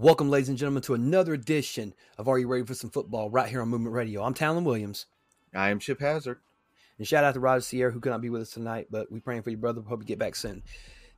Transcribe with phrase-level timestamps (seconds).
[0.00, 3.48] Welcome, ladies and gentlemen, to another edition of Are You Ready for Some Football right
[3.48, 4.22] here on Movement Radio.
[4.22, 5.06] I'm Talon Williams.
[5.52, 6.38] I am Chip Hazard.
[6.98, 9.18] And shout out to Roger Sierra, who could not be with us tonight, but we're
[9.18, 9.80] praying for your brother.
[9.80, 10.62] Hope you get back soon.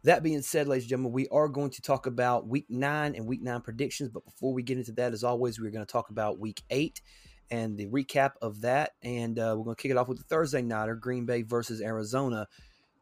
[0.05, 3.27] That being said, ladies and gentlemen, we are going to talk about week nine and
[3.27, 4.09] week nine predictions.
[4.09, 7.03] But before we get into that, as always, we're going to talk about week eight
[7.51, 8.93] and the recap of that.
[9.03, 11.83] And uh, we're going to kick it off with the Thursday nighter, Green Bay versus
[11.83, 12.47] Arizona.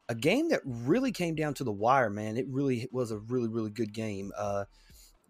[0.08, 2.36] A game that really came down to the wire, man.
[2.36, 4.32] It really was a really, really good game.
[4.36, 4.64] Uh,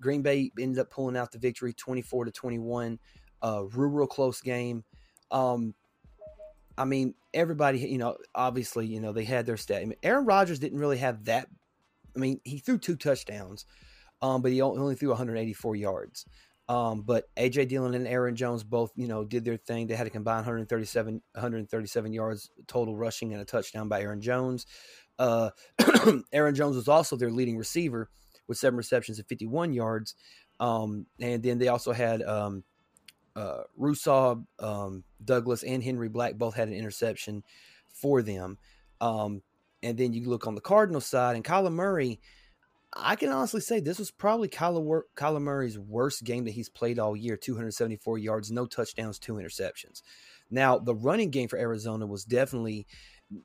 [0.01, 2.99] Green Bay ended up pulling out the victory 24 to 21.
[3.43, 4.85] Uh, real, real close game.
[5.31, 5.75] Um,
[6.77, 9.83] I mean, everybody, you know, obviously, you know, they had their stat.
[9.83, 11.49] I mean, Aaron Rodgers didn't really have that.
[12.17, 13.65] I mean, he threw two touchdowns,
[14.23, 16.25] um, but he only threw 184 yards.
[16.69, 19.87] Um, but AJ Dillon and Aaron Jones both, you know, did their thing.
[19.87, 24.67] They had a combined 137, 137 yards total rushing and a touchdown by Aaron Jones.
[25.19, 25.51] Uh,
[26.33, 28.11] Aaron Jones was also their leading receiver
[28.49, 30.15] with seven receptions and 51 yards.
[30.59, 32.65] Um, and then they also had um,
[33.37, 33.63] uh,
[34.59, 37.45] um, Douglas, and Henry Black both had an interception
[37.93, 38.59] for them.
[39.01, 39.43] Um,
[39.83, 42.21] and then you look on the Cardinal side, and Kyler Murray,
[42.93, 46.99] I can honestly say this was probably Kyler, Kyler Murray's worst game that he's played
[46.99, 50.03] all year 274 yards, no touchdowns, two interceptions.
[50.51, 52.87] Now, the running game for Arizona was definitely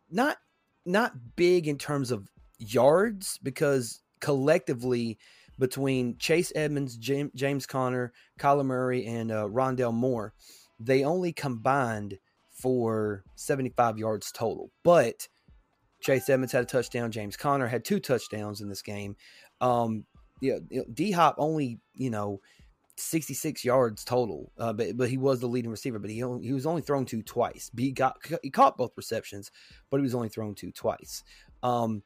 [0.09, 0.38] not
[0.85, 5.19] not big in terms of yards because collectively
[5.59, 10.33] between Chase Edmonds, James, Conner, Kyler Murray, and uh, Rondale Moore,
[10.79, 12.17] they only combined
[12.49, 14.71] for 75 yards total.
[14.81, 15.27] But
[15.99, 17.11] Chase Edmonds had a touchdown.
[17.11, 19.17] James Conner had two touchdowns in this game.
[19.59, 20.05] Um,
[20.39, 22.39] you know, D Hop only, you know,
[22.95, 25.99] 66 yards total, uh, but but he was the leading receiver.
[25.99, 27.69] But he only, he was only thrown to twice.
[27.75, 29.51] He got he caught both receptions,
[29.90, 31.23] but he was only thrown to twice.
[31.61, 32.03] Um,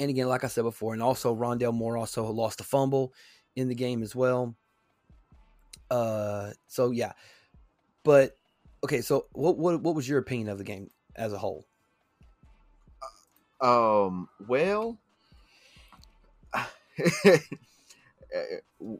[0.00, 3.12] and again, like I said before, and also Rondale Moore also lost a fumble
[3.54, 4.56] in the game as well.
[5.90, 7.12] Uh, so yeah,
[8.02, 8.34] but
[8.82, 9.02] okay.
[9.02, 11.66] So what what what was your opinion of the game as a whole?
[13.60, 14.28] Um.
[14.48, 14.98] Well.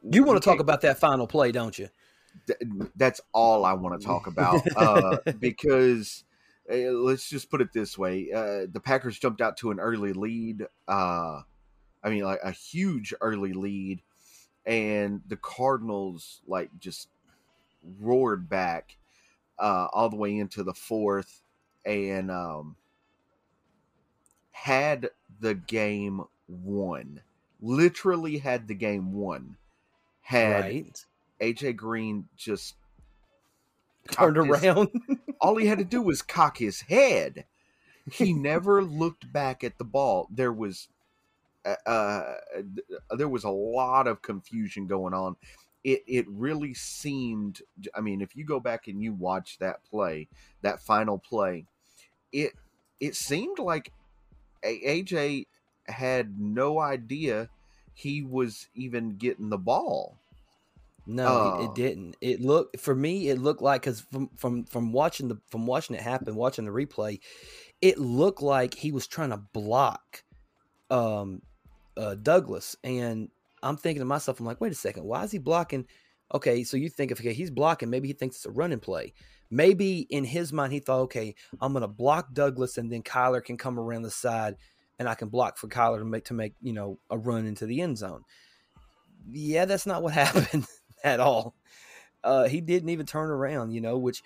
[0.04, 1.88] you want to talk about that final play, don't you?
[2.96, 6.24] That's all I want to talk about uh, because
[6.70, 10.66] let's just put it this way: uh, the Packers jumped out to an early lead.
[10.86, 11.42] Uh,
[12.02, 14.00] I mean, like a huge early lead,
[14.64, 17.08] and the Cardinals like just
[18.00, 18.96] roared back
[19.58, 21.42] uh, all the way into the fourth,
[21.84, 22.76] and um,
[24.52, 25.10] had
[25.40, 27.20] the game won.
[27.60, 29.56] Literally had the game won.
[30.22, 31.04] Had right.
[31.40, 32.74] AJ Green just
[34.12, 34.88] turned around.
[35.40, 37.44] all he had to do was cock his head.
[38.10, 40.28] He never looked back at the ball.
[40.30, 40.88] There was
[41.64, 42.34] uh, uh,
[43.16, 45.36] there was a lot of confusion going on.
[45.84, 47.62] It it really seemed.
[47.94, 50.28] I mean, if you go back and you watch that play,
[50.62, 51.66] that final play,
[52.32, 52.52] it
[53.00, 53.92] it seemed like
[54.64, 55.46] AJ
[55.86, 57.48] had no idea
[57.94, 60.19] he was even getting the ball.
[61.10, 62.16] No, uh, it, didn't.
[62.20, 63.30] It looked for me.
[63.30, 66.70] It looked like because from from from watching the from watching it happen, watching the
[66.70, 67.18] replay,
[67.80, 70.22] it looked like he was trying to block
[70.88, 71.42] um
[71.96, 73.28] uh Douglas, and
[73.60, 75.84] I'm thinking to myself, I'm like, wait a second, why is he blocking?
[76.32, 79.12] Okay, so you think if okay, he's blocking, maybe he thinks it's a running play.
[79.50, 83.56] Maybe in his mind he thought, okay, I'm gonna block Douglas, and then Kyler can
[83.56, 84.54] come around the side,
[85.00, 87.66] and I can block for Kyler to make to make you know a run into
[87.66, 88.22] the end zone.
[89.28, 90.68] Yeah, that's not what happened
[91.04, 91.54] at all.
[92.22, 94.22] Uh, he didn't even turn around, you know, which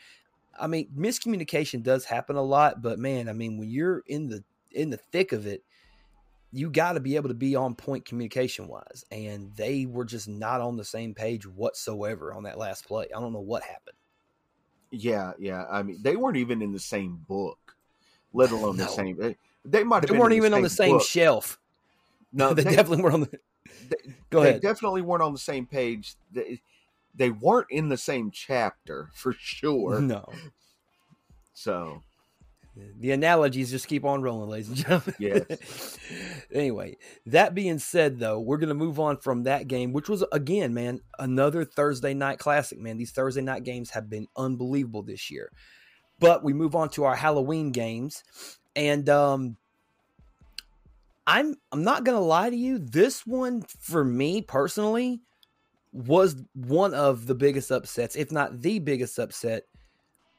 [0.59, 4.45] I mean, miscommunication does happen a lot, but man, I mean, when you're in the
[4.73, 5.63] in the thick of it,
[6.53, 10.29] you got to be able to be on point communication wise, and they were just
[10.29, 13.07] not on the same page whatsoever on that last play.
[13.15, 13.97] I don't know what happened.
[14.91, 15.65] Yeah, yeah.
[15.69, 17.77] I mean, they weren't even in the same book,
[18.33, 18.85] let alone no.
[18.85, 19.17] the same.
[19.17, 20.07] They, they might.
[20.07, 21.07] They weren't even the on the same book.
[21.07, 21.59] shelf.
[22.33, 23.39] No, they, they, definitely weren't on the.
[23.89, 23.97] They,
[24.31, 24.57] Go ahead.
[24.57, 26.15] They definitely weren't on the same page.
[26.33, 26.61] They,
[27.15, 30.01] they weren't in the same chapter for sure.
[30.01, 30.29] No.
[31.55, 32.03] So
[32.99, 35.15] the analogies just keep on rolling, ladies and gentlemen.
[35.21, 35.99] Yes.
[36.53, 36.97] anyway,
[37.27, 40.75] that being said, though, we're going to move on from that game, which was, again,
[40.75, 42.99] man, another Thursday night classic, man.
[42.99, 45.51] These Thursday night games have been unbelievable this year.
[46.19, 48.25] But we move on to our Halloween games.
[48.75, 49.57] And um,
[51.27, 52.79] I'm I'm not to lie to you.
[52.79, 55.21] This one, for me personally,
[55.93, 59.65] was one of the biggest upsets, if not the biggest upset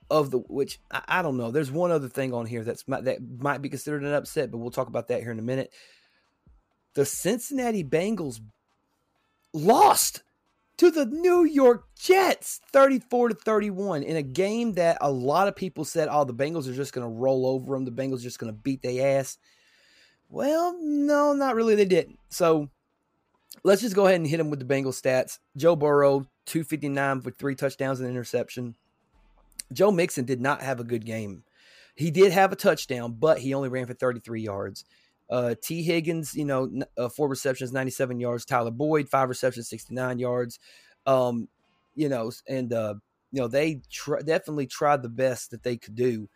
[0.09, 1.49] of the which I, I, don't know.
[1.49, 4.71] There's one other thing on here that's that might be considered an upset, but we'll
[4.71, 5.73] talk about that here in a minute.
[6.93, 8.39] The Cincinnati Bengals
[9.53, 10.23] lost
[10.77, 15.55] to the New York Jets, 34 to 31, in a game that a lot of
[15.55, 17.85] people said, oh, the Bengals are just going to roll over them.
[17.85, 19.37] The Bengals are just going to beat their ass.
[20.35, 21.75] Well, no, not really.
[21.75, 22.19] They didn't.
[22.27, 22.69] So
[23.63, 25.39] let's just go ahead and hit them with the Bengals stats.
[25.55, 28.75] Joe Burrow, 259 with three touchdowns and interception.
[29.71, 31.45] Joe Mixon did not have a good game.
[31.95, 34.83] He did have a touchdown, but he only ran for 33 yards.
[35.29, 38.43] Uh, Tee Higgins, you know, uh, four receptions, 97 yards.
[38.43, 40.59] Tyler Boyd, five receptions, 69 yards.
[41.05, 41.47] Um,
[41.95, 42.95] you know, and, uh,
[43.31, 46.27] you know, they tr- definitely tried the best that they could do.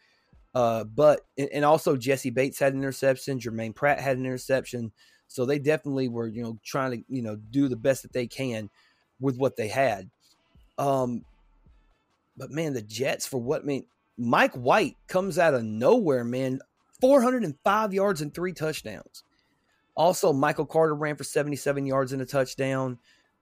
[0.56, 3.40] Uh, but, and also Jessie Bates had an interception.
[3.40, 4.92] Germaine Pratt had an interception.
[5.28, 8.25] So they definitely were, you know, trying to, you know, do the best that they
[8.25, 8.69] can
[9.19, 10.10] with what they had.
[10.78, 11.24] Um,
[12.36, 13.86] but man, the Jets, for what I mean,
[14.18, 16.60] Mike White comes out of nowhere, man.
[17.00, 19.24] 405 yards and three touchdowns.
[19.96, 22.98] Also, Michael Carter ran for 77 yards and a touchdown.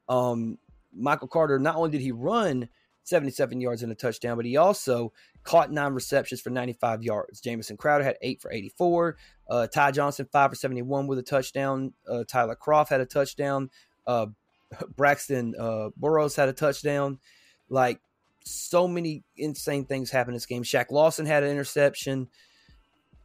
[0.10, 0.58] Um,
[0.94, 2.68] Michael Carter, not only did he run
[3.08, 5.14] 77 yards and a touchdown, but he also
[5.44, 7.40] caught nine receptions for 95 yards.
[7.40, 9.16] Jamison Crowder had eight for 84.
[9.50, 11.94] Uh, Ty Johnson, five for 71 with a touchdown.
[12.08, 13.70] Uh, Tyler Kroft had a touchdown.
[14.06, 14.28] Uh,
[14.98, 17.20] Braxton uh, Burrows had a touchdown.
[17.70, 18.02] Like,
[18.44, 20.64] so many insane things happened in this game.
[20.64, 22.28] Shaq Lawson had an interception.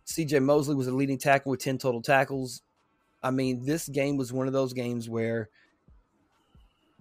[0.07, 2.63] CJ Mosley was a leading tackle with 10 total tackles.
[3.21, 5.49] I mean, this game was one of those games where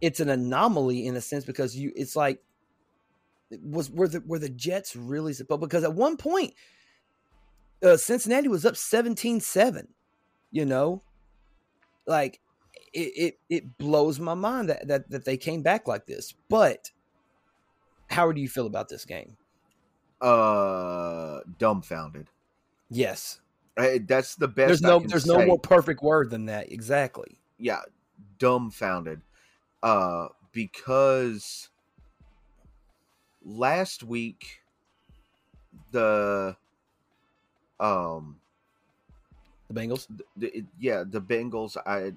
[0.02, 2.42] it's an anomaly in a sense because you it's like
[3.62, 6.54] was were the were the Jets really but because at one point
[7.84, 9.88] uh, Cincinnati was up 17-7,
[10.52, 11.02] you know?
[12.06, 12.40] Like
[12.94, 16.34] it, it it blows my mind that, that that they came back like this.
[16.50, 16.92] But
[18.10, 19.38] how do you feel about this game?
[20.20, 22.28] Uh dumbfounded.
[22.90, 23.40] Yes.
[23.78, 24.68] that's the best.
[24.68, 25.38] There's no there's say.
[25.38, 26.72] no more perfect word than that.
[26.72, 27.38] Exactly.
[27.58, 27.82] Yeah,
[28.40, 29.22] dumbfounded.
[29.84, 31.70] Uh because
[33.44, 34.62] last week
[35.92, 36.56] the
[37.80, 38.38] um
[39.68, 42.14] the Bengals the, the, yeah the Bengals I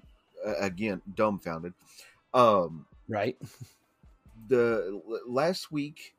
[0.46, 1.72] uh, again dumbfounded
[2.32, 3.36] um right
[4.48, 6.14] the last week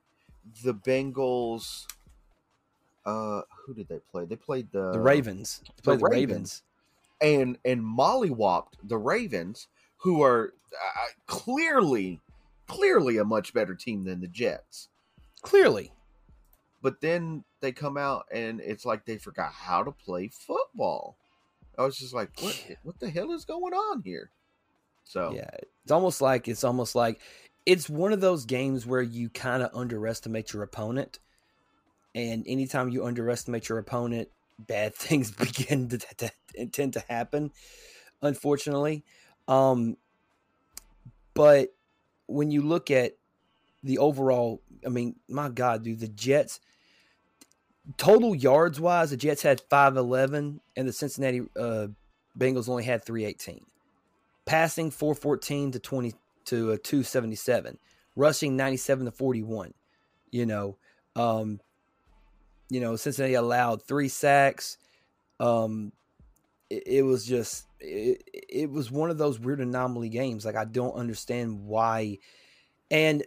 [0.63, 1.85] the Bengals
[3.05, 4.25] uh who did they play?
[4.25, 5.61] They played the the Ravens.
[5.63, 6.63] They played the, the Ravens.
[7.21, 7.57] Ravens.
[7.57, 9.67] and and mollywopped the Ravens,
[9.97, 12.21] who are uh, clearly
[12.67, 14.89] clearly a much better team than the Jets.
[15.45, 15.91] Clearly.
[16.81, 21.17] But then they come out and it's like they forgot how to play football.
[21.77, 24.31] I was just like, what what the hell is going on here?
[25.03, 25.49] So Yeah,
[25.83, 27.21] it's almost like it's almost like
[27.65, 31.19] it's one of those games where you kind of underestimate your opponent
[32.15, 37.51] and anytime you underestimate your opponent, bad things begin to, to, to tend to happen,
[38.23, 39.03] unfortunately.
[39.47, 39.97] Um,
[41.35, 41.75] but
[42.25, 43.13] when you look at
[43.85, 46.59] the overall, I mean, my God, dude, the Jets
[47.97, 51.87] total yards wise, the Jets had five eleven, and the Cincinnati uh,
[52.37, 53.65] Bengals only had three eighteen.
[54.45, 56.13] Passing four fourteen to twenty
[56.45, 57.77] to a two seventy seven,
[58.15, 59.73] rushing ninety seven to forty one.
[60.31, 60.77] You know,
[61.15, 61.59] um,
[62.69, 64.77] you know, Cincinnati allowed three sacks.
[65.39, 65.91] Um,
[66.69, 70.45] it, it was just it, it was one of those weird anomaly games.
[70.45, 72.17] Like I don't understand why,
[72.91, 73.23] and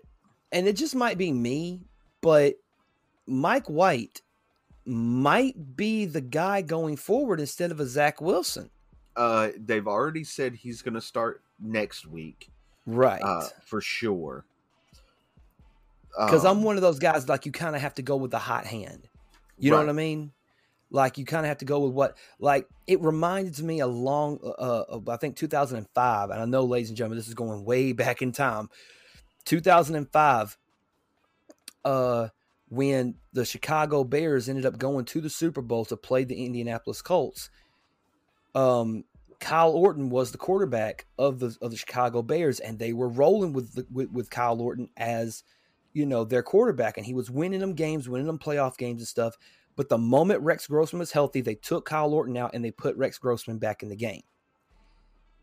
[0.53, 1.83] and it just might be me,
[2.21, 2.55] but
[3.27, 4.23] Mike White
[4.85, 8.71] might be the guy going forward instead of a Zach Wilson.
[9.17, 12.51] Uh, they've already said he's going to start next week,
[12.87, 13.21] right?
[13.21, 14.45] Uh, for sure.
[16.17, 18.31] Because um, I'm one of those guys like you kind of have to go with
[18.31, 19.09] the hot hand.
[19.59, 19.81] You right.
[19.81, 20.33] know what I mean?
[20.91, 24.39] Like you kind of have to go with what like it reminds me a long
[24.43, 27.93] uh, uh I think 2005 and I know ladies and gentlemen this is going way
[27.93, 28.71] back in time.
[29.49, 30.59] 2005
[31.85, 32.29] uh
[32.69, 37.03] when the Chicago Bears ended up going to the Super Bowl to play the Indianapolis
[37.03, 37.51] Colts.
[38.55, 39.05] Um
[39.41, 43.53] Kyle Orton was the quarterback of the of the Chicago Bears and they were rolling
[43.53, 45.45] with the, with, with Kyle Orton as
[45.93, 49.09] you know, their quarterback, and he was winning them games, winning them playoff games and
[49.09, 49.37] stuff.
[49.77, 52.97] But the moment Rex Grossman was healthy, they took Kyle Orton out and they put
[52.97, 54.23] Rex Grossman back in the game.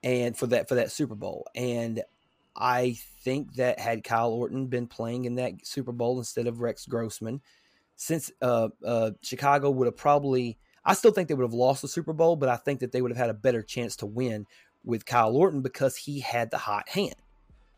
[0.04, 1.48] And for that for that Super Bowl.
[1.56, 2.04] And
[2.56, 6.86] I think that had Kyle Orton been playing in that Super Bowl instead of Rex
[6.86, 7.42] Grossman,
[7.96, 11.88] since uh, uh, Chicago would have probably, I still think they would have lost the
[11.88, 14.46] Super Bowl, but I think that they would have had a better chance to win
[14.84, 17.16] with Kyle Orton because he had the hot hand.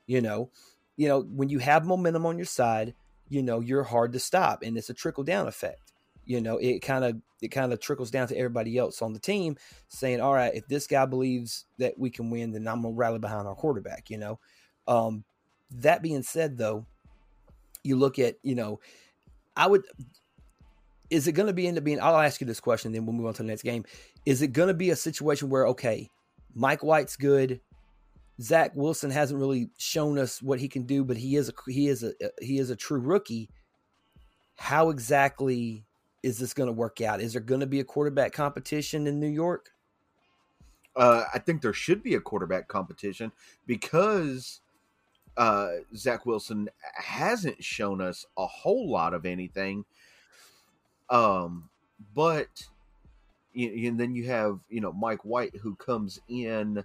[0.06, 0.52] You know,
[0.96, 2.94] you know, when you have momentum on your side,
[3.30, 5.94] you know, you're hard to stop and it's a trickle down effect.
[6.26, 9.20] You know, it kind of it kind of trickles down to everybody else on the
[9.20, 9.56] team
[9.88, 13.20] saying, "All right, if this guy believes that we can win, then I'm to rally
[13.20, 14.40] behind our quarterback," you know.
[14.88, 15.24] Um
[15.72, 16.86] that being said, though,
[17.84, 18.80] you look at you know,
[19.56, 19.84] I would.
[21.10, 22.02] Is it going to be end up being?
[22.02, 23.86] I'll ask you this question, then we'll move on to the next game.
[24.26, 26.10] Is it going to be a situation where okay,
[26.54, 27.62] Mike White's good,
[28.42, 31.88] Zach Wilson hasn't really shown us what he can do, but he is a he
[31.88, 33.50] is a he is a true rookie.
[34.56, 35.86] How exactly
[36.24, 37.22] is this going to work out?
[37.22, 39.70] Is there going to be a quarterback competition in New York?
[40.96, 43.32] Uh, I think there should be a quarterback competition
[43.68, 44.62] because
[45.38, 49.86] uh, Zach Wilson hasn't shown us a whole lot of anything.
[51.10, 51.70] Um,
[52.14, 52.48] but
[53.56, 56.84] and then you have you know Mike White who comes in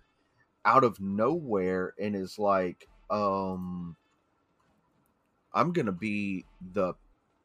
[0.64, 3.96] out of nowhere and is like, um,
[5.52, 6.94] I'm gonna be the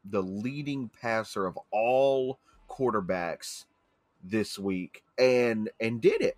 [0.09, 3.65] the leading passer of all quarterbacks
[4.23, 6.37] this week, and and did it.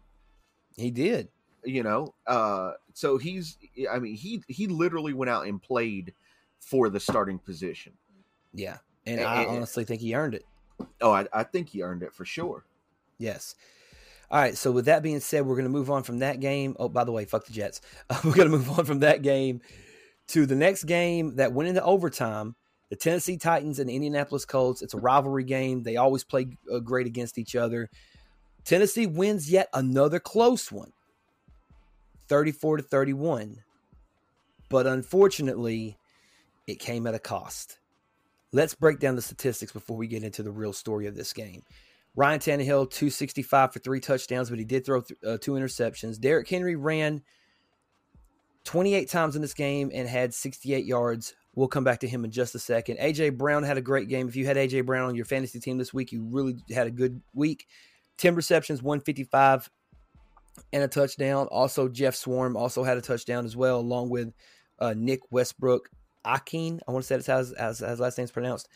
[0.75, 1.29] He did.
[1.63, 3.57] You know, uh, so he's.
[3.91, 6.13] I mean, he he literally went out and played
[6.59, 7.93] for the starting position.
[8.53, 10.45] Yeah, and, and I honestly think he earned it.
[11.01, 12.65] Oh, I, I think he earned it for sure.
[13.17, 13.55] Yes.
[14.31, 14.57] All right.
[14.57, 16.75] So with that being said, we're going to move on from that game.
[16.79, 17.81] Oh, by the way, fuck the Jets.
[18.09, 19.61] Uh, we're going to move on from that game
[20.29, 22.55] to the next game that went into overtime.
[22.89, 24.81] The Tennessee Titans and the Indianapolis Colts.
[24.81, 25.83] It's a rivalry game.
[25.83, 27.89] They always play uh, great against each other.
[28.63, 30.91] Tennessee wins yet another close one,
[32.29, 33.63] 34 to 31.
[34.69, 35.97] But unfortunately,
[36.67, 37.79] it came at a cost.
[38.51, 41.63] Let's break down the statistics before we get into the real story of this game.
[42.15, 46.19] Ryan Tannehill, 265 for three touchdowns, but he did throw th- uh, two interceptions.
[46.19, 47.21] Derrick Henry ran
[48.65, 51.35] 28 times in this game and had 68 yards.
[51.55, 52.97] We'll come back to him in just a second.
[52.97, 54.27] AJ Brown had a great game.
[54.27, 56.91] If you had AJ Brown on your fantasy team this week, you really had a
[56.91, 57.67] good week.
[58.17, 59.69] 10 receptions, 155
[60.71, 61.47] and a touchdown.
[61.47, 64.33] Also, Geoff Swaim also had a touchdown as well, along with
[64.79, 65.89] uh, Nick Westbrook
[66.25, 66.79] Akin.
[66.87, 68.67] I want to say that's how his, how his last name's pronounced.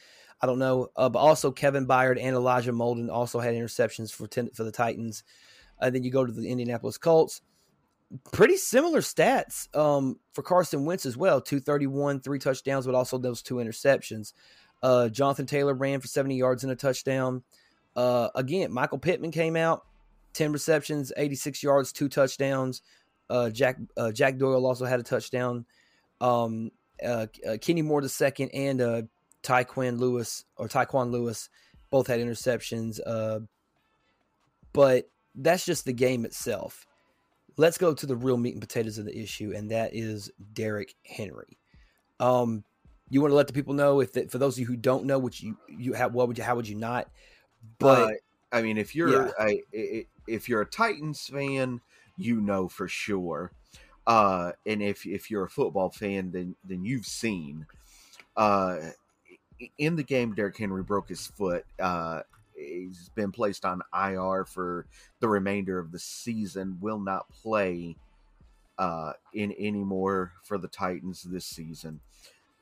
[0.42, 0.90] I don't know.
[0.96, 4.72] Uh, but also Kevin Byard and Elijah Molden also had interceptions for ten, for the
[4.72, 5.24] Titans.
[5.80, 7.42] And then you go to the Indianapolis Colts.
[8.32, 11.42] Pretty similar stats um, for Carson Wentz as well.
[11.42, 14.34] 231, three touchdowns, but also those two interceptions.
[14.84, 17.42] Uh, Jonathan Taylor ran for 70 yards and a touchdown.
[17.96, 19.86] Uh, again, Michael Pittman came out,
[20.34, 22.82] 10 receptions, 86 yards, two touchdowns.
[23.30, 25.66] Uh, Jack uh, Jack Doyle also had a touchdown.
[26.22, 26.72] Um,
[27.04, 29.02] uh, uh, Kenny Moore the second and uh,
[29.44, 31.50] Tyquan Lewis or Tyquan Lewis
[31.90, 33.00] both had interceptions.
[33.06, 33.42] Uh,
[34.74, 36.86] but that's just the game itself.
[37.56, 40.96] Let's go to the real meat and potatoes of the issue, and that is Derrick
[41.06, 41.60] Henry.
[42.20, 42.64] Um,
[43.10, 45.06] you want to let the people know if that, for those of you who don't
[45.06, 47.10] know, which you you have, what would you how would you not?
[47.78, 48.16] But uh,
[48.54, 49.32] I mean, if you're yeah.
[49.74, 51.82] a, if you're a Titans fan,
[52.16, 53.52] you know for sure.
[54.06, 57.66] Uh, and if if you're a football fan, then then you've seen.
[58.38, 58.78] Uh,
[59.78, 61.66] in the game, Derrick Henry broke his foot.
[61.80, 62.22] Uh,
[62.56, 64.86] he's been placed on IR for
[65.20, 66.78] the remainder of the season.
[66.80, 67.96] Will not play
[68.78, 72.00] uh, in anymore for the Titans this season.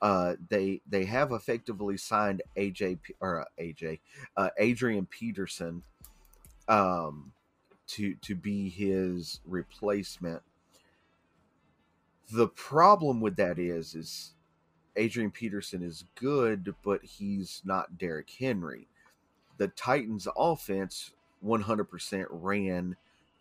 [0.01, 3.99] Uh, they they have effectively signed AJ or uh, AJ
[4.35, 5.83] uh, Adrian Peterson
[6.67, 7.31] um,
[7.87, 10.41] to to be his replacement.
[12.31, 14.33] The problem with that is is
[14.95, 18.87] Adrian Peterson is good, but he's not Derrick Henry.
[19.57, 21.11] The Titans' offense
[21.45, 22.95] 100% ran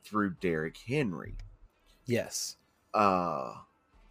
[0.04, 1.36] through Derrick Henry.
[2.06, 2.56] Yes.
[2.94, 3.54] Uh,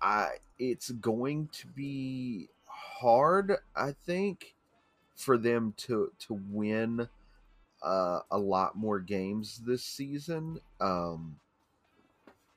[0.01, 4.55] I it's going to be hard, I think,
[5.15, 7.07] for them to to win
[7.83, 10.59] uh, a lot more games this season.
[10.81, 11.37] Um,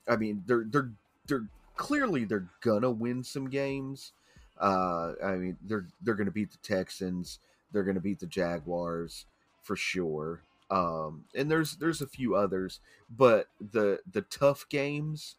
[0.08, 0.90] I mean, they're they're
[1.26, 1.46] they're
[1.76, 4.12] clearly they're gonna win some games
[4.58, 7.40] uh, I mean, they're they're to beat the Texans.
[7.72, 9.26] They're to beat the Jaguars
[9.62, 10.42] for sure.
[10.70, 12.80] Um, and there's there's a few others,
[13.10, 15.36] but the the tough games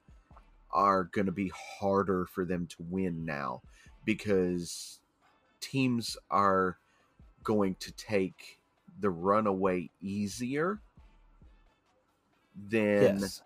[0.73, 3.61] are going to be harder for them to win now
[4.05, 4.99] because
[5.61, 6.77] teams are
[7.43, 8.59] going to take
[8.99, 10.79] the runaway easier
[12.69, 13.41] than yes.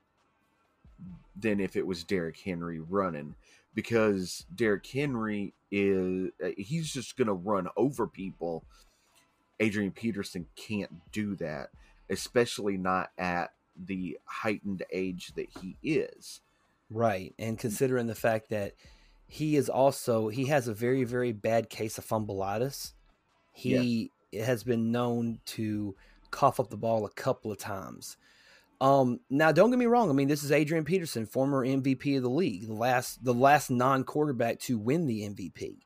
[1.39, 3.36] than if it was Derrick Henry running
[3.77, 8.63] because Derrick Henry is uh, he's just going to run over people.
[9.60, 11.69] Adrian Peterson can't do that,
[12.10, 13.51] especially not at
[13.86, 16.41] the heightened age that he is.
[16.89, 17.34] Right.
[17.38, 18.74] And considering the fact that
[19.27, 22.94] he is also he has a very very bad case of fumbleitis.
[23.51, 24.46] He yes.
[24.48, 25.96] has been known to
[26.32, 28.17] cough up the ball a couple of times.
[28.79, 30.10] Um, now don't get me wrong.
[30.10, 33.70] I mean, this is Adrian Peterson, former MVP of the league, the last the last
[33.70, 35.79] non quarterback to win the MVP.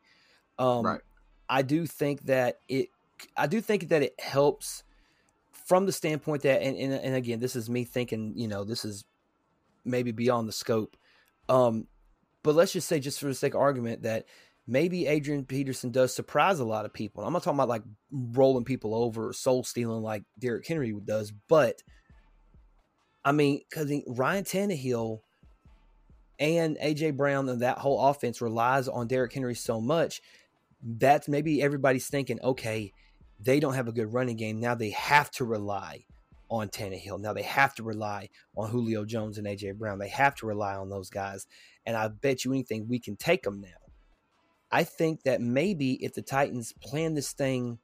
[0.60, 1.01] Um, Right.
[1.50, 2.89] I do think that it.
[3.38, 4.84] I do think that it helps
[5.51, 8.34] from the standpoint that, and, and, and again, this is me thinking.
[8.36, 9.05] You know, this is
[9.85, 10.97] maybe beyond the scope.
[11.50, 11.88] Um,
[12.43, 14.25] but let's just say, just for the sake of argument, that
[14.67, 17.23] maybe Adrian Peterson does surprise a lot of people.
[17.23, 21.31] I'm not talking about like rolling people over, or soul stealing like Derrick Henry does,
[21.47, 21.81] but
[23.23, 25.19] I mean, because Ryan Tannehill
[26.39, 30.21] and AJ Brown and that whole offense relies on Derrick Henry so much.
[30.81, 32.93] That's maybe everybody's thinking, okay,
[33.39, 34.59] they don't have a good running game.
[34.59, 36.05] Now they have to rely
[36.51, 37.20] on Tannehill.
[37.20, 39.98] Now they have to rely on Julio Jones and AJ Brown.
[39.98, 41.48] They have to rely on those guys.
[41.86, 43.70] And I bet you anything we can take them now.
[44.70, 47.79] I think that maybe if the Titans plan this thing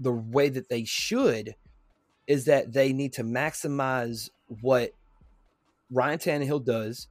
[0.00, 1.56] the way that they should,
[2.28, 4.92] is that they need to maximize what
[5.90, 7.08] Ryan Tannehill does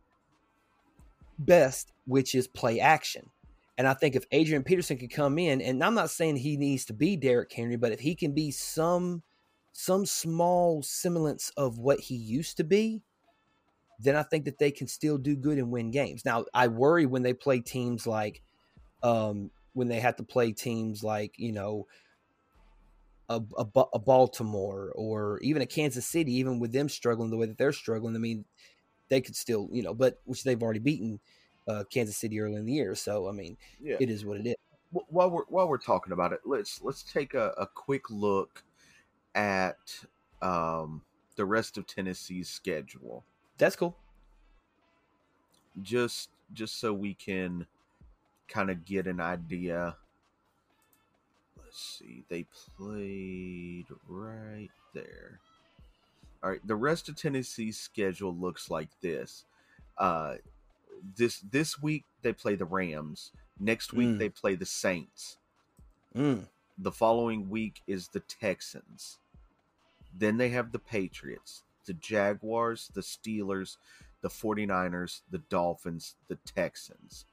[1.37, 3.29] best, which is play action.
[3.77, 6.85] And I think if Adrian Peterson could come in, and I'm not saying he needs
[6.85, 9.21] to be Derrick Henry, but if he can be some
[9.79, 13.03] some small semblance of what he used to be,
[13.99, 16.25] then I think that they can still do good and win games.
[16.25, 18.41] Now, I worry when they play teams like
[19.03, 21.87] um when they have to play teams like, you know,
[23.29, 27.45] a, a, a, Baltimore or even a Kansas City, even with them struggling the way
[27.45, 28.45] that they're struggling, I mean,
[29.09, 31.19] they could still, you know, but which they've already beaten
[31.67, 32.95] uh, Kansas City early in the year.
[32.95, 33.97] So, I mean, Yeah.
[33.99, 34.55] it is what it is.
[34.91, 38.63] While we're while we're talking about it, let's let's take a, a quick look
[39.37, 39.77] at
[40.41, 41.01] um,
[41.35, 43.23] the rest of Tennessee's schedule,
[43.57, 43.95] That's cool.
[45.81, 47.65] just just so we can
[48.47, 49.95] kind of get an idea.
[51.57, 52.45] Let's see, they
[52.77, 55.39] played right there.
[56.43, 59.45] All right, the rest of Tennessee's schedule looks like this.
[59.97, 60.35] Uh,
[61.15, 63.31] this this week they play the Rams.
[63.59, 64.19] Next week Mm.
[64.19, 65.37] they play the Saints.
[66.15, 66.47] Mm,
[66.79, 69.17] The following week is the Texans.
[70.17, 73.77] Then they have the Patriots, the Jaguars, the Steelers,
[74.21, 77.25] the 49ers, the Dolphins, the Texans.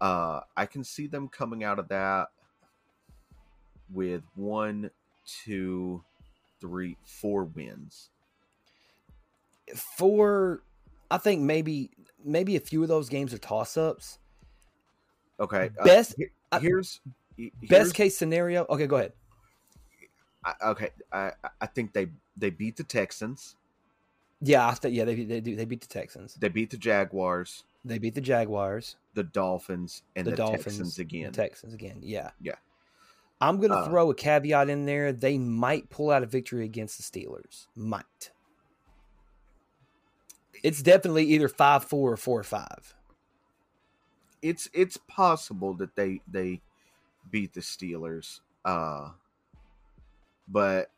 [0.00, 2.28] Uh, I can see them coming out of that
[3.92, 4.90] with one,
[5.44, 6.02] two,
[6.60, 8.10] three, four wins.
[9.74, 10.62] for
[11.10, 11.90] I think maybe
[12.24, 14.18] maybe a few of those games are toss ups.
[15.40, 15.70] Okay.
[15.80, 16.16] uh, Best
[16.52, 17.00] I- here's
[17.36, 18.66] here's- best case scenario.
[18.68, 19.12] Okay, go ahead.
[20.44, 20.90] I, okay.
[21.12, 23.56] I I think they they beat the Texans.
[24.40, 26.34] Yeah, I th- yeah, they they do they beat the Texans.
[26.34, 30.96] They beat the Jaguars, They beat the Jaguars, the Dolphins, and the, the, Dolphins Texans
[30.96, 31.32] the again.
[31.32, 31.98] Texans again.
[32.02, 32.56] Yeah, Yeah.
[33.40, 35.12] I'm gonna Uh, throw a caveat in there.
[35.12, 37.66] They might pull out a victory against the Steelers.
[37.74, 38.30] Might.
[40.62, 42.94] It's definitely either five four or four five.
[44.42, 46.60] it's it's possible that they they
[47.30, 49.10] beat the Steelers, uh,
[50.48, 50.90] but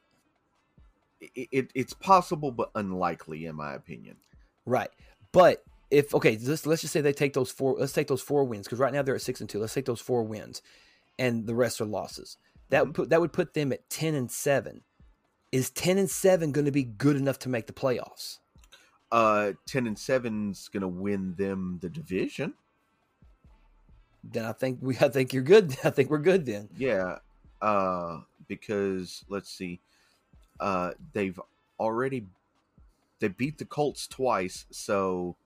[1.20, 4.16] it, it it's possible but unlikely in my opinion.
[4.64, 4.90] Right.
[5.32, 7.76] But if okay, let's let's just say they take those four.
[7.78, 9.60] Let's take those four wins because right now they're at six and two.
[9.60, 10.62] Let's take those four wins,
[11.18, 12.38] and the rest are losses.
[12.70, 14.82] That would put that would put them at ten and seven.
[15.52, 18.38] Is ten and seven going to be good enough to make the playoffs?
[19.12, 22.54] Uh, ten and seven's gonna win them the division.
[24.24, 25.76] Then I think we I think you're good.
[25.84, 26.68] I think we're good then.
[26.76, 27.18] Yeah,
[27.62, 29.80] uh, because let's see,
[30.60, 31.40] uh, they've
[31.78, 32.26] already
[33.18, 35.36] they beat the Colts twice, so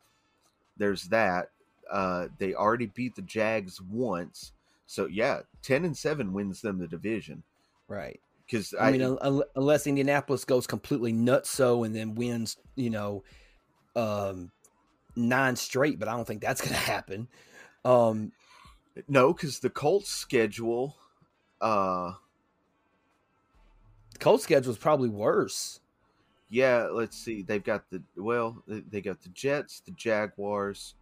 [0.77, 1.51] there's that.
[1.91, 4.53] Uh, they already beat the Jags once,
[4.87, 7.43] so yeah, ten and seven wins them the division.
[7.89, 8.21] Right.
[8.47, 12.91] Because I, mean, un- un- unless Indianapolis goes completely nuts so and then wins, you
[12.91, 13.23] know,
[13.95, 14.51] um,
[15.15, 17.29] nine straight, but I don't think that's going to happen.
[17.85, 18.33] Um,
[19.09, 20.97] no, because the Colts schedule,
[21.61, 22.15] uh,
[24.21, 25.81] Colts schedule is probably worse.
[26.49, 30.95] yeah, let's see, they've got the well, they got the Jets, the Jaguars,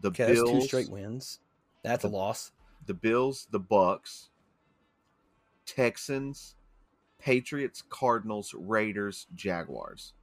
[0.00, 1.40] the Okay, Bills, two straight wins.
[1.82, 2.52] That's a loss.
[2.86, 4.30] the Bills, the Bucks,
[5.66, 6.56] Texans,
[7.18, 10.14] Patriots, Cardinals, Raiders, Jaguars.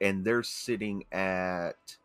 [0.00, 1.96] And they're sitting at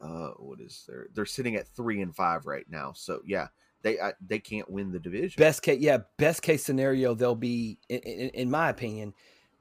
[0.00, 1.06] uh what is there?
[1.14, 2.92] They're sitting at 3 and 5 right now.
[2.92, 3.48] So yeah,
[3.82, 5.34] they I, they can't win the division.
[5.38, 9.14] Best case, yeah, best case scenario, they'll be, in, in, in my opinion,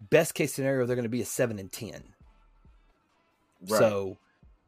[0.09, 2.13] best case scenario, they're going to be a seven and ten.
[3.67, 3.79] Right.
[3.79, 4.17] So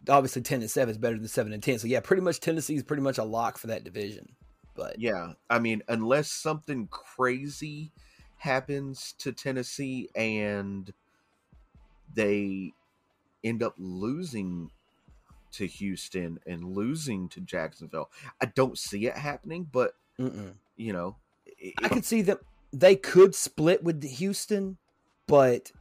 [0.09, 1.79] obviously, ten and seven is better than seven and ten.
[1.79, 4.35] So yeah, pretty much Tennessee is pretty much a lock for that division.
[4.75, 7.91] But Yeah, I mean, unless something crazy
[8.37, 10.91] happens to Tennessee and
[12.13, 12.73] they
[13.43, 14.69] end up losing
[15.53, 18.09] to Houston and losing to Jacksonville.
[18.41, 20.53] I don't see it happening, but Mm-mm.
[20.75, 22.39] you know, it, I could see that
[22.71, 24.77] they could split with Houston,
[25.27, 25.71] but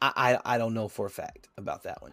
[0.00, 2.12] I, I I don't know for a fact about that one.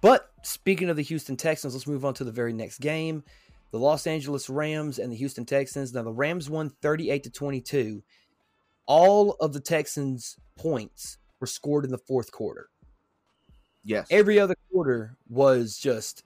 [0.00, 3.24] But speaking of the Houston Texans, let's move on to the very next game.
[3.70, 5.94] The Los Angeles Rams and the Houston Texans.
[5.94, 8.02] Now the Rams won 38 to 22.
[8.86, 12.68] All of the Texans' points were scored in the fourth quarter.
[13.84, 16.24] Yes, Every other quarter was just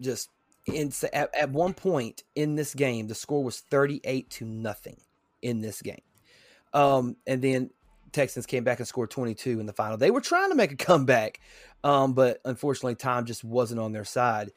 [0.00, 0.30] just
[0.66, 4.96] in, at, at one point in this game, the score was 38 to nothing
[5.42, 6.02] in this game.
[6.72, 7.70] Um, and then
[8.12, 9.96] Texans came back and scored 22 in the final.
[9.96, 11.40] They were trying to make a comeback,
[11.82, 14.52] um, but unfortunately, time just wasn't on their side.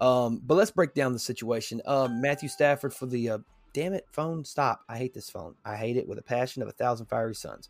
[0.00, 1.80] Um, but let's break down the situation.
[1.86, 3.38] Um, Matthew Stafford for the uh,
[3.72, 4.82] damn it phone stop.
[4.88, 5.54] I hate this phone.
[5.64, 7.68] I hate it with a passion of a thousand fiery suns.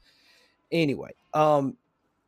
[0.71, 1.77] Anyway, um,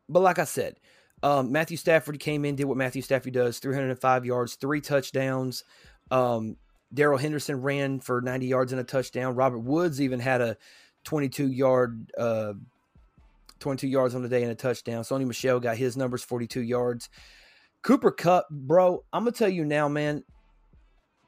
[0.08, 0.78] but like I said,
[1.24, 5.64] um, Matthew Stafford came in, did what Matthew Stafford does: 305 yards, three touchdowns.
[6.10, 6.56] Um,
[6.92, 9.34] Darrell Henderson ran for 90 yards and a touchdown.
[9.34, 10.56] Robert Woods even had a
[11.04, 12.52] 22 yard, uh,
[13.58, 15.02] 22 yards on the day and a touchdown.
[15.02, 17.08] Sony Michel got his numbers, 42 yards.
[17.82, 20.22] Cooper Kupp, bro, I'm gonna tell you now, man.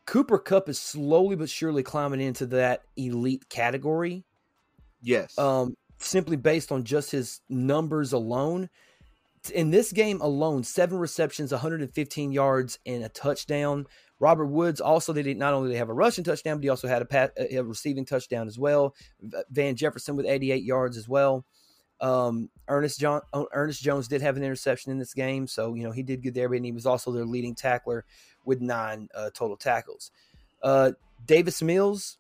[0.07, 4.25] Cooper Kupp is slowly but surely climbing into that elite category
[5.03, 8.69] yes, um, simply based on just his numbers alone.
[9.51, 13.87] In this game alone, seven receptions, 115 yards, and a touchdown.
[14.19, 16.89] Robert Woods also they did not only he have a rushing touchdown, but he also
[16.89, 18.95] had a, pat, a receiving touchdown as well.
[19.51, 21.45] Van Jefferson with 88 yards as well.
[22.01, 25.93] Um, Ernest John Ernest Jones did have an interception in this game, so you know
[25.93, 28.05] he did good there, but he was also their leading tackler
[28.45, 30.11] with nine uh, total tackles.
[30.63, 30.93] Uh,
[31.25, 32.19] Davis Mills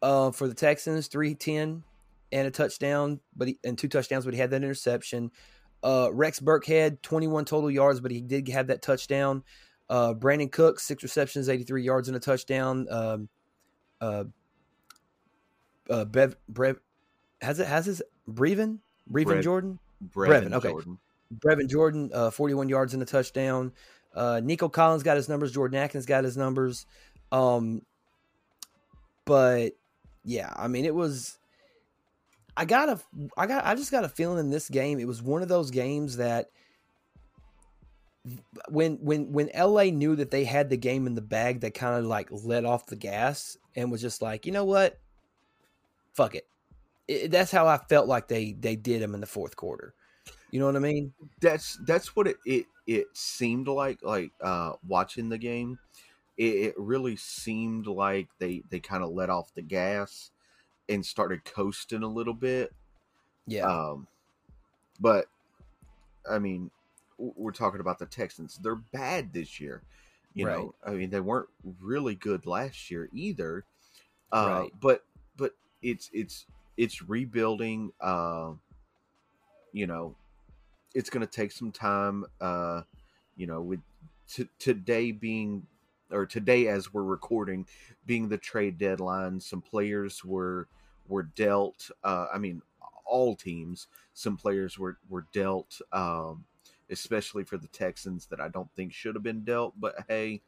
[0.00, 1.84] uh, for the Texans, three ten
[2.32, 5.30] and a touchdown, but he, and two touchdowns, but he had that interception.
[5.82, 9.42] Uh, Rex Burkhead, 21 total yards, but he did have that touchdown.
[9.88, 12.86] Uh, Brandon Cook, six receptions, 83 yards and a touchdown.
[12.90, 13.28] Um,
[14.00, 14.24] uh,
[15.90, 16.76] uh, Bev, Brev,
[17.40, 18.78] has it has his Breven,
[19.10, 19.78] Breven Brev- Jordan,
[20.14, 20.68] Brevin Brevin, okay.
[20.68, 20.98] Jordan.
[21.38, 23.72] Brevin Jordan, uh, 41 yards and a touchdown.
[24.14, 25.52] Uh, Nico Collins got his numbers.
[25.52, 26.86] Jordan Akins got his numbers.
[27.30, 27.82] Um,
[29.24, 29.72] but
[30.24, 31.38] yeah, I mean, it was.
[32.56, 33.00] I got a,
[33.36, 34.98] I got, I just got a feeling in this game.
[34.98, 36.50] It was one of those games that
[38.68, 41.98] when when when LA knew that they had the game in the bag, they kind
[41.98, 44.98] of like let off the gas and was just like, you know what,
[46.12, 46.46] fuck it.
[47.08, 47.30] it.
[47.30, 49.94] That's how I felt like they they did him in the fourth quarter.
[50.50, 51.12] You know what I mean?
[51.40, 54.02] That's that's what it it, it seemed like.
[54.02, 55.78] Like uh, watching the game,
[56.36, 60.30] it, it really seemed like they they kind of let off the gas
[60.88, 62.72] and started coasting a little bit.
[63.46, 63.64] Yeah.
[63.66, 64.06] Um,
[65.00, 65.26] but
[66.30, 66.70] I mean,
[67.18, 68.58] we're talking about the Texans.
[68.62, 69.82] They're bad this year.
[70.34, 70.58] You Right.
[70.58, 71.48] know, I mean, they weren't
[71.80, 73.64] really good last year either.
[74.32, 74.72] Uh, Right.
[74.80, 75.04] But
[75.36, 77.92] but it's it's it's rebuilding.
[78.00, 78.52] Uh,
[79.72, 80.14] you know,
[80.94, 82.24] it's going to take some time.
[82.40, 82.82] Uh,
[83.36, 83.80] you know, with
[84.28, 85.66] t- today being
[86.12, 87.66] or today as we're recording
[88.06, 90.68] being the trade deadline, some players were
[91.08, 91.90] were dealt.
[92.04, 92.62] Uh, I mean,
[93.06, 93.88] all teams.
[94.14, 96.44] Some players were were dealt, um,
[96.90, 99.74] especially for the Texans that I don't think should have been dealt.
[99.80, 100.42] But hey,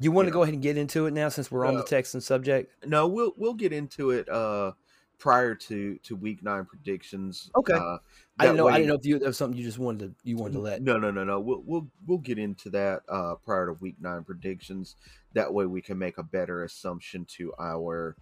[0.00, 2.20] You want to go ahead and get into it now since we're on the Texan
[2.20, 2.86] subject?
[2.86, 4.72] no, we'll we'll get into it uh,
[5.18, 7.50] prior to to week nine predictions.
[7.56, 7.72] Okay.
[7.72, 7.98] Uh,
[8.38, 8.68] I didn't know.
[8.68, 10.54] I way- didn't know if you that was something you just wanted to you wanted
[10.54, 10.82] to let.
[10.82, 11.40] No, no, no, no.
[11.40, 14.96] We'll we'll we'll get into that uh, prior to week nine predictions.
[15.34, 18.16] That way, we can make a better assumption to our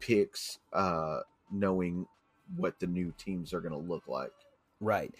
[0.00, 2.06] picks, uh, knowing
[2.56, 4.32] what the new teams are going to look like.
[4.80, 5.14] Right.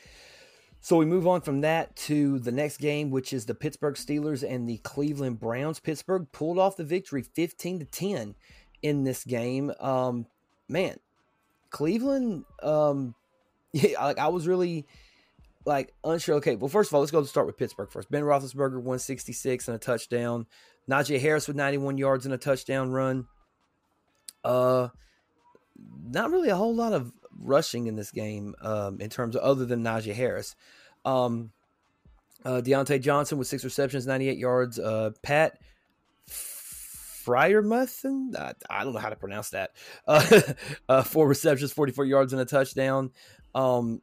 [0.80, 4.46] So we move on from that to the next game, which is the Pittsburgh Steelers
[4.46, 5.80] and the Cleveland Browns.
[5.80, 8.34] Pittsburgh pulled off the victory, fifteen to ten,
[8.82, 9.72] in this game.
[9.80, 10.26] Um,
[10.68, 10.98] man,
[11.74, 12.44] Cleveland.
[12.62, 13.14] Um,
[13.72, 14.86] yeah, like I was really
[15.66, 16.36] like unsure.
[16.36, 18.10] Okay, well, first of all, let's go start with Pittsburgh first.
[18.10, 20.46] Ben Roethlisberger one sixty six and a touchdown.
[20.88, 23.26] Najee Harris with ninety one yards and a touchdown run.
[24.44, 24.88] Uh,
[26.06, 29.66] not really a whole lot of rushing in this game um, in terms of other
[29.66, 30.54] than Najee Harris.
[31.04, 31.50] Um,
[32.44, 34.78] uh, Diontae Johnson with six receptions, 98 yards.
[34.78, 35.58] Uh, Pat
[37.24, 38.04] Freiermuth,
[38.36, 39.70] I, I don't know how to pronounce that.
[40.06, 40.40] Uh,
[40.88, 43.10] uh, four receptions, 44 yards and a touchdown.
[43.54, 44.02] Um,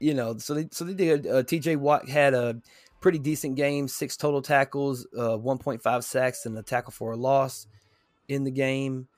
[0.00, 1.26] you know, so they so they did.
[1.26, 1.76] Uh, T.J.
[1.76, 2.60] Watt had a
[3.00, 7.66] pretty decent game, six total tackles, uh, 1.5 sacks, and a tackle for a loss
[8.28, 9.08] in the game.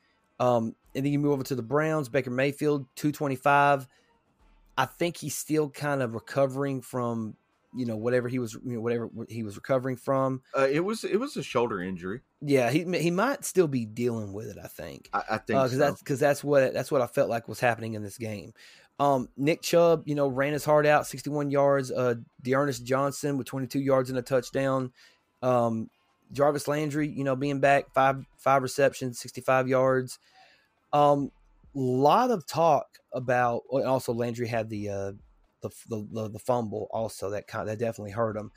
[0.41, 3.87] Um, and then you move over to the Browns, Baker Mayfield, 225.
[4.79, 7.37] I think he's still kind of recovering from,
[7.77, 10.43] you know, whatever he was, you know, whatever he was recovering from.
[10.57, 12.23] Uh, it was it was a shoulder injury.
[12.41, 14.59] Yeah, he he might still be dealing with it.
[14.63, 15.09] I think.
[15.13, 15.79] I, I think because so.
[15.79, 18.53] that's because that's what that's what I felt like was happening in this game.
[18.99, 21.93] Um, Nick Chubb, you know, ran his heart out, 61 yards.
[21.93, 24.93] Uh, D'Ernest Johnson with 22 yards and a touchdown.
[25.43, 25.91] Um,
[26.33, 30.19] Jarvis Landry, you know, being back five five receptions, 65 yards.
[30.93, 31.31] Um,
[31.75, 33.63] lot of talk about.
[33.71, 35.13] And also, Landry had the uh,
[35.63, 36.89] the, the the fumble.
[36.91, 38.51] Also, that kind that definitely hurt him.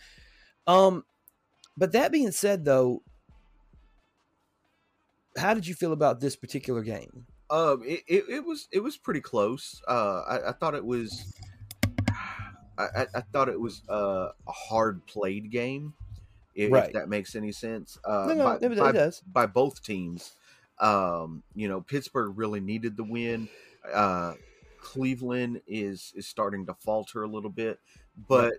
[0.68, 1.06] Um,
[1.78, 3.04] but that being said, though,
[5.38, 7.26] how did you feel about this particular game?
[7.50, 9.82] Um, it, it, it was it was pretty close.
[9.88, 11.34] Uh, I, I thought it was.
[12.78, 15.96] I, I thought it was uh, a hard played game,
[16.56, 16.88] if, Right.
[16.88, 17.98] if that makes any sense.
[18.06, 19.20] Uh, No, no, by, by, does.
[19.22, 20.34] by both teams.
[20.80, 23.50] Um, you know, Pittsburgh really needed the win.
[23.94, 24.36] Uh,
[24.80, 27.80] Cleveland is is starting to falter a little bit,
[28.28, 28.56] but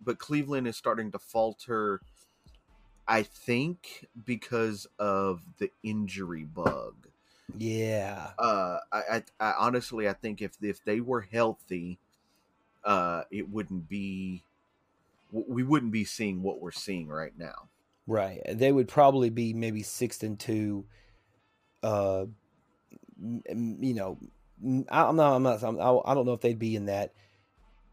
[0.00, 2.02] but Cleveland is starting to falter.
[3.08, 7.08] I think because of the injury bug.
[7.56, 11.98] Yeah, Uh, I, I, I honestly, I think if if they were healthy,
[12.84, 14.44] uh, it wouldn't be.
[15.32, 17.70] We wouldn't be seeing what we're seeing right now.
[18.06, 18.40] right.
[18.48, 20.86] They would probably be maybe six and two.
[21.82, 22.26] Uh,
[23.18, 24.18] you know,
[24.62, 25.34] I'm not.
[25.34, 25.62] I'm not.
[25.62, 27.12] I'm, I don't know if they'd be in that.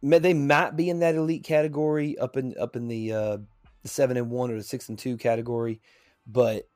[0.04, 3.38] They might be in that elite category, up in up in the uh,
[3.84, 5.82] the seven and one or the six and two category,
[6.28, 6.67] but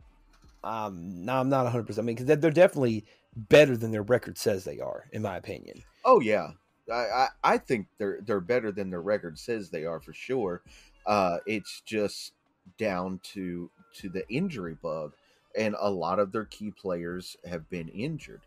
[0.64, 1.86] um, no, I'm not 100.
[1.86, 5.22] percent I mean, because they're, they're definitely better than their record says they are, in
[5.22, 5.82] my opinion.
[6.04, 6.52] Oh yeah,
[6.92, 10.62] I, I, I think they're they're better than their record says they are for sure.
[11.06, 12.34] Uh, it's just
[12.78, 15.14] down to to the injury bug,
[15.58, 18.42] and a lot of their key players have been injured.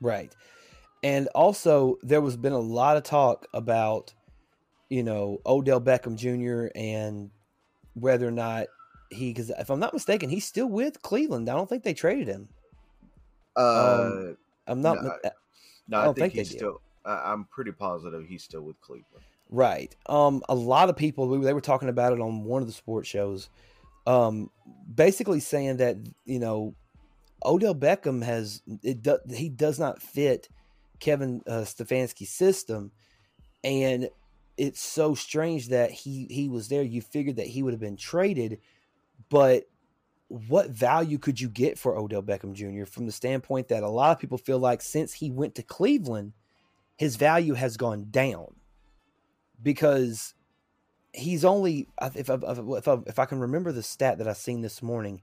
[0.00, 0.34] Right.
[1.02, 4.14] And also there was been a lot of talk about,
[4.88, 6.70] you know, Odell Beckham Jr.
[6.76, 7.30] and
[7.94, 8.66] whether or not
[9.10, 11.48] he because if I'm not mistaken, he's still with Cleveland.
[11.48, 12.48] I don't think they traded him.
[13.56, 14.32] Uh,
[14.66, 15.30] I'm not no, uh,
[15.88, 16.80] no, I I, don't think, think he's still.
[17.04, 19.24] I'm pretty positive he's still with Cleveland.
[19.48, 19.94] right.
[20.06, 22.74] Um a lot of people we- they were talking about it on one of the
[22.74, 23.48] sports shows.
[24.06, 24.50] Um
[24.94, 26.74] basically saying that, you know,
[27.44, 30.48] Odell Beckham has it do, he does not fit
[31.00, 32.92] Kevin uh, Stefanski's system,
[33.62, 34.10] and
[34.56, 36.82] it's so strange that he he was there.
[36.82, 38.58] You figured that he would have been traded,
[39.28, 39.64] but
[40.28, 42.84] what value could you get for Odell Beckham Jr.
[42.84, 46.34] from the standpoint that a lot of people feel like since he went to Cleveland,
[46.96, 48.56] his value has gone down
[49.62, 50.34] because
[51.12, 54.60] he's only if I, if I, if I can remember the stat that I seen
[54.60, 55.22] this morning,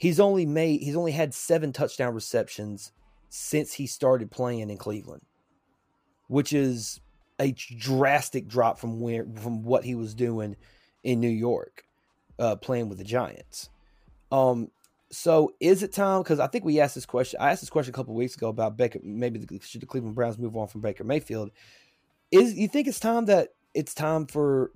[0.00, 2.90] he's only made he's only had seven touchdown receptions
[3.28, 5.22] since he started playing in Cleveland,
[6.26, 7.00] which is
[7.38, 10.56] a drastic drop from where from what he was doing
[11.04, 11.84] in New York,
[12.38, 13.68] uh, playing with the Giants.
[14.32, 14.70] Um,
[15.12, 16.22] so is it time?
[16.22, 17.38] Because I think we asked this question.
[17.40, 19.00] I asked this question a couple weeks ago about Baker.
[19.02, 21.50] Maybe the, should the Cleveland Browns move on from Baker Mayfield?
[22.30, 24.72] Is you think it's time that it's time for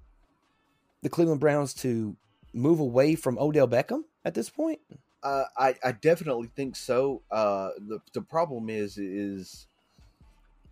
[1.02, 2.16] the Cleveland Browns to
[2.52, 4.80] move away from Odell Beckham at this point?
[5.24, 7.22] Uh, I, I definitely think so.
[7.30, 9.66] Uh, the the problem is is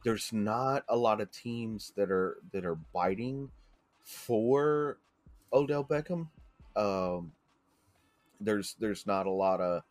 [0.05, 3.51] there's not a lot of teams that are that are biting
[4.03, 4.99] for
[5.55, 6.29] Odell Beckham.
[6.77, 7.33] Um,
[8.41, 9.83] there's there's not a lot of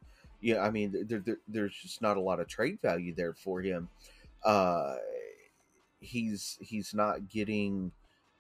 [0.41, 0.62] yeah.
[0.62, 3.89] I mean, there, there, there's just not a lot of trade value there for him.
[4.43, 4.95] Uh,
[6.00, 7.91] he's he's not getting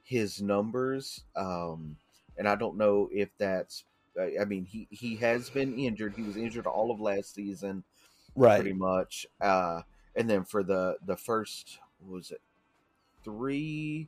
[0.03, 1.95] his numbers, um,
[2.37, 3.85] and I don't know if that's
[4.19, 6.15] I I mean, he he has been injured.
[6.15, 7.83] He was injured all of last season,
[8.35, 8.59] right?
[8.59, 9.25] pretty much.
[9.39, 9.81] Uh,
[10.15, 12.41] and then for the the first what was it
[13.23, 14.07] three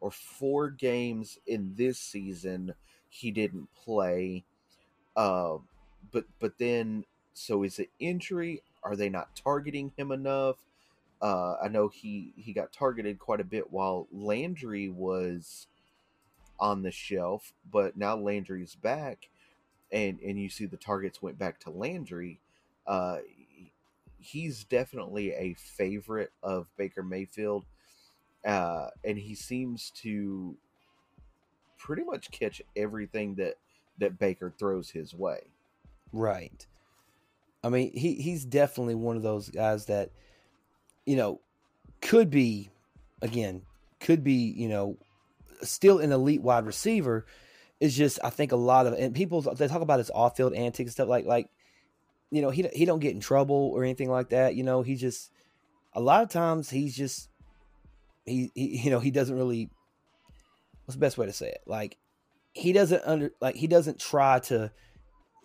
[0.00, 2.74] or four games in this season,
[3.08, 4.44] he didn't play.
[5.16, 5.58] Uh,
[6.12, 8.62] but but then so is it injury?
[8.82, 10.56] Are they not targeting him enough?
[11.22, 15.66] Uh, I know he he got targeted quite a bit while Landry was
[16.60, 19.28] on the shelf, but now Landry's back
[19.94, 22.40] and and you see the targets went back to Landry,
[22.86, 23.18] uh,
[24.18, 27.64] he's definitely a favorite of Baker Mayfield,
[28.44, 30.56] uh, and he seems to
[31.78, 33.54] pretty much catch everything that
[33.98, 35.40] that Baker throws his way.
[36.12, 36.66] Right.
[37.62, 40.10] I mean, he he's definitely one of those guys that,
[41.06, 41.40] you know,
[42.02, 42.70] could be,
[43.22, 43.62] again,
[44.00, 44.98] could be, you know,
[45.62, 47.24] still an elite wide receiver.
[47.84, 50.54] It's just I think a lot of and people they talk about his off field
[50.54, 51.50] antics and stuff like like
[52.30, 54.54] you know, he he don't get in trouble or anything like that.
[54.54, 55.30] You know, he just
[55.92, 57.28] a lot of times he's just
[58.24, 59.68] he, he you know he doesn't really
[60.84, 61.98] what's the best way to say it like
[62.52, 64.70] he doesn't under like he doesn't try to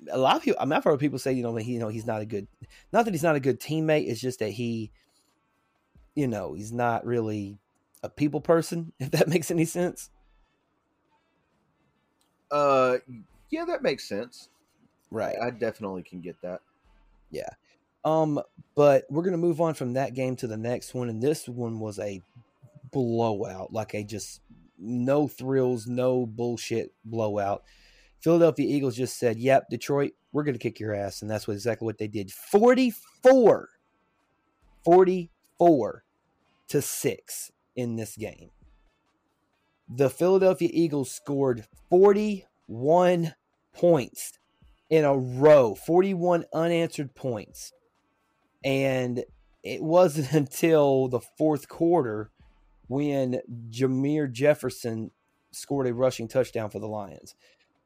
[0.10, 1.90] a lot of people I mean, I've heard people say you know he you know
[1.90, 2.48] he's not a good
[2.94, 4.92] not that he's not a good teammate it's just that he
[6.16, 7.60] you know he's not really
[8.02, 10.10] a people person if that makes any sense
[12.52, 12.98] uh
[13.50, 14.50] yeah that makes sense.
[15.12, 15.36] Right.
[15.42, 16.62] I definitely can get that.
[17.32, 17.50] Yeah.
[18.06, 18.40] Um
[18.76, 21.80] but we're gonna move on from that game to the next one and this one
[21.80, 22.22] was a
[22.92, 24.42] blowout like a just
[24.78, 27.64] no thrills no bullshit blowout.
[28.22, 31.86] Philadelphia eagles just said yep detroit we're gonna kick your ass and that's what exactly
[31.86, 32.32] what they did.
[32.32, 33.70] 44
[34.84, 36.04] 44
[36.70, 38.52] to 6 in this game
[39.90, 43.34] the Philadelphia Eagles scored 41
[43.74, 44.38] points
[44.90, 47.74] in a row, 41 unanswered points.
[48.64, 49.24] And
[49.64, 52.30] it wasn't until the fourth quarter
[52.88, 55.12] when Jermar Jefferson
[55.52, 57.36] scored a rushing touchdown for the Lions.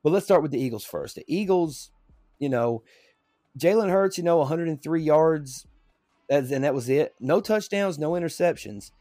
[0.04, 1.16] But let's start with the Eagles first.
[1.16, 1.92] The Eagles,
[2.40, 2.84] you know,
[3.58, 5.66] Jalen Hurts, you know, 103 yards,
[6.30, 7.14] and that was it.
[7.20, 8.92] No touchdowns, no interceptions.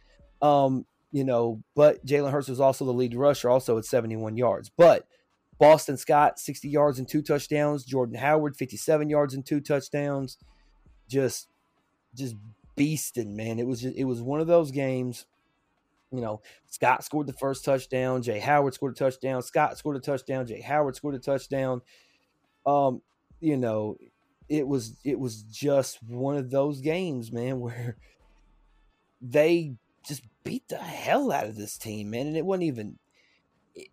[0.40, 4.70] Um, you know, but Jalen Hurts was also the lead rusher, also at 71 yards.
[4.74, 5.06] But
[5.58, 7.84] Boston Scott, 60 yards and two touchdowns.
[7.84, 10.38] Jordan Howard, 57 yards and two touchdowns.
[11.08, 11.48] Just,
[12.14, 12.34] just
[12.76, 13.58] beasting, man.
[13.58, 15.26] It was just, it was one of those games.
[16.10, 18.22] You know, Scott scored the first touchdown.
[18.22, 19.42] Jay Howard scored a touchdown.
[19.42, 20.46] Scott scored a touchdown.
[20.46, 21.82] Jay Howard scored a touchdown.
[22.66, 23.02] Um,
[23.40, 23.96] you know,
[24.48, 27.96] it was it was just one of those games, man, where
[29.20, 32.26] they just beat the hell out of this team, man.
[32.26, 32.98] And it wasn't even
[33.74, 33.88] it,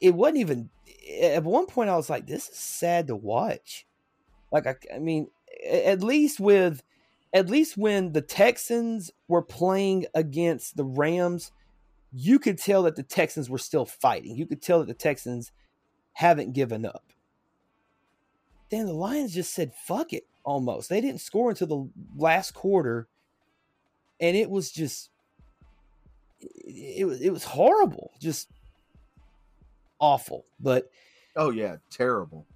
[0.00, 0.70] it wasn't even
[1.20, 3.86] at one point I was like, this is sad to watch.
[4.50, 5.28] Like I, I mean,
[5.68, 6.82] at least with
[7.32, 11.50] at least when the Texans were playing against the Rams,
[12.12, 14.36] you could tell that the Texans were still fighting.
[14.36, 15.50] You could tell that the Texans
[16.12, 17.12] haven't given up.
[18.70, 20.88] Then the Lions just said, fuck it, almost.
[20.88, 23.08] They didn't score until the last quarter.
[24.20, 25.10] And it was just
[26.64, 28.50] it was it was horrible, just
[29.98, 30.46] awful.
[30.60, 30.90] But
[31.36, 32.46] oh yeah, terrible.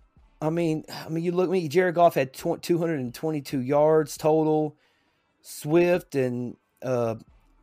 [0.40, 1.68] I mean, I mean, you look at me.
[1.68, 4.76] Jared Goff had tw- 222 yards total.
[5.40, 7.16] Swift and uh,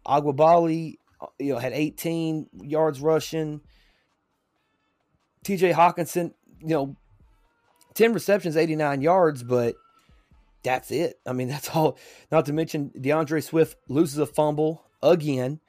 [0.06, 0.96] Aguabali,
[1.40, 3.62] you know, had 18 yards rushing.
[5.44, 5.72] T.J.
[5.74, 6.96] Hockenson, you know,
[7.94, 9.76] 10 receptions, 89 yards, but
[10.64, 11.20] that's it.
[11.26, 11.98] I mean, that's all.
[12.32, 15.60] Not to mention D'Andre Swift loses a fumble again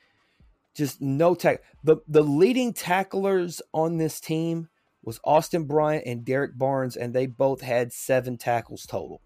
[0.76, 1.62] just no tack.
[1.82, 4.68] The the leading tacklers on this team
[5.02, 9.22] was Austin Bryant and Derrick Barnes, and they both had seven tackles total.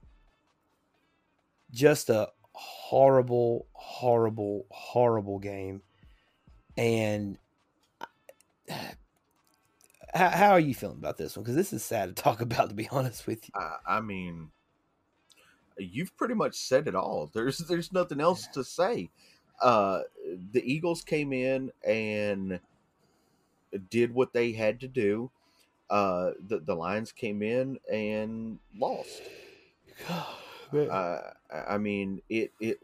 [1.73, 5.83] Just a horrible, horrible, horrible game.
[6.77, 7.39] And
[8.01, 8.75] uh,
[10.13, 11.45] how, how are you feeling about this one?
[11.45, 13.53] Because this is sad to talk about, to be honest with you.
[13.55, 14.51] I, I mean,
[15.79, 17.31] you've pretty much said it all.
[17.33, 19.11] There's there's nothing else to say
[19.61, 20.03] uh,
[20.53, 22.61] the Eagles came in and
[23.91, 25.31] did what they had to do.
[25.89, 29.23] Uh, the the Lions came in and lost.
[30.09, 31.21] uh,
[31.53, 32.81] I mean, it it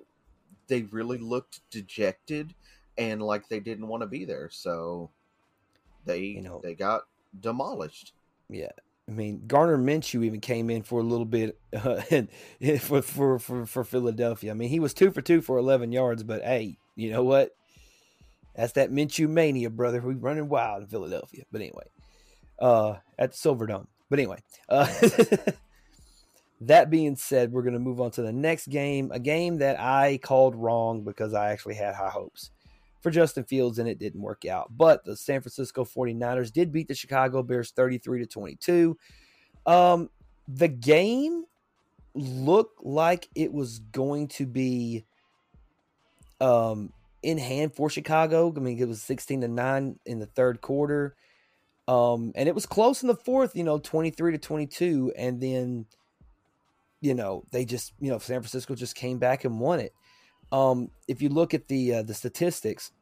[0.66, 2.54] they really looked dejected
[2.98, 5.10] and like they didn't want to be there, so
[6.04, 7.02] they you know they got
[7.38, 8.12] demolished.
[8.48, 8.72] Yeah,
[9.08, 12.02] I mean, Gardner Minshew even came in for a little bit uh,
[12.80, 14.50] for, for, for for Philadelphia.
[14.50, 17.54] I mean, he was two for two for eleven yards, but hey, you know what?
[18.56, 20.00] That's that Minshew mania, brother.
[20.00, 21.44] We running wild in Philadelphia.
[21.52, 21.84] But anyway,
[22.58, 23.86] uh, at the Silverdome.
[24.08, 24.38] But anyway,
[24.68, 24.86] uh,
[26.62, 29.78] that being said, we're going to move on to the next game, a game that
[29.78, 32.50] I called wrong because I actually had high hopes
[33.06, 34.76] for Justin Fields and it didn't work out.
[34.76, 38.98] But the San Francisco 49ers did beat the Chicago Bears 33 to 22.
[39.64, 40.10] Um,
[40.48, 41.44] the game
[42.14, 45.04] looked like it was going to be
[46.40, 46.92] um,
[47.22, 48.52] in hand for Chicago.
[48.56, 51.14] I mean, it was 16 to 9 in the third quarter.
[51.86, 55.12] Um, and it was close in the fourth, you know, 23 to 22.
[55.16, 55.86] And then,
[57.00, 59.92] you know, they just, you know, San Francisco just came back and won it.
[60.50, 62.92] Um, if you look at the uh, the statistics,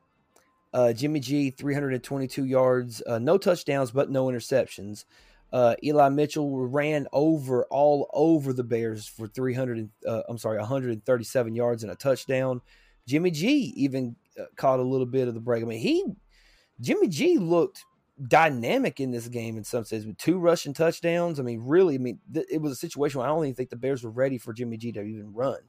[0.74, 5.04] uh, Jimmy G 322 yards, uh, no touchdowns but no interceptions.
[5.52, 9.88] Uh, Eli Mitchell ran over all over the Bears for 300.
[10.06, 12.60] Uh, I'm sorry, 137 yards and a touchdown.
[13.06, 15.62] Jimmy G even uh, caught a little bit of the break.
[15.62, 16.04] I mean, he
[16.80, 17.84] Jimmy G looked
[18.26, 21.38] dynamic in this game in some sense with two rushing touchdowns.
[21.38, 23.70] I mean, really, I mean, th- it was a situation where I don't even think
[23.70, 25.60] the Bears were ready for Jimmy G to even run.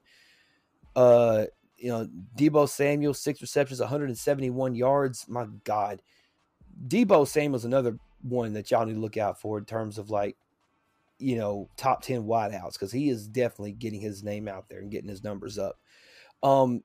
[0.95, 1.45] Uh,
[1.77, 2.07] you know,
[2.37, 5.25] Deebo Samuel, six receptions, 171 yards.
[5.27, 6.01] My God.
[6.87, 10.37] Deebo Samuel's another one that y'all need to look out for in terms of like,
[11.19, 14.91] you know, top 10 wideouts because he is definitely getting his name out there and
[14.91, 15.79] getting his numbers up.
[16.43, 16.83] Um,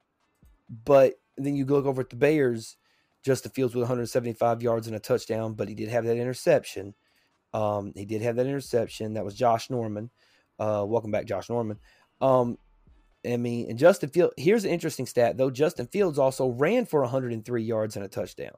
[0.84, 2.76] but then you look over at the Bears,
[3.22, 6.94] Justin Fields with 175 yards and a touchdown, but he did have that interception.
[7.52, 9.14] Um, he did have that interception.
[9.14, 10.10] That was Josh Norman.
[10.58, 11.78] Uh, welcome back, Josh Norman.
[12.20, 12.58] Um,
[13.26, 15.50] I mean, and Justin Fields, here's an interesting stat though.
[15.50, 18.54] Justin Fields also ran for 103 yards and a touchdown.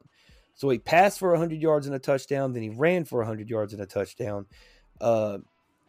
[0.54, 3.72] So he passed for 100 yards and a touchdown, then he ran for 100 yards
[3.72, 4.46] and a touchdown.
[5.00, 5.38] Uh,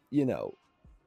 [0.10, 0.56] you know,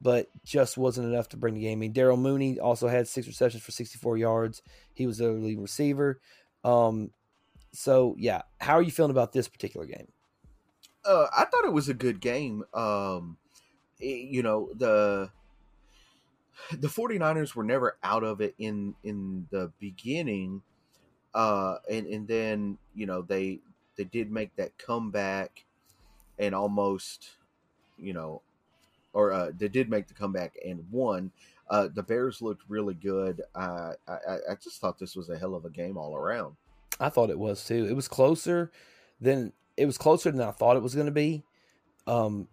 [0.00, 1.78] but just wasn't enough to bring the game.
[1.78, 4.62] I mean, Darnell Mooney also had six receptions for 64 yards.
[4.94, 6.20] He was the lead receiver.
[6.64, 7.10] Um,
[7.72, 10.08] so yeah, how are you feeling about this particular game?
[11.04, 12.64] Uh, I thought it was a good game.
[12.74, 13.36] Um,
[14.00, 15.30] it, you know the
[16.72, 20.62] the 49ers were never out of it in in the beginning
[21.34, 23.60] uh and and then you know they
[23.96, 25.64] they did make that comeback
[26.38, 27.30] and almost
[27.98, 28.42] you know
[29.12, 31.32] or uh they did make the comeback and won.
[31.68, 33.42] Uh the bears looked really good.
[33.54, 36.54] Uh i i just thought this was a hell of a game all around.
[37.00, 37.86] I thought it was too.
[37.86, 38.70] It was closer
[39.20, 41.44] than it was closer than i thought it was going to be.
[42.06, 42.48] Um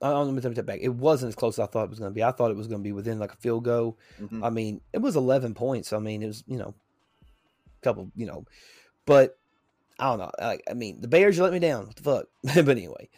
[0.00, 0.80] let me take back.
[0.82, 2.22] It wasn't as close as I thought it was going to be.
[2.22, 3.98] I thought it was going to be within like a field goal.
[4.20, 4.44] Mm-hmm.
[4.44, 5.92] I mean, it was 11 points.
[5.92, 6.74] I mean, it was, you know,
[7.22, 8.44] a couple, you know,
[9.06, 9.38] but
[9.98, 10.30] I don't know.
[10.38, 11.86] I, I mean, the Bears, you let me down.
[11.86, 12.26] What the fuck?
[12.42, 13.08] but anyway,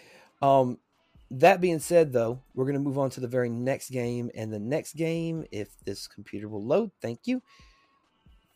[0.40, 0.78] um,
[1.30, 4.30] that being said, though, we're going to move on to the very next game.
[4.34, 7.42] And the next game, if this computer will load, thank you.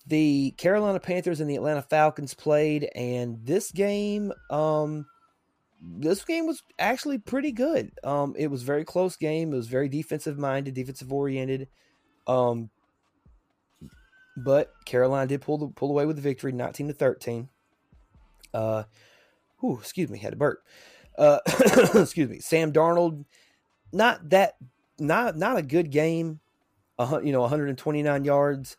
[0.07, 5.07] The Carolina Panthers and the Atlanta Falcons played, and this game, um,
[5.83, 7.93] this game was actually pretty good.
[8.05, 9.53] Um, it was very close game.
[9.53, 11.69] It was very defensive minded, defensive oriented.
[12.27, 12.71] Um,
[14.37, 17.49] but Carolina did pull the pull away with the victory, nineteen to thirteen.
[18.55, 18.85] Uh,
[19.59, 20.61] whew, excuse me, had a burp.
[21.19, 21.39] Uh,
[21.95, 23.25] excuse me, Sam Darnold,
[23.93, 24.55] not that,
[24.99, 26.41] not not a good game.
[26.99, 28.77] Uh, you know, 129 yards.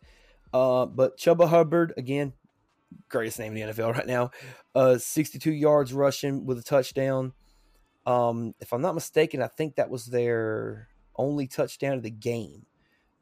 [0.54, 2.34] Uh, but Chuba Hubbard again,
[3.10, 4.32] greatest name in the NFL right now.
[4.76, 7.34] Uh, 62 yards rushing with a touchdown.
[8.06, 12.66] Um, if I'm not mistaken, I think that was their only touchdown of the game,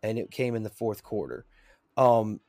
[0.01, 1.45] and it came in the fourth quarter.
[1.97, 2.39] Um,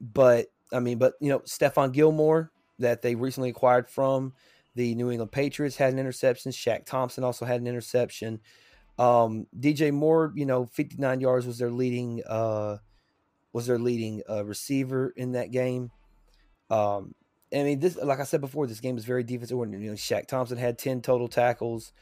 [0.00, 4.32] but I mean, but you know, Stephon Gilmore that they recently acquired from
[4.74, 6.50] the New England Patriots had an interception.
[6.50, 8.40] Shaq Thompson also had an interception.
[8.98, 12.78] Um, DJ Moore, you know, 59 yards was their leading uh,
[13.52, 15.90] was their leading uh, receiver in that game.
[16.70, 17.14] Um,
[17.52, 19.82] I mean, this, like I said before, this game is very defensive oriented.
[19.82, 21.92] You know, Shaq Thompson had 10 total tackles,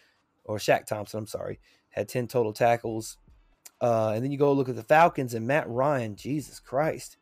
[0.45, 1.61] or Shaq Thompson, I'm sorry,
[1.91, 3.19] had 10 total tackles.
[3.81, 7.17] Uh, and then you go look at the Falcons and Matt Ryan, Jesus Christ.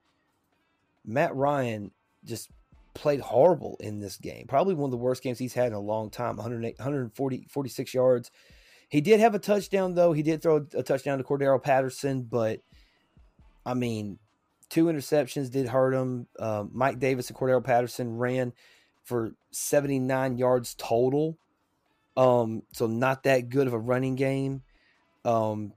[1.04, 1.90] Matt Ryan
[2.24, 2.50] just
[2.94, 4.46] played horrible in this game.
[4.46, 7.94] Probably one of the worst games he's had in a long time 108, 140, 46
[7.94, 8.30] yards.
[8.90, 10.12] He did have a touchdown, though.
[10.12, 12.60] He did throw a touchdown to Cordarrelle Patterson, but
[13.64, 14.18] I mean,
[14.70, 16.26] Two interceptions did hurt him.
[16.38, 18.52] Uh, Mike Davis and Cordarrelle Patterson ran
[19.02, 21.36] for 79 yards total.
[22.16, 24.62] Um, so not that good of a running game.
[25.24, 25.72] Um,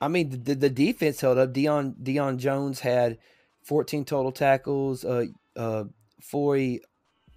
[0.00, 1.52] I mean, the, the defense held up.
[1.52, 3.18] Deion Deion Jones had
[3.64, 5.04] 14 total tackles.
[5.04, 5.84] Uh, uh,
[6.20, 6.80] Foye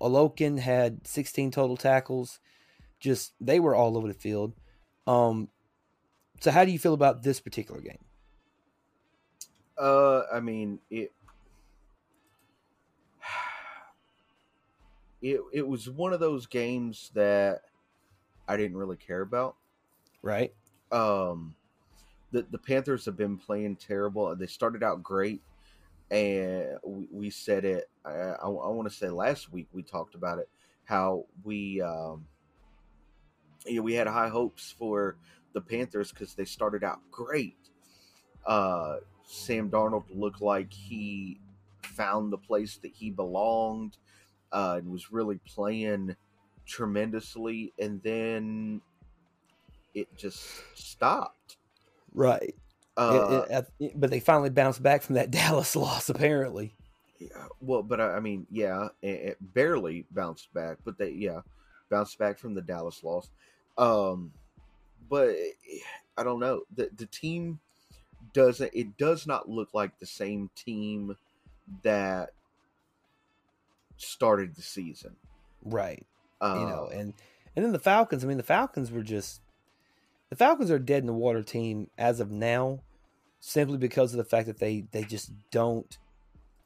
[0.01, 2.39] Oluokun had 16 total tackles.
[2.99, 4.53] Just they were all over the field.
[5.05, 5.49] Um,
[6.39, 8.04] so how do you feel about this particular game?
[9.77, 11.11] Uh, I mean it.
[15.21, 17.61] It it was one of those games that
[18.47, 19.55] I didn't really care about.
[20.21, 20.53] Right.
[20.91, 21.55] Um,
[22.31, 24.35] the the Panthers have been playing terrible.
[24.35, 25.41] They started out great,
[26.11, 27.89] and we, we said it.
[28.03, 30.49] I, I, I want to say last week we talked about it.
[30.83, 32.25] How we um,
[33.65, 35.17] you know, we had high hopes for
[35.53, 37.57] the Panthers because they started out great.
[38.45, 41.39] Uh, Sam Darnold looked like he
[41.81, 43.97] found the place that he belonged
[44.51, 46.15] uh, and was really playing
[46.65, 48.81] tremendously, and then
[49.93, 50.41] it just
[50.75, 51.57] stopped.
[52.13, 52.55] Right.
[52.97, 56.73] Uh, it, it, but they finally bounced back from that Dallas loss, apparently.
[57.19, 57.47] Yeah.
[57.61, 61.41] Well, but I, I mean, yeah, it, it, barely bounced back, but they, yeah,
[61.89, 63.29] bounced back from the Dallas loss.
[63.77, 64.31] Um,
[65.09, 65.35] but
[66.17, 66.61] I don't know.
[66.75, 67.59] The the team
[68.35, 71.15] doesn't it does not look like the same team
[71.81, 72.29] that
[73.97, 75.15] started the season.
[75.63, 76.05] Right.
[76.39, 77.13] Uh, you know, and
[77.55, 78.23] and then the Falcons.
[78.23, 79.41] I mean, the Falcons were just
[80.29, 82.81] the Falcons are dead in the water team as of now,
[83.39, 85.97] simply because of the fact that they they just don't.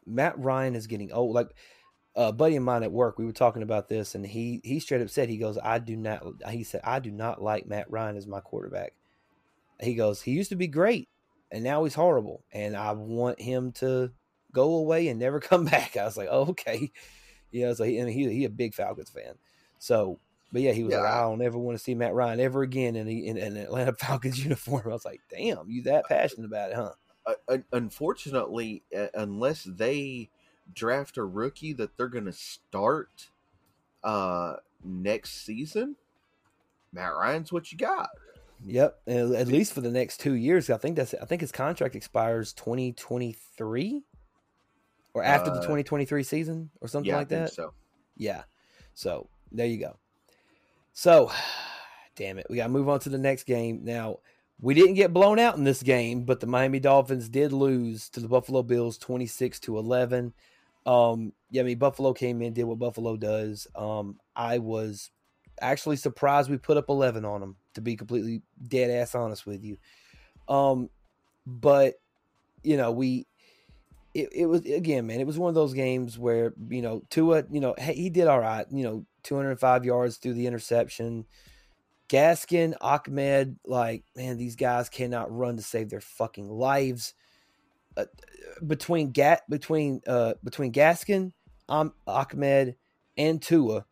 [0.05, 1.36] Matt Ryan is getting old.
[1.36, 1.51] Like
[2.15, 5.01] a buddy of mine at work, we were talking about this, and he he straight
[5.01, 6.24] up said he goes, I do not.
[6.49, 8.93] He said I do not like Matt Ryan as my quarterback.
[9.82, 11.07] He goes, he used to be great,
[11.52, 14.12] and now he's horrible, and I want him to
[14.52, 15.97] go away and never come back.
[15.97, 16.91] I was like, oh, okay,
[17.52, 17.74] yeah.
[17.74, 19.36] So he and he he a big Falcons fan,
[19.80, 20.20] so
[20.52, 20.97] but yeah, he was Yeah.
[20.97, 23.58] like, I don't ever want to see Matt Ryan ever again in, in, in an
[23.58, 24.84] Atlanta Falcons uniform.
[24.86, 26.93] I was like, damn, you that passionate about it, huh?
[27.47, 30.30] uh, unfortunately, uh, unless they
[30.74, 33.30] draft a rookie that they're going to start
[34.04, 35.95] uh, next season,
[36.91, 38.10] Matt Ryan's what you got.
[38.66, 40.70] Yep, at least for the next two years.
[40.70, 44.03] I think that's I think his contract expires twenty twenty three,
[45.14, 47.53] or after the Uh, twenty twenty three season, or something yeah, like that.
[47.53, 47.74] So
[48.18, 48.43] Yeah.
[48.93, 49.97] So there you go.
[50.93, 51.32] So,
[52.16, 53.82] damn it, we got to move on to the next game.
[53.84, 54.18] Now,
[54.60, 58.20] we didn't get blown out in this game, but the Miami Dolphins did lose to
[58.20, 60.34] the Buffalo Bills 26 to 11.
[60.86, 63.68] Um, yeah, I mean, Buffalo came in, did what Buffalo does.
[63.76, 65.12] Um, I was
[65.62, 69.64] actually surprised we put up 11 on them, to be completely dead ass honest with
[69.64, 69.78] you.
[70.47, 70.89] Um,
[71.45, 71.95] but,
[72.64, 73.28] you know, we,
[74.14, 75.20] it, it was again, man.
[75.20, 78.39] It was one of those games where you know Tua, you know, he did all
[78.39, 78.66] right.
[78.72, 81.26] You know, 205 yards through the interception.
[82.10, 87.14] Gaskin, Ahmed, like man, these guys cannot run to save their fucking lives.
[87.95, 88.05] Uh,
[88.66, 91.32] between Gat, between uh, between Gaskin,
[91.68, 92.76] um, Ahmed,
[93.16, 93.86] and Tua,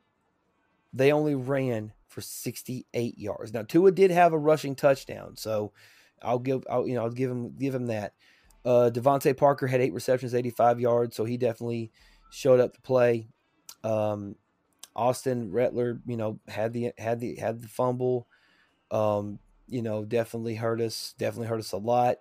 [0.94, 3.54] they only ran for 68 yards.
[3.54, 5.74] Now Tua did have a rushing touchdown, so
[6.22, 8.14] I'll give, I'll you know, I'll give him give him that.
[8.66, 11.92] Uh, DeVante Parker had eight receptions, 85 yards, so he definitely
[12.32, 13.28] showed up to play.
[13.84, 14.36] Um,
[14.96, 18.28] Austin Rettler, you know, had the had the had the fumble.
[18.90, 21.14] Um, you know, definitely hurt us.
[21.18, 22.18] Definitely hurt us a lot.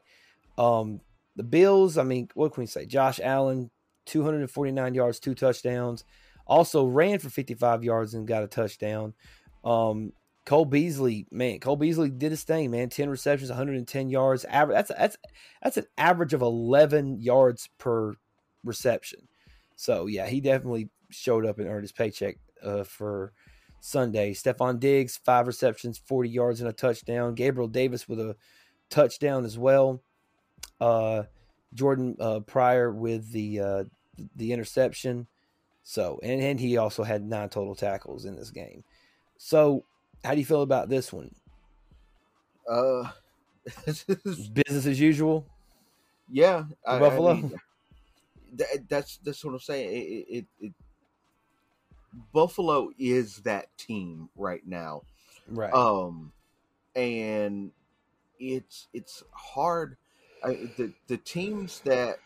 [0.59, 1.01] Um,
[1.37, 2.87] the Bills, I mean, what can we say?
[2.87, 3.71] Josh Allen,
[4.07, 6.05] 249 yards, two touchdowns.
[6.47, 9.15] Also ran for 55 yards and got a touchdown.
[9.65, 10.13] Um,
[10.45, 12.89] Cole Beasley, man, Cole Beasley did his thing, man.
[12.89, 14.45] 10 receptions, 110 yards.
[14.45, 15.17] Average that's that's
[15.63, 18.15] that's an average of 11 yards per
[18.63, 19.29] reception.
[19.75, 23.33] So, yeah, he definitely showed up and earned his paycheck uh, for
[23.81, 24.35] Sunday.
[24.35, 27.35] Stefon Diggs, five receptions, 40 yards and a touchdown.
[27.35, 28.37] Gabriel Davis with a
[28.89, 30.03] touchdown as well.
[30.81, 31.25] Uh,
[31.75, 33.85] Jordan uh, Poyer with the uh,
[34.37, 35.27] the interception.
[35.89, 38.83] So, and, and he also had nine total tackles in this game.
[39.39, 39.85] So,
[40.25, 41.33] how do you feel about this one?
[42.69, 43.09] uh,
[43.87, 45.47] Business as usual.
[46.29, 47.35] yeah, I, I Buffalo?
[47.35, 47.55] mean,
[48.55, 49.89] that, that's that's what I'm saying.
[49.89, 50.73] It, it, it, it
[52.33, 55.03] Buffalo is that team right now.
[55.49, 55.73] Right.
[55.73, 56.33] um
[56.97, 57.71] and
[58.41, 59.97] it's it's hard
[60.43, 62.19] I, the the teams that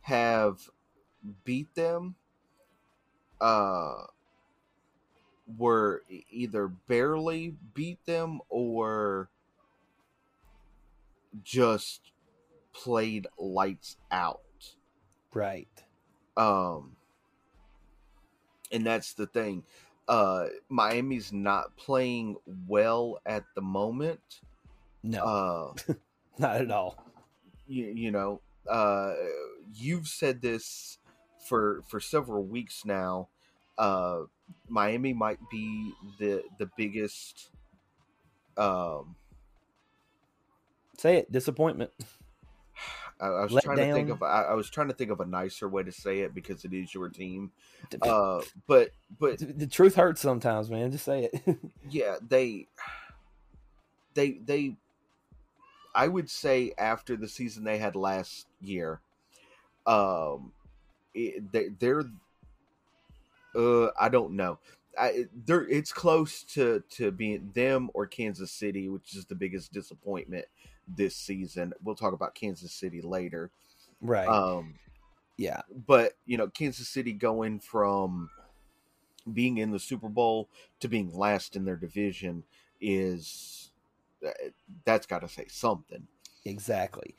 [0.00, 0.68] have
[1.44, 2.16] beat them
[3.42, 4.06] uh
[5.58, 9.28] were either barely beat them or
[11.42, 12.12] just
[12.72, 14.40] played lights out.
[15.34, 15.68] Right.
[16.36, 16.96] um
[18.70, 19.64] and that's the thing.
[20.08, 22.36] Uh miami's not playing
[22.68, 24.40] well at the moment.
[25.02, 25.94] No, uh
[26.38, 26.96] not at all.
[27.66, 28.40] you, you know
[28.70, 29.14] uh
[29.74, 30.98] you've said this
[31.48, 33.28] for for several weeks now
[33.78, 34.22] uh
[34.68, 37.50] miami might be the the biggest
[38.56, 39.16] um
[40.98, 41.32] Say it.
[41.32, 41.90] Disappointment.
[43.20, 45.20] I, I was Let trying to think of I, I was trying to think of
[45.20, 47.50] a nicer way to say it because it is your team
[48.02, 50.92] uh but but the, the truth hurts sometimes, man.
[50.92, 51.58] Just say it.
[51.90, 52.68] yeah they
[54.14, 54.76] they they
[55.94, 59.00] i would say after the season they had last year
[59.86, 60.52] um
[61.14, 62.04] it, they, they're
[63.54, 64.58] uh i don't know
[64.98, 69.72] I, they're it's close to to being them or kansas city which is the biggest
[69.72, 70.46] disappointment
[70.86, 73.50] this season we'll talk about kansas city later
[74.00, 74.28] right.
[74.28, 74.74] um
[75.38, 75.62] yeah.
[75.86, 78.28] but you know kansas city going from
[79.32, 80.50] being in the super bowl
[80.80, 82.44] to being last in their division
[82.80, 83.70] is
[84.26, 84.30] uh,
[84.84, 86.06] that's got to say something
[86.44, 87.14] Exactly.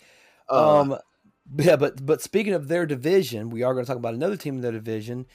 [0.49, 0.97] uh, um.
[1.57, 4.55] Yeah, but but speaking of their division, we are going to talk about another team
[4.55, 5.25] in their division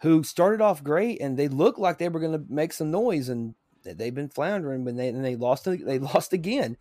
[0.00, 3.28] who started off great and they looked like they were going to make some noise
[3.28, 6.76] and they've been floundering when they and they lost they lost again.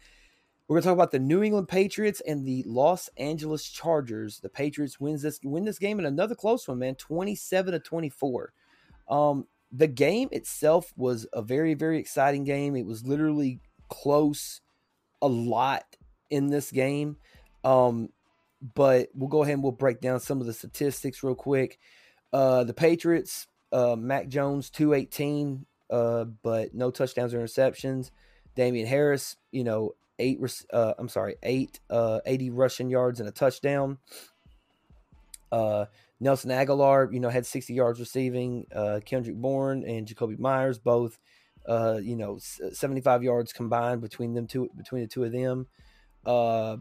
[0.67, 4.39] We're going to talk about the New England Patriots and the Los Angeles Chargers.
[4.41, 8.53] The Patriots wins this win this game in another close one, man, 27 to 24.
[9.07, 12.75] Um the game itself was a very very exciting game.
[12.75, 14.61] It was literally close
[15.21, 15.83] a lot
[16.29, 17.17] in this game.
[17.63, 18.09] Um,
[18.75, 21.79] but we'll go ahead and we'll break down some of the statistics real quick.
[22.33, 28.11] Uh, the Patriots, uh, Mac Jones, 218, uh, but no touchdowns or interceptions.
[28.55, 30.39] Damien Harris, you know, eight,
[30.73, 33.97] uh, I'm sorry, eight, uh, 80 rushing yards and a touchdown.
[35.51, 35.85] Uh,
[36.19, 38.65] Nelson Agholor, you know, had 60 yards receiving.
[38.73, 41.19] Uh, Kendrick Bourne and Jakobi Meyers, both,
[41.67, 45.67] uh, you know, 75 yards combined between them two, between the two of them.
[46.25, 46.77] Uh,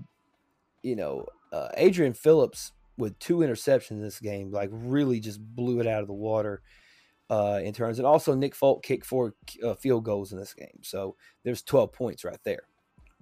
[0.83, 5.81] you know, uh, Adrian Phillips with two interceptions in this game, like really just blew
[5.81, 6.63] it out of the water
[7.31, 7.99] uh, in terms.
[7.99, 11.93] And also Nick Folk kicked four uh, field goals in this game, so there's 12
[11.93, 12.63] points right there.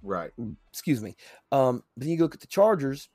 [0.03, 0.31] Right.
[0.39, 1.17] Mm, excuse me.
[1.51, 3.09] Um, then you look at the Chargers.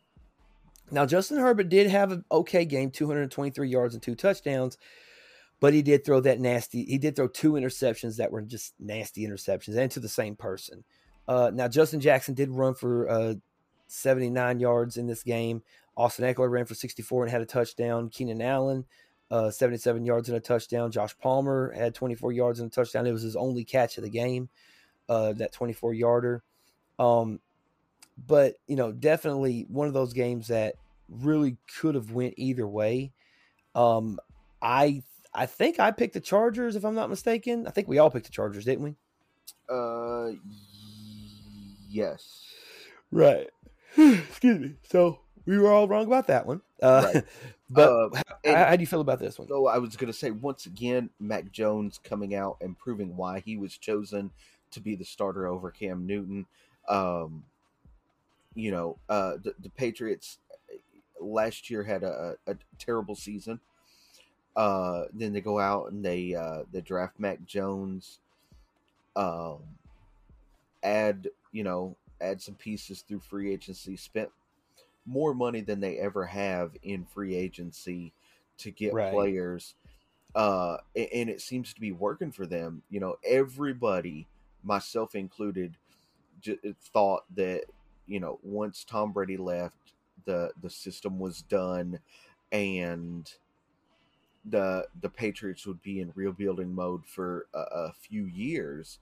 [0.92, 4.78] Now Justin Herbert did have an okay game, 223 yards and two touchdowns,
[5.60, 6.84] but he did throw that nasty.
[6.84, 10.84] He did throw two interceptions that were just nasty interceptions, and to the same person.
[11.28, 13.34] Uh, now Justin Jackson did run for uh,
[13.88, 15.62] 79 yards in this game.
[16.00, 18.10] Austin Ekeler ran for 64 and had a touchdown.
[18.10, 18.86] Keenan Allen,
[19.30, 20.92] uh, 77 yards and a touchdown.
[20.92, 23.06] Josh Palmer had 24 yards and a touchdown.
[23.06, 24.48] It was his only catch of the game,
[25.10, 26.42] uh, that 24 yarder.
[26.98, 27.42] Um,
[28.28, 30.76] but you know, definitely one of those games that
[31.10, 33.12] really could have went either way.
[33.76, 34.20] Um,
[34.62, 37.68] I I think I picked the Chargers if I'm not mistaken.
[37.68, 38.96] I think we all picked the Chargers, didn't we?
[39.70, 40.32] Uh,
[41.90, 42.46] yes.
[43.12, 43.50] Right.
[43.98, 44.76] Excuse me.
[44.84, 46.62] So we were all wrong about that one.
[46.82, 47.24] Uh, right.
[47.72, 48.10] But uh,
[48.46, 49.48] how, how, do you feel about this one?
[49.48, 53.42] So I was going to say once again, Mac Jones coming out and proving why
[53.42, 54.32] he was chosen
[54.72, 56.48] to be the starter over Cam Newton.
[56.88, 57.44] Um,
[58.56, 63.60] you know, uh, the, the Patriots uh, last year had a, a terrible season.
[64.56, 68.20] Uh, then they go out and they uh, they draft Mac Jones.
[69.16, 69.60] Um,
[70.84, 73.96] add you know add some pieces through free agency.
[73.96, 74.30] Spent
[75.06, 78.14] more money than they ever have in free agency
[78.60, 79.12] to get right.
[79.12, 79.76] players.
[80.36, 82.84] Uh, and it seems to be working for them.
[82.90, 84.28] You know, everybody,
[84.64, 85.76] myself included,
[86.42, 86.60] j-
[86.94, 87.64] thought that
[88.06, 89.94] you know once Tom Brady left,
[90.26, 92.00] the the system was done,
[92.52, 93.32] and
[94.46, 99.00] the the Patriots would be in rebuilding mode for a, a few years.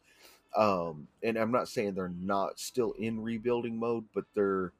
[0.55, 4.71] Um, and I'm not saying they're not still in rebuilding mode, but they're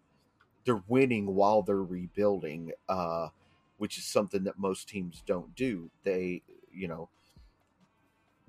[0.68, 3.30] they're winning while they're rebuilding, uh,
[3.78, 5.90] which is something that most teams don't do.
[6.04, 6.42] They,
[6.74, 7.08] you know,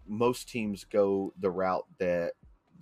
[0.04, 2.32] most teams go the route that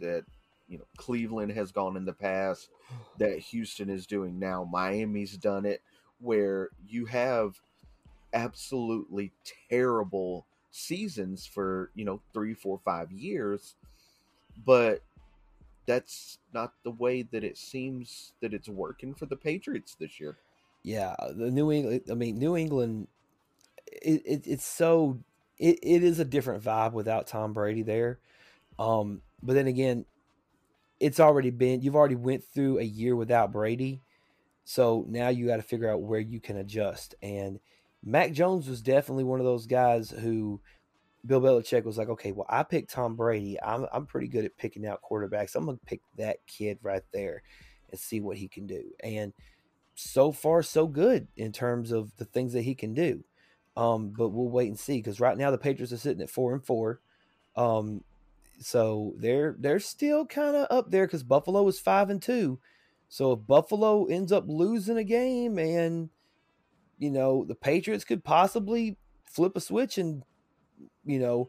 [0.01, 0.25] that
[0.69, 2.71] you know Cleveland has gone in the past,
[3.19, 4.65] that Houston is doing now.
[4.65, 5.83] Miami's done it,
[6.19, 7.61] where you have
[8.33, 9.33] absolutely
[9.69, 13.75] terrible seasons for you know three, four, five years,
[14.65, 15.03] but
[15.87, 20.39] that's not the way that it seems that it's working for the Patriots this year.
[20.83, 22.03] Yeah, the New England.
[22.11, 23.09] I mean, New England.
[23.87, 25.21] It, it, it's so
[25.59, 28.19] it, it is a different vibe without Tom Brady there.
[28.79, 30.05] Um, but then again,
[31.01, 34.03] it's already been you've already went through a year without Brady,
[34.65, 37.15] so now you got to figure out where you can adjust.
[37.23, 37.61] And
[38.05, 40.61] Mac Jones was definitely one of those guys who
[41.27, 43.61] Bill Belichick was like, okay, well, I picked Tom Brady.
[43.63, 45.55] I'm I'm pretty good at picking out quarterbacks.
[45.55, 47.43] I'm gonna pick that kid right there
[47.91, 48.83] and see what he can do.
[49.03, 49.33] And
[49.95, 53.25] so far, so good in terms of the things that he can do.
[53.77, 56.55] Um, but we'll wait and see because right now the Patriots are sitting at four
[56.55, 57.01] and four.
[57.57, 58.03] Um,
[58.59, 62.59] so they're they're still kind of up there because Buffalo is five and two.
[63.09, 66.11] So if Buffalo ends up losing a game and
[66.99, 70.23] you know the Patriots could possibly flip a switch and
[71.05, 71.49] you know,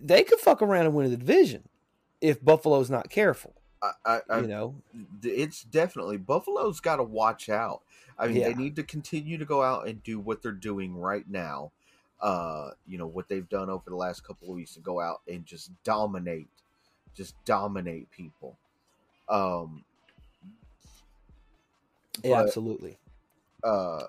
[0.00, 1.68] they could fuck around and win the division
[2.20, 3.54] if Buffalo's not careful.
[3.82, 4.76] I, I, you know,
[5.24, 7.82] it's definitely Buffalo's got to watch out.
[8.16, 8.48] I mean, yeah.
[8.48, 11.72] they need to continue to go out and do what they're doing right now.
[12.20, 15.22] Uh, you know what they've done over the last couple of weeks to go out
[15.26, 16.46] and just dominate,
[17.16, 18.56] just dominate people.
[19.28, 19.82] Um,
[22.22, 22.98] yeah, but, absolutely.
[23.64, 24.02] Uh,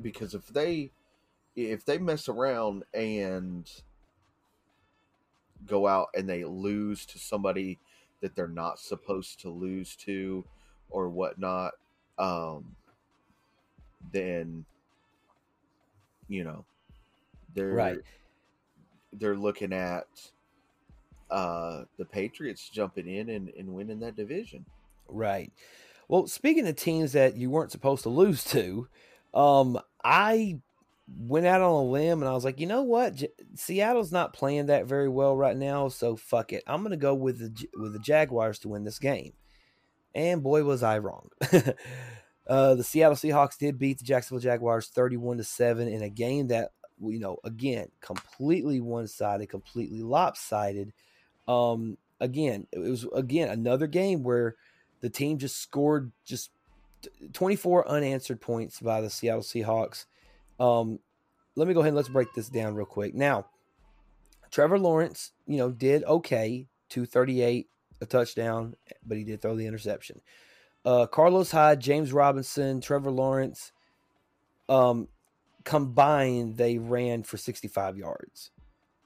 [0.00, 0.90] because if they
[1.66, 3.70] if they mess around and
[5.66, 7.78] go out and they lose to somebody
[8.20, 10.44] that they're not supposed to lose to
[10.90, 11.72] or whatnot,
[12.18, 12.76] um,
[14.12, 14.64] then
[16.28, 16.64] you know
[17.54, 17.98] they're right.
[19.12, 20.06] They're looking at
[21.30, 24.64] uh, the Patriots jumping in and, and winning that division.
[25.08, 25.52] Right.
[26.08, 28.88] Well, speaking of teams that you weren't supposed to lose to,
[29.34, 30.60] um, I
[31.18, 34.32] went out on a limb and I was like, you know what, J- Seattle's not
[34.32, 36.62] playing that very well right now, so fuck it.
[36.66, 39.32] I'm gonna go with the with the Jaguars to win this game.
[40.14, 41.28] And boy, was I wrong.
[42.46, 46.48] uh, the Seattle Seahawks did beat the Jacksonville Jaguars 31 to seven in a game
[46.48, 50.92] that you know again completely one sided, completely lopsided.
[51.46, 54.56] Um, again, it was again another game where
[55.00, 56.50] the team just scored just
[57.32, 60.06] 24 unanswered points by the Seattle Seahawks.
[60.60, 61.00] Um,
[61.56, 63.14] let me go ahead and let's break this down real quick.
[63.14, 63.46] Now,
[64.50, 67.68] Trevor Lawrence, you know, did okay, 238,
[68.00, 70.20] a touchdown, but he did throw the interception.
[70.84, 73.72] Uh, Carlos Hyde, James Robinson, Trevor Lawrence,
[74.68, 75.08] um,
[75.64, 78.50] combined, they ran for 65 yards.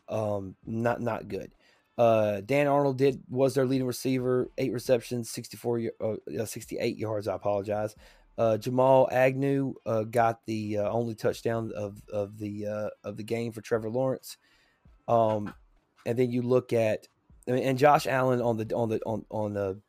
[0.09, 1.51] Um, not not good.
[1.97, 7.27] Uh, Dan Arnold did was their leading receiver, eight receptions, 64, uh, 68 yards.
[7.27, 7.95] I apologize.
[8.37, 13.23] Uh, Jamal Agnew uh, got the uh, only touchdown of of the uh, of the
[13.23, 14.37] game for Trevor Lawrence.
[15.07, 15.55] Um,
[16.07, 17.07] and then you look at
[17.47, 19.81] and Josh Allen on the on the on on the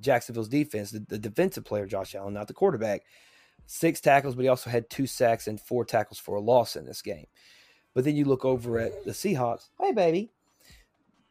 [0.00, 3.02] Jacksonville's defense, the, the defensive player Josh Allen, not the quarterback,
[3.66, 6.84] six tackles, but he also had two sacks and four tackles for a loss in
[6.84, 7.26] this game.
[7.94, 9.68] But then you look over at the Seahawks.
[9.80, 10.30] Hey, baby.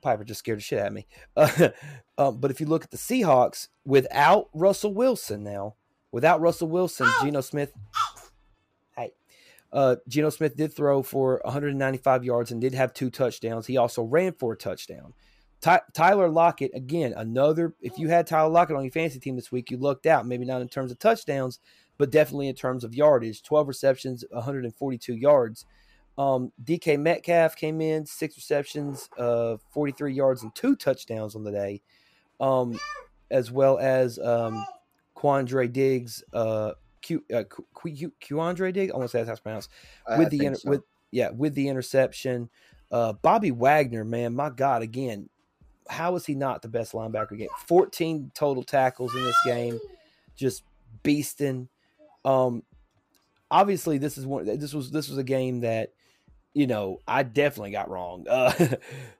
[0.02, 1.08] Piper just scared the shit out of me.
[2.18, 5.74] Um, but if you look at the Seahawks without Russell Wilson now,
[6.12, 7.72] without Russell Wilson, Geno Smith.
[8.96, 9.14] Hey,
[9.72, 13.68] uh, Geno Smith did throw for 195 yards and did have two touchdowns.
[13.68, 15.14] He also ran for a touchdown.
[15.62, 17.76] Ty- Tyler Lockett, again, another.
[17.82, 20.26] If you had Tyler Lockett on your fantasy team this week, you looked out.
[20.26, 21.60] Maybe not in terms of touchdowns,
[21.98, 25.66] but definitely in terms of yardage 12 receptions, 142 yards.
[26.18, 31.52] Um, DK Metcalf came in, six receptions, uh, 43 yards, and two touchdowns on the
[31.52, 31.82] day,
[32.40, 32.78] um,
[33.30, 34.66] as well as um,
[35.22, 37.44] Quandre Diggs, uh, Q, uh,
[37.80, 38.92] Q, Quandre Diggs.
[38.94, 39.70] I want say that's how it's pronounced.
[40.18, 40.70] With I the inter- so.
[40.70, 42.50] with yeah, with the interception.
[42.92, 45.30] Uh, Bobby Wagner, man, my God, again,
[45.88, 47.48] how is he not the best linebacker game?
[47.68, 49.80] 14 total tackles in this game,
[50.36, 50.64] just
[51.04, 51.70] beasting.
[52.26, 52.64] Um,
[53.50, 54.46] obviously, this is one.
[54.46, 55.94] This was this was a game that
[56.54, 58.26] you know I definitely got wrong.
[58.30, 58.52] Uh,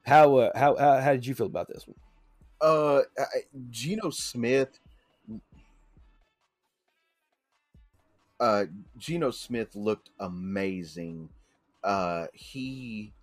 [0.04, 1.96] how, uh, how how how did you feel about this one?
[2.62, 3.02] uh
[3.72, 4.80] Geno Smith
[8.42, 8.66] uh
[9.00, 11.30] Geno Smith looked amazing.
[11.84, 13.14] Uh he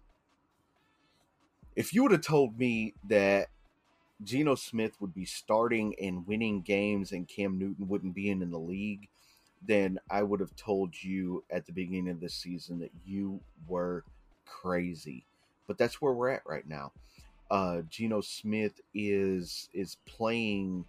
[1.76, 3.48] if you would have told me that
[4.24, 8.50] Geno Smith would be starting and winning games and Cam Newton wouldn't be in, in
[8.50, 9.08] the league,
[9.66, 14.04] then I would have told you at the beginning of the season that you were
[14.46, 15.24] crazy.
[15.68, 16.92] But that's where we're at right now
[17.50, 20.84] uh Geno Smith is is playing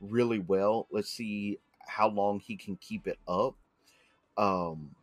[0.00, 0.88] really well.
[0.90, 3.56] Let's see how long he can keep it up.
[4.40, 4.94] Um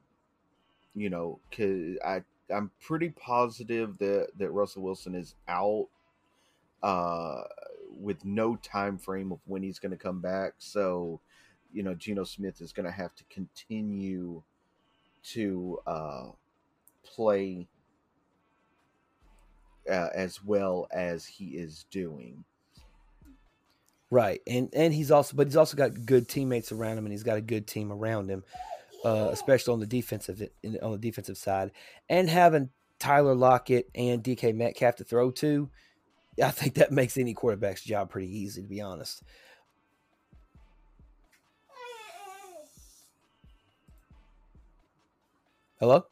[0.96, 5.88] you know, cuz I I'm pretty positive that that Russell Wilson is out
[6.82, 7.44] uh
[7.92, 10.54] with no time frame of when he's going to come back.
[10.60, 11.20] So,
[11.74, 14.44] you know, Geno Smith is going to have to continue
[15.24, 16.32] to uh
[17.04, 17.68] play
[19.90, 22.44] uh, as well as he is doing.
[24.10, 27.24] Right, and and he's also, but he's also got good teammates around him, and he's
[27.24, 28.44] got a good team around him,
[29.06, 31.72] uh, especially on the defensive in, on the defensive side,
[32.10, 32.70] and having
[33.00, 35.70] Tyler Lockett and DK Metcalf to throw to,
[36.44, 39.24] I think that makes any quarterback's job pretty easy, to be honest.
[45.80, 46.06] Hello.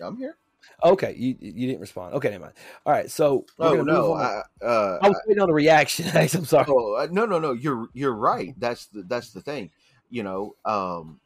[0.00, 0.36] I'm here.
[0.84, 2.14] Okay, you you didn't respond.
[2.14, 2.54] Okay, never mind.
[2.86, 4.14] All right, so Oh no.
[4.14, 6.06] I, uh, I was waiting on a reaction.
[6.14, 6.66] I'm sorry.
[6.68, 7.52] oh, uh, no, no, no.
[7.52, 8.54] You're you're right.
[8.58, 9.70] That's the that's the thing.
[10.10, 11.20] You know, um,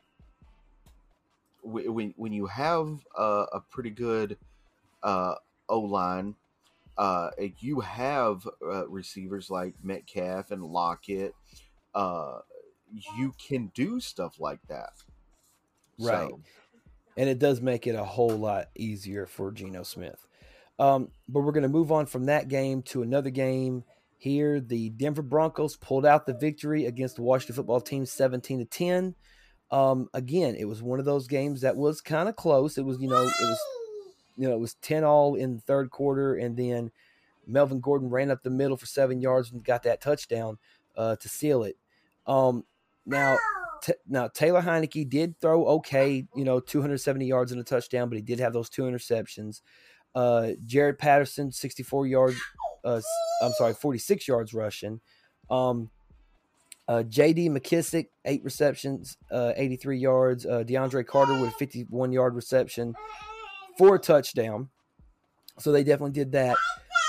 [1.67, 4.39] when when you have a, a pretty good
[5.03, 5.35] uh,
[5.69, 6.35] O line,
[6.97, 11.35] uh, you have uh, receivers like Metcalf and Lockett.
[11.95, 12.39] Uh,
[13.19, 14.93] you can do stuff like that.
[15.99, 16.29] Right.
[16.29, 16.41] So,
[17.17, 20.27] and it does make it a whole lot easier for Geno Smith.
[20.79, 23.85] Um, but we're going to move on from that game to another game.
[24.19, 28.64] Here, the Denver Broncos pulled out the victory against the Washington Football Team, seventeen to
[28.64, 29.14] ten.
[29.71, 32.79] Um, again, it was one of those games that was kind of close.
[32.79, 33.61] It was, you know, it was,
[34.37, 36.91] you know, it was ten all in the third quarter, and then
[37.47, 40.59] Melvin Gordon ran up the middle for seven yards and got that touchdown
[40.97, 41.77] uh, to seal it.
[42.27, 42.64] Um,
[43.05, 43.39] now,
[43.83, 48.17] t- now Taylor Heinicke did throw okay, you know, 270 yards and a touchdown, but
[48.17, 49.62] he did have those two interceptions.
[50.14, 52.37] Uh, Jaret Patterson, 64 yards,
[52.85, 53.01] uh,
[53.43, 55.01] I'm sorry, 46 yards rushing.
[55.51, 55.91] Um,
[56.89, 57.49] Uh, J.D.
[57.49, 60.47] McKissic, eight receptions, uh, 83 yards.
[60.47, 62.95] Uh, DeAndre Carter with a 51 yard reception
[63.76, 64.68] for a touchdown.
[65.59, 66.57] So they definitely did that.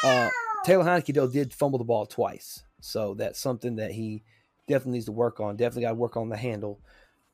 [0.04, 0.30] Uh,
[0.66, 2.64] Taylor Heinicke, though, did fumble the ball twice.
[2.82, 4.24] So that's something that he
[4.68, 5.58] definitely needs to work on.
[5.58, 6.80] Definitely got to work on the handle.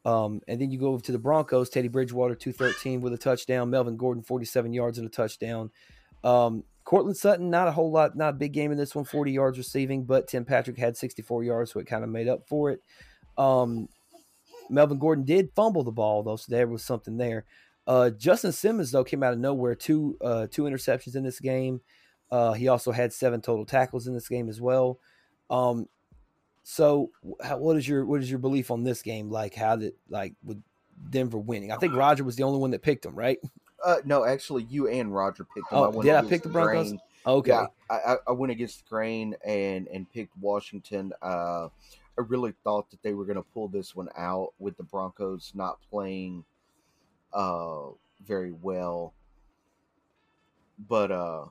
[0.05, 3.69] Um, and then you go over to the Broncos, Teddy Bridgewater, 213 with a touchdown.
[3.69, 5.71] Melvin Gordon, 47 yards and a touchdown.
[6.23, 9.31] Um, Courtland Sutton, not a whole lot, not a big game in this one, 40
[9.31, 12.71] yards receiving, but Tim Patrick had 64 yards, so it kind of made up for
[12.71, 12.81] it.
[13.38, 13.88] Um,
[14.69, 17.45] Melvin Gordon did fumble the ball, though, so there was something there.
[17.86, 21.81] Uh, Justin Simmons, though, came out of nowhere, two uh, two interceptions in this game.
[22.31, 24.99] Uh, he also had seven total tackles in this game as well.
[25.49, 25.88] Um,
[26.63, 27.11] so,
[27.43, 29.29] how, what is your what is your belief on this game?
[29.29, 30.61] Like, how did like with
[31.09, 31.71] Denver winning?
[31.71, 33.38] I think Roger was the only one that picked him, right?
[33.84, 35.79] Uh, no, actually, you and Roger picked them.
[35.79, 36.89] Oh, I did I pick the Broncos?
[36.89, 37.01] Grain.
[37.25, 37.51] Okay.
[37.51, 41.11] Yeah, I, I went against the grain and and picked Washington.
[41.21, 41.67] Uh,
[42.17, 45.51] I really thought that they were going to pull this one out with the Broncos
[45.55, 46.45] not playing
[47.34, 47.88] uh,
[48.25, 49.13] very well,
[50.88, 51.45] but uh,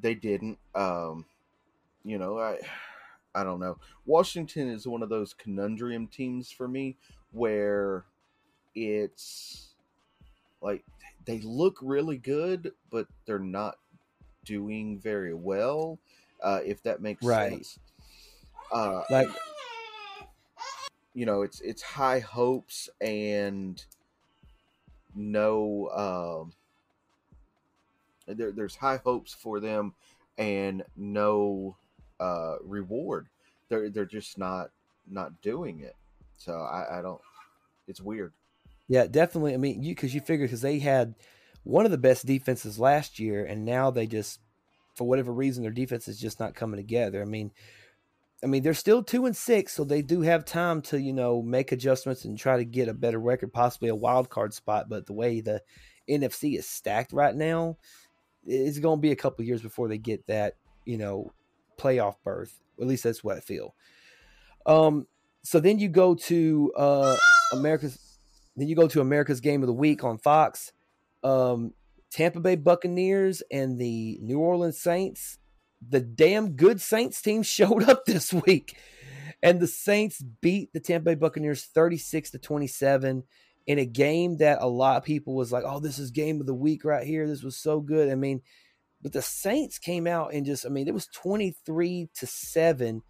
[0.00, 0.58] they didn't.
[0.74, 1.26] Um,
[2.04, 2.58] you know, I
[3.34, 3.78] I don't know.
[4.06, 6.96] Washington is one of those conundrum teams for me
[7.32, 8.04] where
[8.74, 9.74] it's
[10.62, 10.84] like
[11.30, 13.78] they look really good, but they're not
[14.44, 16.00] doing very well.
[16.42, 17.52] Uh, if that makes Right.
[17.52, 17.78] sense.
[18.72, 19.28] Uh, Like,
[21.14, 23.84] you know, it's it's high hopes and
[25.14, 25.88] no.
[25.90, 26.52] Um,
[28.26, 29.94] there, there's high hopes for them
[30.38, 31.76] and no
[32.18, 33.28] uh, reward.
[33.68, 34.70] They're they're just not
[35.06, 35.96] not doing it.
[36.36, 37.20] So I, I don't.
[37.86, 38.32] It's weird.
[38.90, 39.54] Yeah, definitely.
[39.54, 41.14] I mean, you because you figure because they had
[41.62, 44.40] one of the best defenses last year, and now they just,
[44.96, 47.22] for whatever reason, their defense is just not coming together.
[47.22, 47.52] I mean,
[48.42, 51.40] I mean, they're still two and six, so they do have time to you know
[51.40, 54.88] make adjustments and try to get a better record, possibly a wild card spot.
[54.88, 55.62] But the way the
[56.10, 57.76] NFC is stacked right now,
[58.44, 61.30] it's going to be a couple years before they get that you know
[61.78, 62.58] playoff berth.
[62.80, 63.72] At least that's what I feel.
[64.66, 65.06] Um.
[65.44, 67.16] So then you go to uh
[67.52, 68.09] America's.
[68.60, 70.70] Then you go to America's Game of the Week on Fox.
[71.24, 71.72] Um,
[72.10, 75.38] Tampa Bay Buccaneers and the New Orleans Saints.
[75.88, 78.76] The damn good Saints team showed up this week,
[79.42, 83.22] and the Saints beat the Tampa Bay Buccaneers thirty-six to twenty-seven
[83.66, 86.46] in a game that a lot of people was like, "Oh, this is game of
[86.46, 87.26] the week right here.
[87.26, 88.42] This was so good." I mean,
[89.00, 93.00] but the Saints came out and just, I mean, it was twenty-three to seven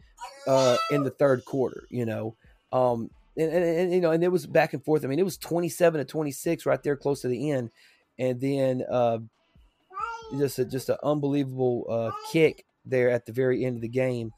[0.47, 1.89] uh, in the third quarter.
[1.91, 2.37] You know,
[2.71, 5.05] um, and, and, and, you know, and it was back and forth.
[5.05, 7.71] I mean, it was 27 to 26 right there close to the end.
[8.19, 9.19] And then uh,
[10.39, 14.33] just a, just an unbelievable uh, kick there at the very end of the game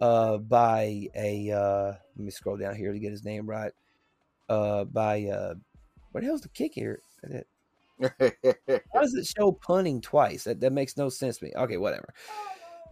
[0.00, 3.72] uh, by a uh, let me scroll down here to get his name right.
[4.48, 5.54] Uh, by uh,
[6.12, 7.02] what the hell's the kick here?
[8.00, 8.00] How
[9.00, 10.44] does it show punting twice?
[10.44, 11.52] That, that makes no sense to me.
[11.54, 12.14] Okay, whatever.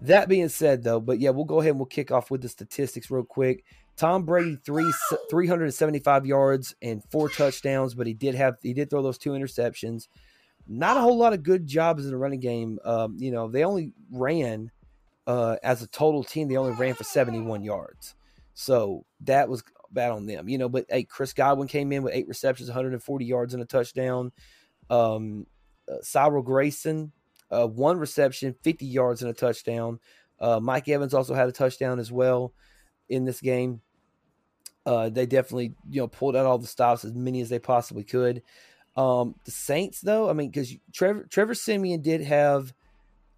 [0.00, 2.48] That being said, though, but yeah, we'll go ahead and we'll kick off with the
[2.48, 3.64] statistics real quick.
[3.96, 4.92] Tom Brady three
[5.30, 9.02] three hundred seventy five yards and four touchdowns, but he did have he did throw
[9.02, 10.08] those two interceptions.
[10.68, 12.78] Not a whole lot of good jobs in the running game.
[12.84, 14.70] Um, you know, they only ran
[15.26, 16.48] uh, as a total team.
[16.48, 18.14] They only ran for seventy one yards,
[18.52, 20.46] so that was bad on them.
[20.46, 23.24] You know, but hey, Chris Godwin came in with eight receptions, one hundred and forty
[23.24, 24.30] yards and a touchdown.
[24.90, 25.46] Um,
[25.90, 27.12] uh, Cyril Grayson
[27.50, 30.00] uh, one reception, 50 yards and a touchdown.
[30.40, 32.52] Uh, Mike Evans also had a touchdown as well
[33.08, 33.80] in this game.
[34.84, 38.04] Uh, they definitely, you know, pulled out all the stops as many as they possibly
[38.04, 38.42] could.
[38.96, 42.72] Um, the Saints, though, I mean, because Trevor Trevor Siemian did have,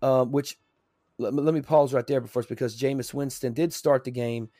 [0.03, 0.59] um, which
[1.19, 4.51] let, let, me pause right there first because Jameis Winston did start the game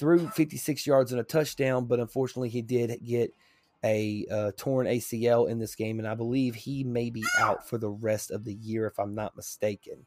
[0.00, 3.34] threw 56 yards and a touchdown, but unfortunately he did get
[3.84, 7.78] a uh, torn ACL in this game, and I believe he may be out for
[7.78, 10.06] the rest of the year, if I'm not mistaken.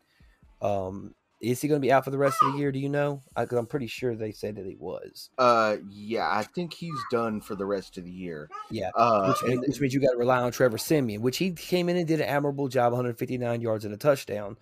[0.61, 2.71] Um, is he going to be out for the rest of the year?
[2.71, 3.21] Do you know?
[3.35, 5.29] Because I'm pretty sure they said that he was.
[5.37, 8.49] Uh, yeah, I think he's done for the rest of the year.
[8.71, 11.51] Yeah, uh, which, means, which, means, you got to rely on Trevor Siemian, which he
[11.51, 14.55] came in and did an admirable job, 159 yards and a touchdown.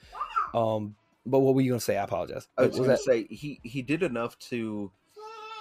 [0.55, 0.95] Um,
[1.26, 1.97] but what were you going to say?
[1.97, 2.47] I apologize.
[2.57, 4.91] I was, was going to say he he did enough to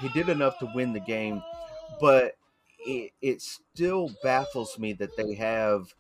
[0.01, 1.43] he did enough to win the game,
[2.01, 2.35] but
[2.87, 5.95] it, it still baffles me that they have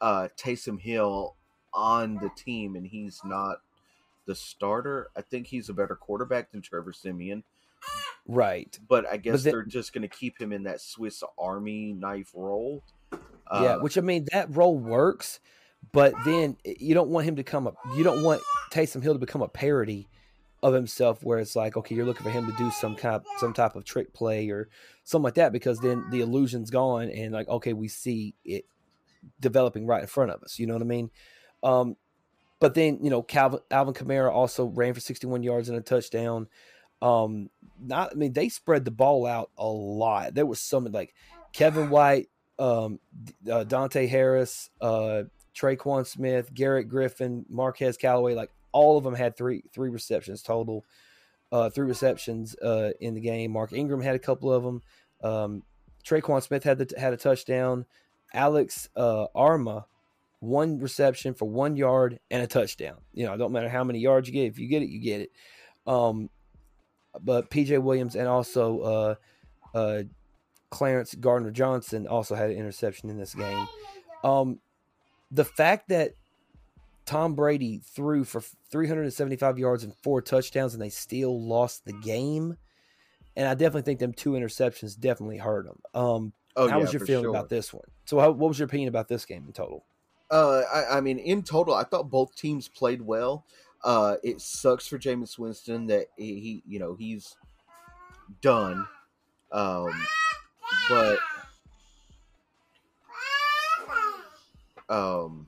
[0.00, 1.36] uh, Taysom Hill
[1.72, 3.58] on the team and he's not
[4.26, 5.08] the starter.
[5.16, 7.44] I think he's a better quarterback than Trevor Siemian.
[8.26, 8.78] Right.
[8.88, 11.92] But I guess but then, they're just going to keep him in that Swiss Army
[11.92, 12.82] knife role.
[13.12, 15.38] Uh, yeah, which I mean, that role works,
[15.92, 19.20] but then you don't want him to come up, you don't want Taysom Hill to
[19.20, 20.08] become a parody
[20.66, 23.24] of himself where it's like, okay, you're looking for him to do some kind of,
[23.38, 24.68] some type of trick play or
[25.04, 28.64] something like that because then the illusion's gone and like, okay, we see it
[29.38, 30.58] developing right in front of us.
[30.58, 31.10] You know what I mean?
[31.62, 31.96] Um,
[32.58, 36.48] but then you know, Calvin Alvin Kamara also ran for 61 yards and a touchdown.
[37.00, 40.34] Um, not, I mean, they spread the ball out a lot.
[40.34, 41.14] There was some like
[41.52, 42.98] Kevin White, um,
[43.46, 49.36] uh, Deonte Harris, uh, Tre'Quan Smith, Garrett Griffin, Marquez Callaway, like all of them had
[49.36, 50.84] three three receptions total,
[51.50, 53.52] uh, three receptions uh, in the game.
[53.52, 54.82] Mark Ingram had a couple of them.
[55.22, 55.62] Um,
[56.04, 57.86] Tre'Quan Smith had the, had a touchdown.
[58.34, 59.84] Alex uh, Armah
[60.40, 62.98] one reception for one yard and a touchdown.
[63.12, 64.44] You know, it don't matter how many yards you get.
[64.44, 65.32] If you get it, you get it.
[65.86, 66.28] Um,
[67.22, 69.14] but PJ Williams and also uh,
[69.74, 70.02] uh,
[70.70, 73.66] Clarence Gardner Johnson also had an interception in this game.
[74.22, 74.58] Um,
[75.30, 76.12] the fact that
[77.06, 82.56] Tom Brady threw for 375 yards and four touchdowns, and they still lost the game.
[83.36, 85.80] And I definitely think them two interceptions definitely hurt them.
[85.94, 87.30] Um, oh, how yeah, was your feeling sure.
[87.30, 87.84] about this one?
[88.06, 89.84] So, how, what was your opinion about this game in total?
[90.30, 93.44] Uh, I, I, mean, in total, I thought both teams played well.
[93.84, 97.36] Uh, it sucks for Jameis Winston that he, he you know, he's
[98.40, 98.84] done.
[99.52, 100.06] Um,
[100.88, 101.18] but
[104.88, 105.46] um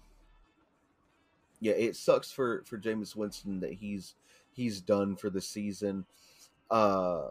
[1.61, 4.15] yeah, it sucks for for Jameis Winston that he's
[4.53, 6.05] he's done for the season.
[6.71, 7.29] Uh,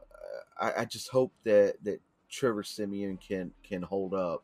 [0.59, 4.43] I, I just hope that that Trevor Siemian can can hold up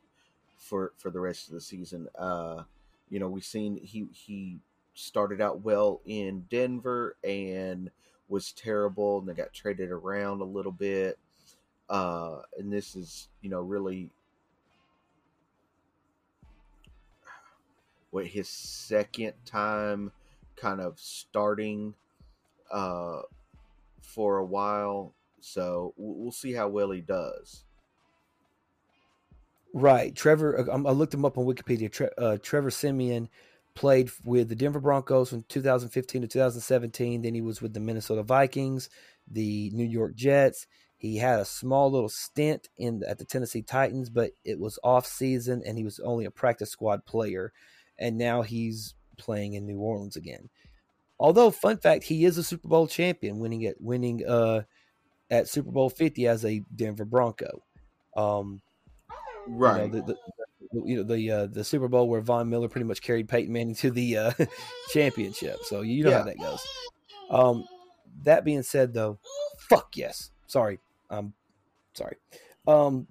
[0.57, 2.07] for for the rest of the season.
[2.17, 2.63] Uh,
[3.09, 4.59] you know, we've seen he he
[4.93, 7.89] started out well in Denver and
[8.29, 11.17] was terrible, and they got traded around a little bit.
[11.89, 14.09] Uh, and this is you know really
[18.13, 20.11] what his second time
[20.55, 21.95] kind of starting
[22.71, 23.21] uh,
[24.03, 25.15] for a while.
[25.41, 27.63] So we'll see how well he does.
[29.73, 30.59] Right, Trevor.
[30.59, 31.91] Uh, I looked him up on Wikipedia.
[31.91, 33.29] Tre, uh, Trevor Siemian
[33.73, 37.23] played with the Denver Broncos from 2015 to 2017.
[37.23, 38.89] Then he was with the Minnesota Vikings,
[39.27, 40.67] the New York Jets.
[40.97, 45.07] He had a small little stint in at the Tennessee Titans, but it was off
[45.07, 47.51] season and he was only a practice squad player
[47.99, 50.49] and now he's playing in New Orleans again.
[51.19, 54.63] Although, fun fact, he is a Super Bowl champion, winning at winning uh,
[55.29, 57.63] at Super Bowl Fifty as a Denver Bronco.
[58.15, 58.61] Um,
[59.47, 59.83] right.
[59.83, 60.17] You know, the, the,
[60.85, 63.75] you know the uh, the Super Bowl where Von Miller pretty much carried Peyton Manning
[63.75, 64.31] to the uh,
[64.91, 65.57] championship.
[65.63, 66.17] So you know yeah.
[66.19, 66.67] how that goes.
[67.29, 67.65] Um,
[68.23, 69.19] that being said, though,
[69.69, 70.31] fuck yes.
[70.47, 70.79] Sorry,
[71.09, 71.33] um,
[71.93, 72.17] sorry.
[72.67, 73.07] Um,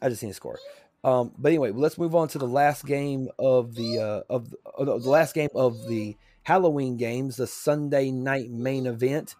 [0.00, 0.58] I just need a score.
[1.04, 5.02] Um, but anyway, let's move on to the last game of the uh, of, of
[5.02, 9.36] the last game of the Halloween games, the Sunday night main event.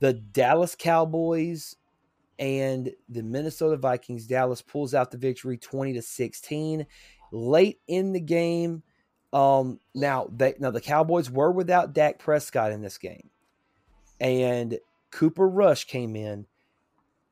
[0.00, 1.76] The Dallas Cowboys
[2.38, 4.26] and the Minnesota Vikings.
[4.26, 6.86] Dallas pulls out the victory 20 to 16
[7.32, 8.82] late in the game.
[9.32, 13.30] Um, now they now the Cowboys were without Dak Prescott in this game.
[14.20, 14.78] And
[15.10, 16.46] Cooper Rush came in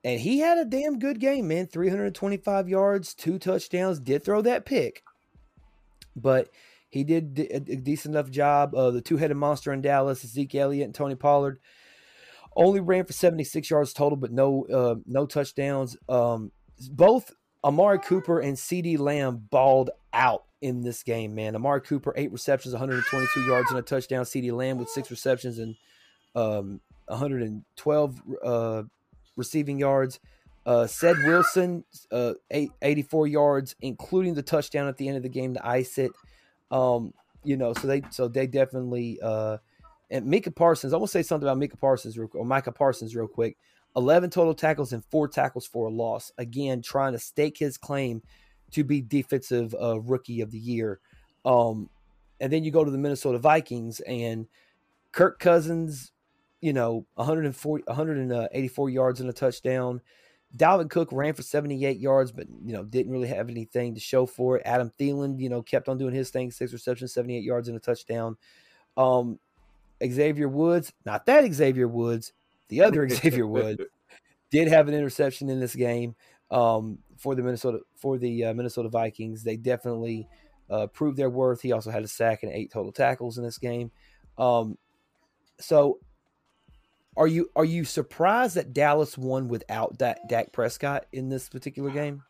[0.05, 1.66] and he had a damn good game, man.
[1.66, 5.03] 325 yards, two touchdowns, did throw that pick.
[6.14, 6.49] But
[6.88, 8.74] he did a decent enough job.
[8.74, 11.61] Uh, the two headed monster in Dallas, Zeke Elliott and Tony Pollard,
[12.57, 15.96] only ran for 76 yards total, but no uh, no touchdowns.
[16.09, 16.51] Um,
[16.90, 17.32] both
[17.62, 21.55] Amari Cooper and CeeDee Lamb balled out in this game, man.
[21.55, 24.24] Amari Cooper, eight receptions, 122 yards and a touchdown.
[24.24, 25.76] CeeDee Lamb with six receptions and
[26.34, 28.82] um, 112 uh,
[29.39, 30.20] receiving yards.
[30.66, 31.82] Uh, Ced Wilson,
[32.12, 36.12] uh, 84 yards, including the touchdown at the end of the game to ice it.
[36.70, 39.57] Um, you know, so they so they definitely uh,
[40.11, 40.93] and Micah Parsons.
[40.93, 43.57] I want to say something about Micah Parsons real, or Micah Parsons real quick.
[43.97, 46.30] 11 total tackles and four tackles for a loss.
[46.39, 48.22] Again, trying to stake his claim
[48.72, 51.01] to be defensive uh, rookie of the year.
[51.45, 51.89] Um,
[52.41, 54.47] and then you go to the Minnesota Vikings and
[55.12, 56.12] Kirk Cousins
[56.61, 60.00] you know, 140, 184 yards and a touchdown.
[60.56, 64.24] Dalvin Cook ran for 78 yards, but you know didn't really have anything to show
[64.24, 64.62] for it.
[64.64, 67.80] Adam Thielen, you know, kept on doing his thing, six receptions, 78 yards and a
[67.80, 68.36] touchdown.
[68.96, 69.38] Um,
[70.02, 72.32] Xavier Woods, not that Xavier Woods,
[72.68, 73.82] the other Xavier Woods,
[74.50, 76.14] did have an interception in this game
[76.50, 79.44] um, for the Minnesota for the uh, Minnesota Vikings.
[79.44, 80.26] They definitely
[80.70, 81.61] uh, proved their worth.
[81.61, 83.90] He also had a sack and eight total tackles in this game.
[84.38, 84.78] Um,
[85.61, 85.98] so
[87.18, 91.90] are you are you surprised that Dallas won without that Dak Prescott in this particular
[91.90, 92.22] game?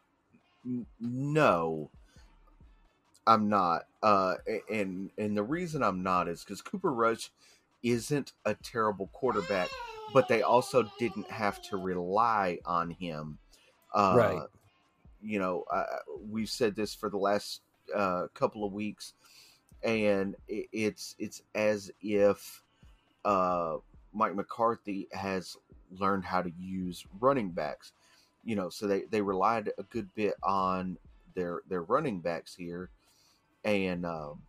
[0.98, 1.90] No,
[3.26, 3.82] I'm not.
[4.02, 4.36] Uh,
[4.70, 7.30] and and the reason I'm not is because Cooper Rush
[7.82, 9.68] isn't a terrible quarterback,
[10.14, 13.38] but they also didn't have to rely on him.
[13.94, 14.42] Uh, Right.
[15.20, 15.84] You know, uh,
[16.30, 17.60] we've said this for the last
[17.94, 19.14] uh, couple of weeks,
[19.82, 22.62] and it's it's as if
[23.24, 23.78] uh,
[24.18, 25.56] Mike McCarthy has
[25.92, 27.92] learned how to use running backs.
[28.44, 30.98] You know, so they they relied a good bit on
[31.34, 32.90] their their running backs here,
[33.64, 34.42] and um,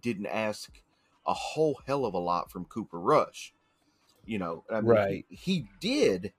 [0.00, 0.82] didn't ask
[1.26, 3.54] a whole hell of a lot from Cooper Rush.
[4.26, 5.24] You know, I mean, Right.
[5.28, 6.32] he, he did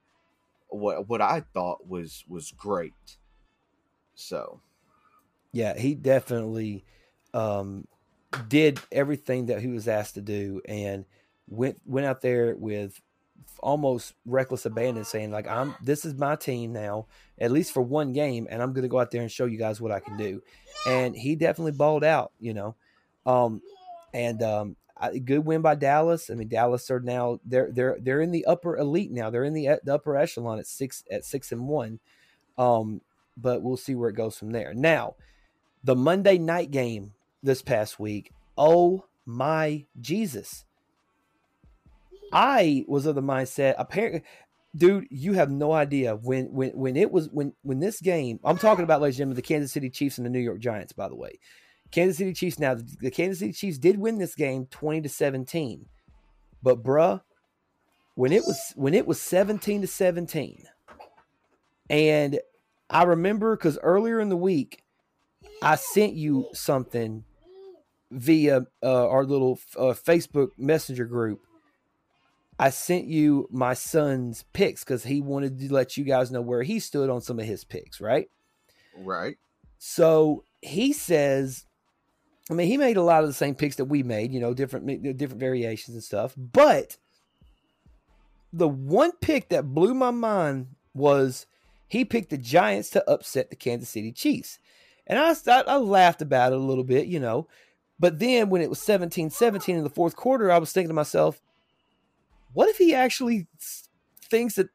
[0.68, 3.18] what what I thought was was great.
[4.14, 4.62] So
[5.52, 6.84] Yeah, he definitely
[7.34, 7.88] um,
[8.48, 11.04] did everything that he was asked to do, and
[11.50, 13.00] went went out there with
[13.58, 17.06] almost reckless abandon, saying like, "I'm this is my team now,
[17.38, 19.58] at least for one game, and I'm going to go out there and show you
[19.58, 20.42] guys what I can do."
[20.86, 22.76] And he definitely balled out, you know.
[23.26, 23.60] Um,
[24.14, 24.76] and um,
[25.24, 26.30] good win by Dallas.
[26.30, 29.30] I mean, Dallas are now they're they're they're in the upper elite now.
[29.30, 32.00] They're in the, the upper echelon at six at six and one.
[32.58, 33.00] Um,
[33.36, 34.74] but we'll see where it goes from there.
[34.74, 35.14] Now,
[35.82, 38.32] the Monday night game this past week.
[38.58, 40.64] Oh my Jesus!
[42.32, 43.74] I was of the mindset.
[43.78, 44.22] Apparently,
[44.76, 48.40] dude, you have no idea when when when it was when when this game.
[48.44, 50.92] I'm talking about, ladies and gentlemen, the Kansas City Chiefs and the New York Giants.
[50.92, 51.38] By the way,
[51.90, 52.58] Kansas City Chiefs.
[52.58, 55.86] Now, the, the Kansas City Chiefs did win this game, twenty to seventeen.
[56.62, 57.22] But bruh,
[58.14, 60.64] when it was when it was seventeen to seventeen,
[61.88, 62.38] and
[62.88, 64.82] I remember because earlier in the week,
[65.62, 67.24] I sent you something
[68.10, 71.40] via uh, our little uh, Facebook Messenger group.
[72.60, 76.62] I sent you my son's picks because he wanted to let you guys know where
[76.62, 78.28] he stood on some of his picks, right?
[78.98, 79.38] right,
[79.78, 81.64] So he says,
[82.50, 84.52] I mean, he made a lot of the same picks that we made, you know,
[84.52, 84.86] different
[85.16, 86.34] different variations and stuff.
[86.36, 86.98] But
[88.52, 91.46] the one pick that blew my mind was
[91.88, 94.58] he picked the Giants to upset the Kansas City Chiefs.
[95.06, 97.48] And I, I, I laughed about it a little bit, you know.
[97.98, 100.94] But then when it was 17 17 in the fourth quarter, I was thinking to
[100.94, 101.40] myself,
[102.52, 103.46] what if he actually
[104.22, 104.68] thinks that,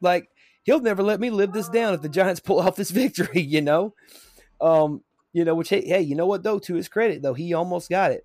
[0.00, 0.28] like,
[0.64, 3.60] he'll never let me live this down if the Giants pull off this victory, you
[3.60, 3.94] know?
[4.60, 5.02] Um,
[5.32, 6.58] you know, which hey, hey, you know what though?
[6.58, 8.24] To his credit, though, he almost got it.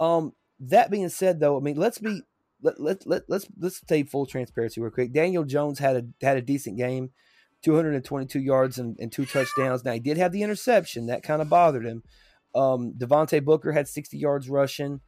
[0.00, 2.22] Um, that being said, though, I mean, let's be
[2.62, 5.12] let let let let's let's say full transparency real quick.
[5.12, 7.10] Daniel Jones had a had a decent game,
[7.62, 9.84] 222 yards and, and two touchdowns.
[9.84, 12.02] Now he did have the interception that kind of bothered him.
[12.54, 15.00] Um, Devontae Booker had 60 yards rushing.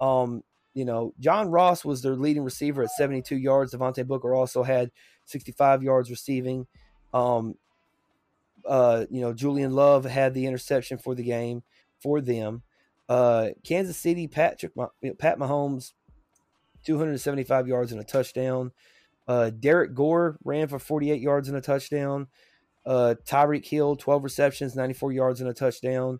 [0.00, 0.42] Um,
[0.74, 3.72] you know, John Ross was their leading receiver at 72 yards.
[3.72, 4.90] Devontae Booker also had
[5.24, 6.66] 65 yards receiving.
[7.12, 7.54] Um,
[8.66, 11.62] uh, you know, Julian Love had the interception for the game
[12.00, 12.62] for them.
[13.08, 14.72] Uh, Kansas City, Patrick,
[15.18, 15.92] Pat Mahomes,
[16.84, 18.72] 275 yards and a touchdown.
[19.28, 22.26] Uh, Derrick Gore ran for 48 yards and a touchdown.
[22.84, 26.18] Uh, Tyreek Hill, 12 receptions, 94 yards and a touchdown.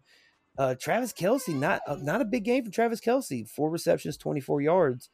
[0.56, 4.60] Uh, Travis Kelce, not uh, not a big game for Travis Kelce, four receptions, 24
[4.60, 5.10] yards.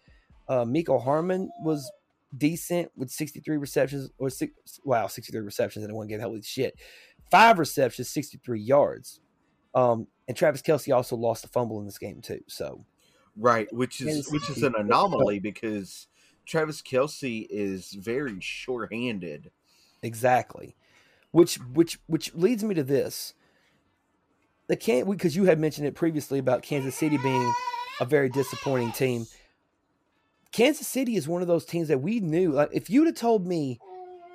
[0.49, 1.91] Uh, Mecole Hardman was
[2.37, 6.21] decent with 63 receptions or six, wow, 63 receptions in one game.
[6.21, 6.79] Holy shit.
[7.31, 9.21] Five receptions, 63 yards.
[9.75, 12.41] Um, and Travis Kelce also lost a fumble in this game too.
[12.49, 12.85] So
[13.37, 16.09] right, which is which is an anomaly because
[16.47, 19.51] Travis Kelce is very sure-handed.
[20.03, 20.77] exactly.
[21.31, 23.35] Which which which leads me to this.
[24.71, 27.53] The can't because you had mentioned it previously about Kansas City being
[27.99, 29.27] a very disappointing team.
[30.53, 32.53] Kansas City is one of those teams that we knew.
[32.53, 33.81] Like if you'd have told me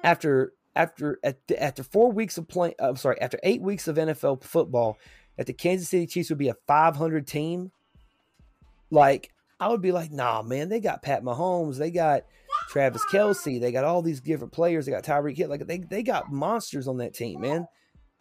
[0.04, 4.44] after after at, after four weeks of playing, I'm sorry, after eight weeks of NFL
[4.44, 4.98] football,
[5.38, 7.72] that the Kansas City Chiefs would be a 500 team,
[8.92, 9.32] like
[9.62, 12.24] I would be like, nah, man, they got Pat Mahomes, they got
[12.68, 16.04] Travis Kelce, they got all these different players, they got Tyreek Hill, like they they
[16.04, 17.70] got monsters on that team, man.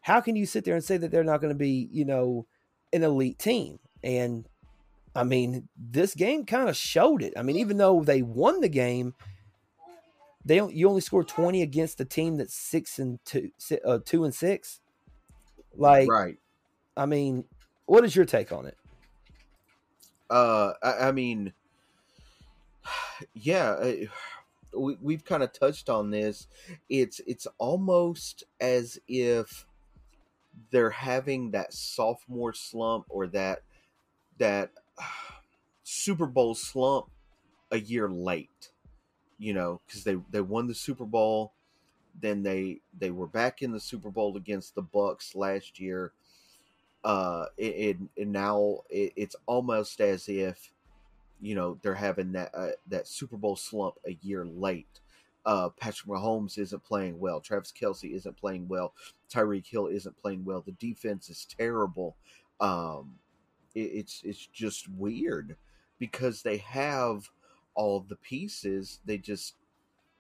[0.04, 2.46] How can you sit there and say that they're not going to be, you know,
[2.92, 3.78] an elite team?
[4.02, 4.46] And
[5.16, 7.32] I mean, this game kind of showed it.
[7.38, 9.14] I mean, even though they won the game,
[10.44, 13.50] they you only scored twenty against the team that's six and two,
[13.82, 14.80] uh, two and six.
[15.74, 16.36] Like, right.
[16.98, 17.44] I mean,
[17.86, 18.76] what is your take on it?
[20.28, 21.54] Uh, I, I mean,
[23.32, 23.94] yeah, uh,
[24.78, 26.46] we, we've kind of touched on this.
[26.90, 29.64] It's it's almost as if
[30.70, 33.62] they're having that sophomore slump or that
[34.38, 34.70] that
[35.84, 37.06] Super Bowl slump
[37.70, 38.70] a year late.
[39.38, 41.52] You know, because they they won the Super Bowl,
[42.20, 46.12] then they they were back in the Super Bowl against the Bucks last year.
[47.02, 50.72] Uh, and now it, it's almost as if
[51.40, 55.00] you know they're having that uh, that Super Bowl slump a year late.
[55.46, 57.40] Uh, Patrick Mahomes isn't playing well.
[57.40, 58.94] Travis Kelce isn't playing well.
[59.30, 60.62] Tyreek Hill isn't playing well.
[60.62, 62.16] The defense is terrible.
[62.60, 63.16] Um,
[63.74, 65.56] it, it's it's just weird
[65.98, 67.28] because they have
[67.74, 69.00] all the pieces.
[69.04, 69.54] They just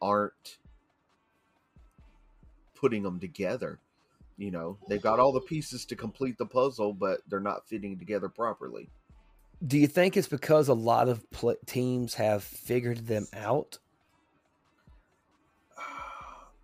[0.02, 0.58] aren't
[2.74, 3.78] putting them together.
[4.36, 7.98] You know, they've got all the pieces to complete the puzzle, but they're not fitting
[7.98, 8.90] together properly.
[9.64, 13.78] Do you think it's because a lot of pl- teams have figured them out?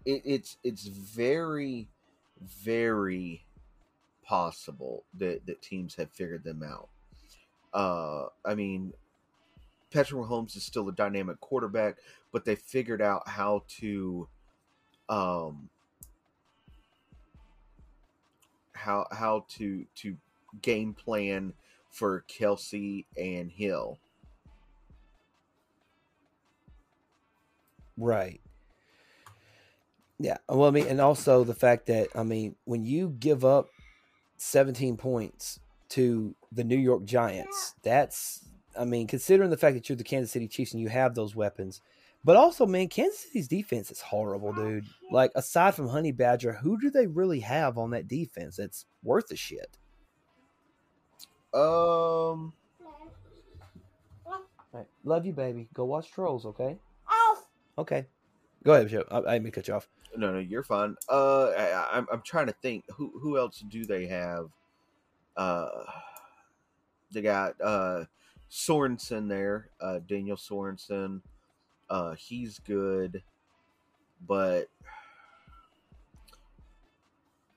[0.04, 1.88] It, it's it's very,
[2.40, 3.44] very
[4.22, 6.88] possible that that teams have figured them out.
[7.72, 8.92] Uh, I mean,
[9.90, 11.98] Patrick Mahomes is still a dynamic quarterback,
[12.32, 14.28] but they figured out how to,
[15.08, 15.68] um,
[18.72, 20.16] how how to to
[20.62, 21.52] game plan
[21.90, 23.98] for Kelce and Hill.
[27.96, 28.40] Right.
[30.20, 30.36] Yeah.
[30.48, 33.68] Well, I mean, and also the fact that I mean, when you give up
[34.36, 35.58] 17 points
[35.90, 38.46] to the New York Giants, that's
[38.78, 41.34] I mean, considering the fact that you're the Kansas City Chiefs and you have those
[41.34, 41.80] weapons,
[42.22, 44.84] but also, man, Kansas City's defense is horrible, dude.
[45.10, 49.30] Like, aside from Honey Badger, who do they really have on that defense that's worth
[49.30, 49.78] a shit?
[51.54, 52.52] Um,
[54.72, 54.86] Right.
[55.02, 55.68] Love you, baby.
[55.74, 56.78] Go watch Trolls, okay?
[57.78, 58.06] Okay.
[58.64, 59.04] Go ahead, Joe.
[59.10, 59.88] I, I didn't cut you off.
[60.16, 60.96] no, no, you're fine.
[61.08, 64.50] Uh, I, I'm I'm trying to think who who else do they have?
[65.36, 65.68] Uh,
[67.12, 68.04] they got uh
[68.50, 71.20] Sorensen there, uh Daniel Sorensen.
[71.88, 73.22] Uh, he's good,
[74.26, 74.68] but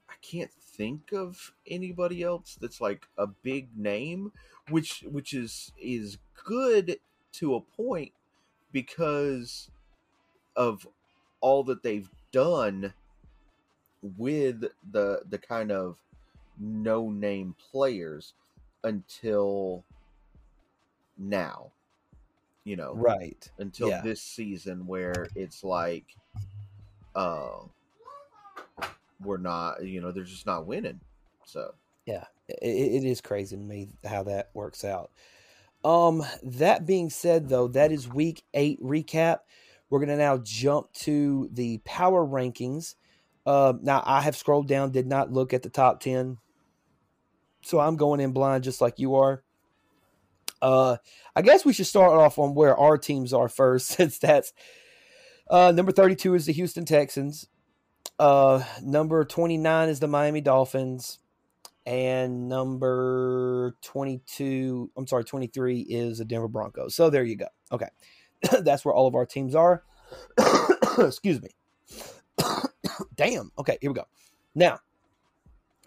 [0.10, 4.32] I can't think of anybody else that's like a big name,
[4.70, 6.98] which which is is good
[7.34, 8.12] to a point
[8.72, 9.70] because
[10.56, 10.88] of
[11.44, 12.94] all that they've done
[14.02, 15.98] with the the kind of
[16.58, 18.34] no name players
[18.84, 19.84] until
[21.18, 21.72] now
[22.64, 23.50] you know Right.
[23.60, 24.02] until Yeah.
[24.04, 26.16] this season where it's like
[27.16, 27.60] uh
[29.22, 31.02] we're not you know they're just not winning
[31.46, 31.74] so
[32.06, 35.12] Yeah, it, it is crazy to me how that works out.
[35.84, 39.40] Um, that being said, though, that is week eight recap.
[39.94, 42.96] We're gonna now jump to the power rankings.
[43.46, 46.40] Uh, now I have scrolled down, did not look at the top ten,
[47.62, 49.44] so I'm going in blind just like you are.
[50.64, 50.98] Uh,
[51.36, 54.52] I guess we should start off on where our teams are first, since that's
[55.48, 57.48] uh, number 32 is the Houston Texans.
[58.18, 61.20] Uh, number 29 is the Miami Dolphins
[61.86, 67.90] and number 22 i'm sorry 23 is the denver broncos so there you go okay
[68.62, 69.84] that's where all of our teams are.
[71.00, 71.50] Excuse me.
[73.16, 73.52] Damn.
[73.58, 74.06] Okay here we go.
[74.56, 74.80] Now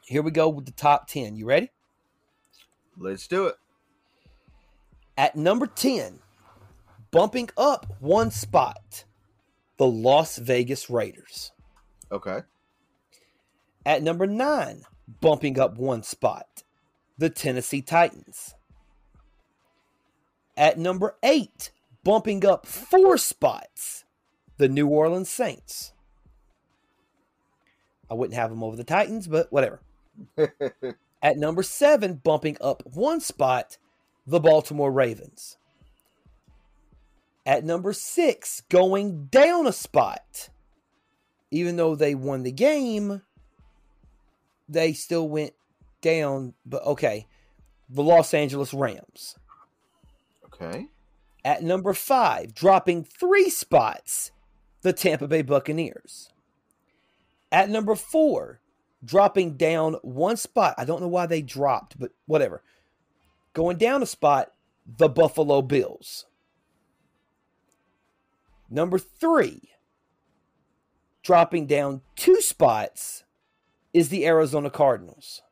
[0.04, 1.70] here we go with the top 10 you ready?
[2.98, 3.56] Let's do it.
[5.16, 6.20] At number 10
[7.10, 9.04] bumping up one spot
[9.76, 11.52] the las vegas raiders.
[12.10, 12.40] Okay.
[13.84, 14.82] At number nine,
[15.20, 16.64] bumping up one spot,
[17.18, 18.54] the Tennessee Titans.
[20.56, 21.70] At number eight,
[22.06, 24.04] bumping up four spots,
[24.58, 25.92] the New Orleans Saints.
[28.08, 29.80] I wouldn't have them over the Titans, but whatever.
[31.22, 33.78] At number seven, bumping up one spot,
[34.24, 35.56] the Baltimore Ravens.
[37.44, 40.48] At number six, going down a spot,
[41.50, 43.22] even though they won the game,
[44.68, 45.54] they still went
[46.02, 46.54] down.
[46.64, 47.26] But okay,
[47.88, 49.36] the Los Angeles Rams.
[50.44, 50.88] okay
[51.46, 54.32] At number five, dropping three spots,
[54.82, 56.30] the Tampa Bay Buccaneers.
[57.52, 58.60] At number four,
[59.04, 60.74] dropping down one spot.
[60.76, 62.64] I don't know why they dropped, but whatever.
[63.52, 64.54] Going down a spot,
[64.84, 66.26] the Buffalo Bills.
[68.68, 69.70] Number three,
[71.22, 73.22] dropping down two spots,
[73.94, 75.42] is the Arizona Cardinals.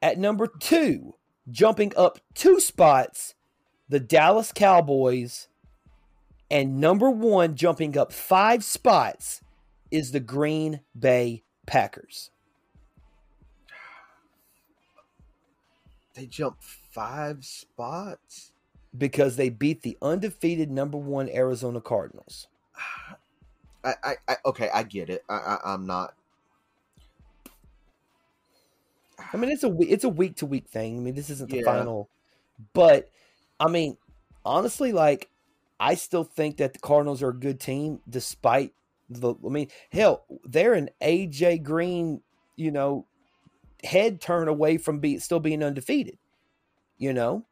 [0.00, 1.16] At number two,
[1.50, 3.34] jumping up two spots,
[3.92, 5.48] the Dallas Cowboys.
[6.50, 9.42] And number one, jumping up five spots,
[9.90, 12.30] is the Green Bay Packers.
[16.14, 18.52] they jumped five spots
[18.96, 22.48] Because they beat the undefeated number one Arizona Cardinals.
[23.84, 26.14] I, I, I okay i get it I, I i'm not
[29.32, 30.96] I mean, it's a it's a week to week thing.
[30.98, 31.62] I mean, this isn't the Yeah.
[31.64, 32.10] final,
[32.74, 33.10] but
[33.62, 33.96] I mean,
[34.44, 35.30] honestly, like
[35.78, 38.72] I still think that the Cardinals are a good team, despite
[39.08, 39.34] the.
[39.34, 42.22] I mean, hell, they're an AJ Green,
[42.56, 43.06] you know,
[43.84, 46.18] head turn away from be, still being undefeated.
[46.98, 47.44] You know,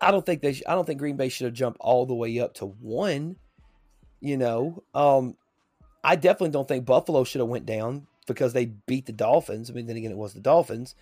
[0.00, 0.54] I don't think they.
[0.54, 3.36] Sh- I don't think Green Bay should have jumped all the way up to one.
[4.20, 5.36] You know, um,
[6.02, 9.68] I definitely don't think Buffalo should have went down because they beat the Dolphins.
[9.68, 10.94] I mean, then again, it was the Dolphins.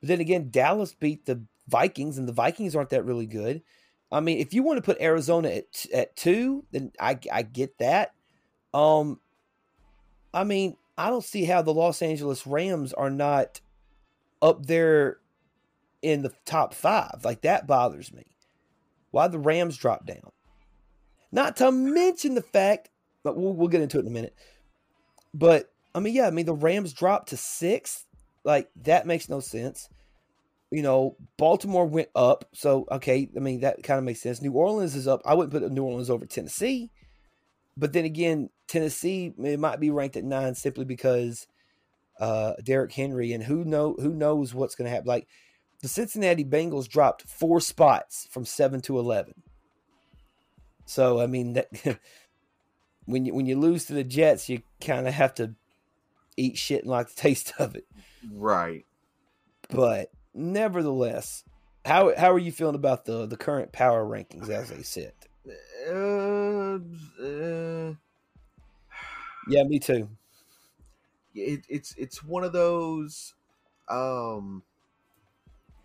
[0.00, 3.62] But then again, Dallas beat the Vikings, and the Vikings aren't that really good.
[4.12, 7.78] I mean, if you want to put Arizona at at two, then I I get
[7.78, 8.12] that.
[8.72, 9.20] Um,
[10.32, 13.60] I mean, I don't see how the Los Angeles Rams are not
[14.42, 15.18] up there
[16.02, 17.20] in the top five.
[17.24, 18.26] Like that bothers me.
[19.10, 20.32] Why the Rams drop down?
[21.32, 22.90] Not to mention the fact,
[23.22, 24.34] but we'll, we'll get into it in a minute.
[25.32, 28.04] But I mean, yeah, I mean the Rams dropped to sixth.
[28.44, 29.88] Like that makes no sense.
[30.74, 33.28] You know, Baltimore went up, so okay.
[33.36, 34.42] I mean that kind of makes sense.
[34.42, 35.22] New Orleans is up.
[35.24, 36.90] I wouldn't put New Orleans over Tennessee,
[37.76, 41.46] but then again, Tennessee it might be ranked at nine simply because
[42.18, 45.06] uh Derrick Henry and who know who knows what's going to happen.
[45.06, 45.28] Like
[45.80, 49.34] the Cincinnati Bengals dropped four spots from seven to eleven.
[50.86, 51.68] So I mean that
[53.04, 55.54] when you when you lose to the Jets, you kind of have to
[56.36, 57.86] eat shit and like the taste of it.
[58.28, 58.86] Right.
[59.70, 61.44] But nevertheless,
[61.84, 65.28] how how are you feeling about the the current power rankings as they sit?
[65.86, 66.78] Uh,
[67.20, 67.94] uh,
[69.46, 70.16] Yeah, me too.
[71.34, 73.34] it, it's it's one of those.
[73.88, 74.64] Um,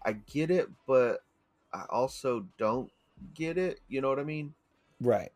[0.03, 1.23] I get it, but
[1.73, 2.91] I also don't
[3.33, 3.81] get it.
[3.87, 4.55] You know what I mean?
[5.01, 5.31] Right.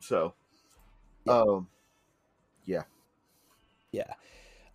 [0.00, 0.34] So,
[1.24, 1.34] Yeah.
[1.34, 1.68] um,
[3.92, 4.14] Yeah.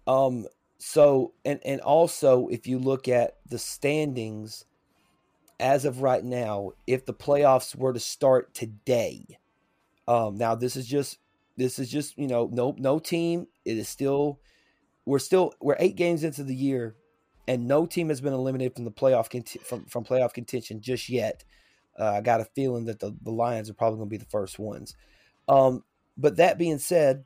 [0.07, 0.47] Um
[0.87, 4.65] so and and also if you look at the standings
[5.59, 9.39] as of right now, if the playoffs were to start today,
[10.07, 11.17] um now this is just
[11.57, 14.39] this is just, you know, no no team, it is still
[15.05, 16.95] we're still we're 8 games into the year
[17.47, 21.09] and no team has been eliminated from the playoff conti- from from playoff contention just
[21.09, 21.43] yet.
[21.99, 24.25] Uh, I got a feeling that the, the Lions are probably going to be the
[24.25, 24.95] first ones.
[25.47, 25.83] Um,
[26.15, 27.25] but that being said,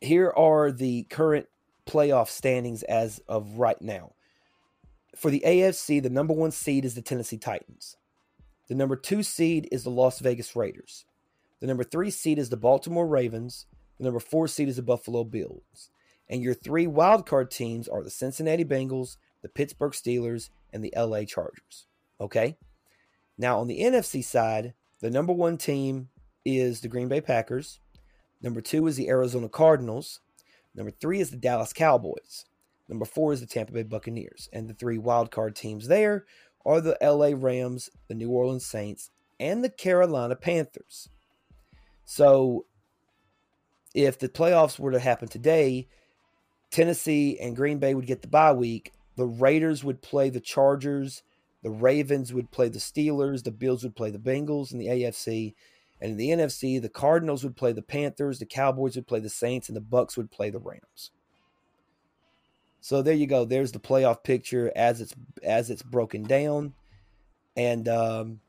[0.00, 1.48] here are the current
[1.90, 4.12] playoff standings as of right now.
[5.16, 7.96] For the AFC, the number one seed is the Tennessee Titans.
[8.68, 11.04] The number two seed is the Las Vegas Raiders.
[11.60, 13.66] The number three seed is the Baltimore Ravens.
[13.98, 15.90] The number four seed is the Buffalo Bills.
[16.28, 21.24] And your three wildcard teams are the Cincinnati Bengals, the Pittsburgh Steelers, and the LA
[21.24, 21.86] Chargers.
[22.20, 22.56] Okay?
[23.36, 26.08] Now, on the NFC side, the number one team
[26.44, 27.80] is the Green Bay Packers.
[28.40, 30.20] Number two is the Arizona Cardinals.
[30.74, 32.44] Number three is the Dallas Cowboys.
[32.88, 34.48] Number four is the Tampa Bay Buccaneers.
[34.52, 36.26] And the three wildcard teams there
[36.64, 41.08] are the LA Rams, the New Orleans Saints, and the Carolina Panthers.
[42.04, 42.66] So
[43.94, 45.88] if the playoffs were to happen today,
[46.70, 48.92] Tennessee and Green Bay would get the bye week.
[49.16, 51.22] The Raiders would play the Chargers.
[51.62, 53.44] The Ravens would play the Steelers.
[53.44, 55.54] The Bills would play the Bengals in the AFC.
[56.00, 59.28] And in the NFC, the Cardinals would play the Panthers, the Cowboys would play the
[59.28, 61.10] Saints, and the Bucks would play the Rams.
[62.80, 63.44] So there you go.
[63.44, 66.72] There's the playoff picture as it's as it's broken down,
[67.54, 68.40] and um,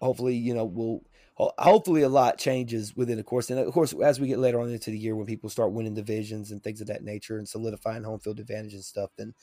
[0.00, 1.02] hopefully, you know, we'll
[1.36, 3.50] hopefully a lot changes within the course.
[3.50, 5.94] And of course, as we get later on into the year, when people start winning
[5.94, 9.34] divisions and things of that nature, and solidifying home field advantage and stuff, then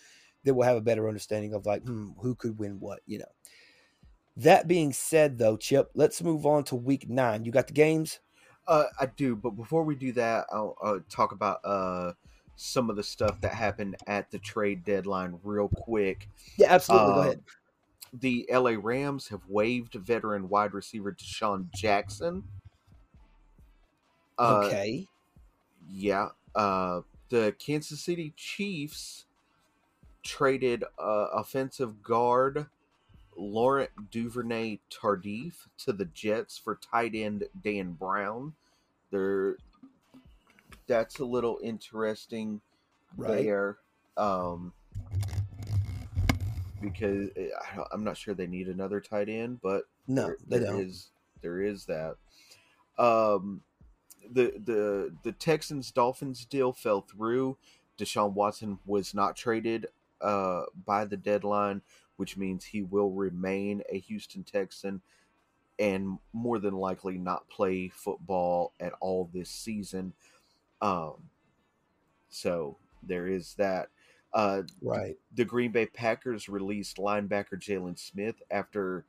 [0.44, 3.02] then we'll have a better understanding of like hmm, who could win what.
[3.06, 3.26] You know.
[4.38, 7.44] That being said, though, Chip, let's move on to week nine.
[7.44, 8.20] You got the games?
[8.68, 9.36] uh, I do.
[9.36, 12.14] But before we do that, I'll uh, talk about uh
[12.56, 16.28] some of the stuff that happened at the trade deadline real quick.
[16.58, 17.14] Yeah, absolutely.
[17.14, 17.44] Go Uh, ahead.
[18.14, 22.44] The LA Rams have waived veteran wide receiver DeSean Jackson.
[24.40, 25.08] Uh, okay.
[25.88, 26.30] Yeah.
[26.56, 29.26] Uh, the Kansas City Chiefs
[30.24, 32.66] traded uh, offensive guard
[33.38, 38.54] Laurent Duvernay Tardif to the Jets for tight end Dan Brown.
[39.12, 39.58] There,
[40.88, 42.62] that's a little interesting
[43.16, 43.44] Right.
[43.44, 43.78] there.
[44.18, 44.74] Um,
[46.82, 50.82] because I don't- I'm not sure they need another tight end, but No, there- there
[50.82, 51.12] is-
[51.42, 52.18] there is that.
[52.98, 53.64] Um,
[54.30, 57.58] the the the Texans Dolphins deal fell through.
[57.98, 59.88] Deshaun Watson was not traded
[60.20, 61.82] uh, by the deadline,
[62.18, 65.02] which means he will remain a Houston Texan
[65.80, 70.14] and more than likely not play football at all this season.
[70.82, 71.30] Um,
[72.30, 73.90] so there is that.
[74.34, 75.18] Uh, Right.
[75.36, 79.06] the Green Bay Packers released linebacker Jaylon Smith after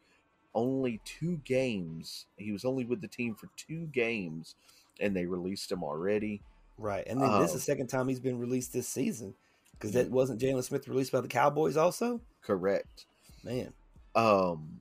[0.54, 2.26] only two games.
[2.36, 4.54] He was only with the team for two games,
[5.00, 6.40] and they released him already.
[6.78, 9.34] Right, and then this is the Um, second time he's been released this season
[9.78, 12.20] because that wasn't Jaylon Smith released by the Cowboys also.
[12.42, 13.06] Correct.
[13.44, 13.72] Man,
[14.14, 14.80] Um,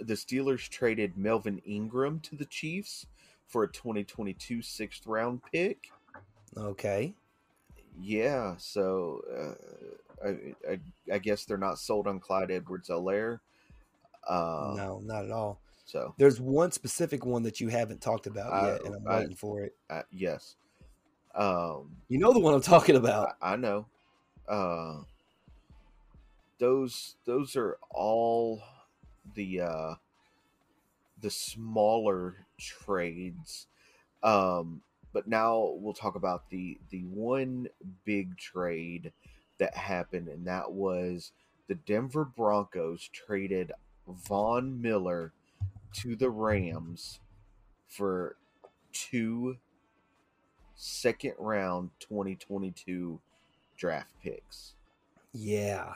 [0.00, 3.06] the Steelers traded Melvin Ingram to the Chiefs
[3.46, 5.90] for a 2022 sixth round pick.
[6.56, 7.14] okay,
[8.00, 9.20] Yeah, so
[10.24, 10.80] uh, I, I,
[11.12, 13.40] I guess they're not sold on Clyde Edwards Helaire.
[14.26, 15.58] Uh, no, not at all.
[15.84, 19.18] So, There's one specific one that you haven't talked about I- yet, and I'm I-
[19.20, 19.74] waiting for it.
[19.90, 20.56] uh, yes.
[21.34, 23.36] Um, You know the one I'm talking about.
[23.40, 23.86] I, I know.
[24.48, 25.00] Uh,
[26.58, 28.62] those those are all
[29.34, 29.94] the uh,
[31.20, 33.66] the smaller trades.
[34.22, 34.82] Um,
[35.12, 37.68] but now we'll talk about the the one
[38.04, 39.12] big trade
[39.58, 41.32] that happened, and that was
[41.68, 43.72] the Denver Broncos traded
[44.06, 45.32] Von Miller
[45.94, 47.20] to the Rams
[47.88, 48.36] for
[48.92, 49.56] two
[50.82, 53.20] second round 2022
[53.76, 54.74] draft picks.
[55.32, 55.94] Yeah,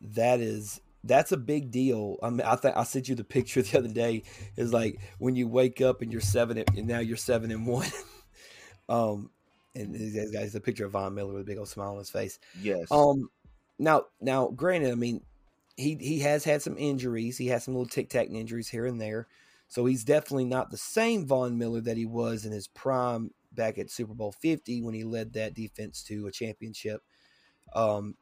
[0.00, 2.16] that is that's a big deal.
[2.22, 4.24] I mean, I think I sent you the picture the other day.
[4.56, 7.88] It's like when you wake up and you're seven, and now you're seven and one.
[8.88, 9.30] um,
[9.74, 12.10] and this guy's a picture of Von Miller with a big old smile on his
[12.10, 12.38] face.
[12.60, 12.88] Yes.
[12.90, 13.30] Um,
[13.78, 15.20] now, now, granted, I mean,
[15.76, 17.36] he he has had some injuries.
[17.36, 19.28] He has some little tic tac injuries here and there,
[19.68, 23.78] so he's definitely not the same Von Miller that he was in his prime back
[23.78, 27.02] at Super Bowl Fifty when he led that defense to a championship,
[27.74, 28.16] um,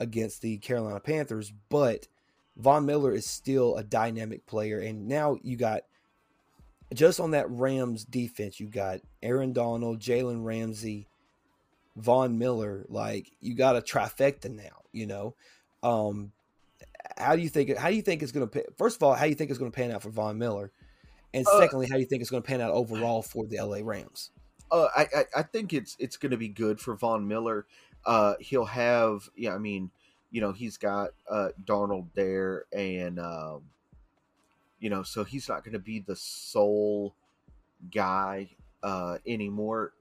[0.00, 1.52] against the Carolina Panthers.
[1.68, 2.08] But
[2.56, 5.82] Von Miller is still a dynamic player, and now you got
[6.94, 11.06] just on that Rams defense, you got Aaron Donald, Jalen Ramsey.
[11.96, 15.34] Von Miller, like you got a trifecta now, you know.
[15.82, 16.30] Um,
[17.16, 17.76] how do you think?
[17.76, 18.64] How do you think it's going to?
[18.76, 20.70] First of all, how do you think it's going to pan out for Von Miller?
[21.34, 23.58] And Uh, secondly, how do you think it's going to pan out overall for the
[23.58, 24.30] LA Rams?
[24.70, 27.66] uh, I, I I think it's it's going to be good for Von Miller.
[28.04, 29.54] Uh, he'll have yeah.
[29.54, 29.90] I mean,
[30.30, 33.62] you know, he's got uh, Donald there, and um,
[34.80, 37.14] you know, so he's not going to be the sole
[37.90, 38.48] guy
[38.82, 39.92] uh, anymore.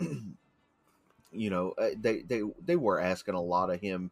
[0.00, 4.10] you know, uh, they they they were asking a lot of him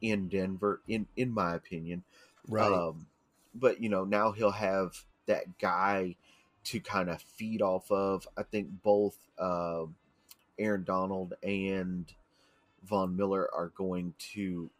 [0.00, 2.04] in Denver, in in my opinion.
[2.48, 2.70] Right.
[2.70, 3.06] Um,
[3.54, 6.16] but you know, now he'll have that guy
[6.64, 8.28] to kind of feed off of.
[8.36, 9.96] I think both um
[10.58, 12.12] Aaron Donald and
[12.84, 14.70] Von Miller are going to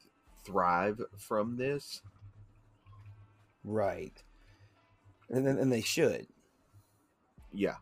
[0.44, 2.02] thrive from this.
[3.64, 4.22] right.
[5.28, 6.26] And then and they should.
[7.52, 7.76] Yeah.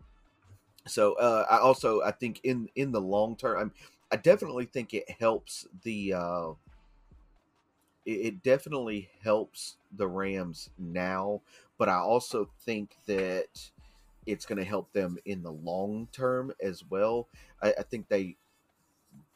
[0.86, 3.72] So uh, I also I think in in the long term, I'm,
[4.10, 6.14] I definitely think it helps the.
[6.14, 6.48] Uh,
[8.06, 11.42] it, it definitely helps the Rams now,
[11.78, 13.70] but I also think that
[14.26, 17.28] it's going to help them in the long term as well.
[17.62, 18.36] I, I think they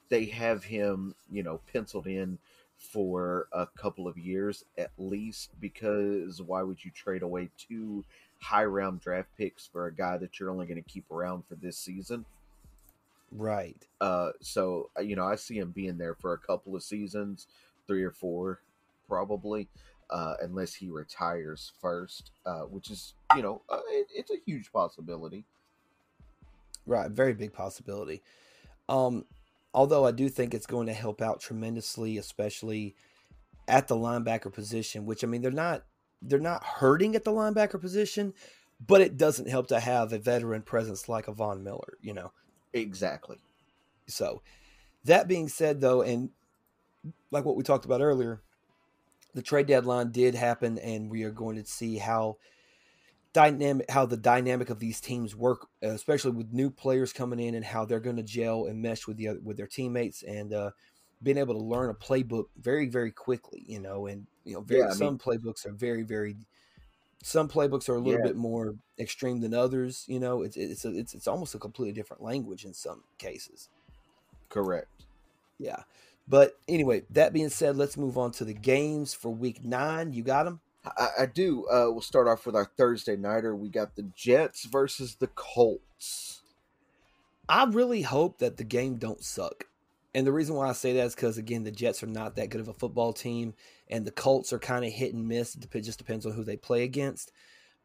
[0.09, 2.39] they have him, you know, penciled in
[2.77, 8.05] for a couple of years at least because why would you trade away two
[8.41, 11.55] high round draft picks for a guy that you're only going to keep around for
[11.55, 12.25] this season?
[13.31, 13.87] Right.
[14.01, 17.47] Uh, so uh, you know, I see him being there for a couple of seasons,
[17.87, 18.61] three or four,
[19.09, 19.69] probably,
[20.13, 24.71] uh, unless he retires first, uh, which is you know, uh, it, it's a huge
[24.73, 25.45] possibility.
[26.87, 27.11] Right.
[27.11, 28.23] Very big possibility.
[28.89, 29.25] Um,
[29.73, 32.95] although I do think it's going to help out tremendously, especially
[33.67, 35.85] at the linebacker position, which I mean they're not
[36.21, 38.35] they're not hurting at the linebacker position,
[38.87, 42.33] but it doesn't help to have a veteran presence like a Von Miller, you know.
[42.73, 43.39] Exactly.
[44.07, 44.43] So,
[45.05, 46.31] that being said, though, and
[47.31, 48.41] like what we talked about earlier,
[49.35, 52.37] the trade deadline did happen, and we are going to see how
[53.33, 57.65] dynamic how the dynamic of these teams work, especially with new players coming in and
[57.65, 60.71] how they're going to gel and mesh with the other, with their teammates and uh,
[61.23, 63.65] being able to learn a playbook very very quickly.
[63.67, 66.37] You know, and you know, very, Yeah, some playbooks are very very.
[67.25, 68.27] Some playbooks are a little Yeah.
[68.27, 70.05] bit more extreme than others.
[70.09, 73.69] You know, it's it's a, it's it's almost a completely different language in some cases.
[74.49, 75.07] Correct.
[75.59, 75.85] Yeah.
[76.29, 80.13] But anyway, that being said, let's move on to the games for week nine.
[80.13, 80.61] You got them?
[80.85, 81.67] I, I do.
[81.67, 83.55] Uh, we'll start off with our Thursday nighter.
[83.55, 86.43] We got the Jets versus the Colts.
[87.49, 89.67] I really hope that the game don't suck.
[90.15, 92.51] And the reason why I say that is because, again, the Jets are not that
[92.51, 93.55] good of a football team,
[93.89, 95.57] and the Colts are kind of hit and miss.
[95.57, 97.33] It just depends on who they play against.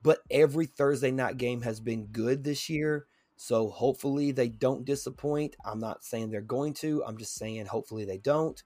[0.04, 3.08] But every Thursday night game has been good this year.
[3.38, 5.56] So hopefully they don't disappoint.
[5.64, 7.04] I'm not saying they're going to.
[7.06, 8.62] I'm just saying hopefully they don't.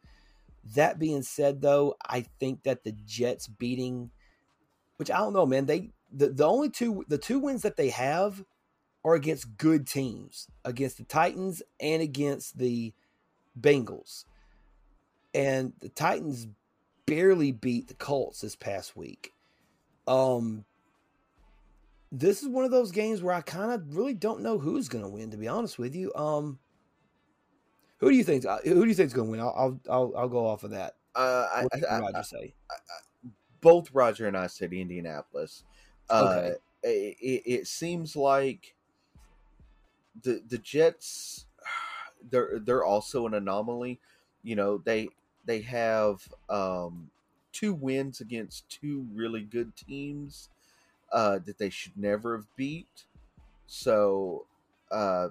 [0.75, 4.11] That being said, though, I think that the Jets beating,
[4.95, 7.89] which I don't know, man, they the, the only two the two wins that they
[7.89, 8.43] have
[9.03, 12.93] are against good teams, against the Titans and against the
[13.59, 14.23] Bengals.
[15.33, 16.47] And the Titans
[17.05, 19.33] barely beat the Colts this past week.
[20.07, 20.63] Um
[22.11, 25.03] this is one of those games where I kind of really don't know who's going
[25.03, 26.13] to win to be honest with you.
[26.13, 26.59] Um
[27.99, 29.39] who do you think uh, who do you think's going to win?
[29.39, 30.95] I'll, I'll I'll go off of that.
[31.15, 32.53] Uh, I, did I, Roger I, say?
[33.61, 35.63] both Roger and I said Indianapolis.
[36.09, 36.55] Uh, Okay.
[36.83, 38.75] it, it seems like
[40.23, 41.45] the the Jets
[42.29, 43.99] they're they're also an anomaly.
[44.43, 45.09] You know they
[45.45, 47.11] they have um,
[47.51, 50.49] two wins against two really good teams
[51.11, 53.05] uh, that they should never have beat.
[53.67, 54.45] So
[54.91, 55.29] uh,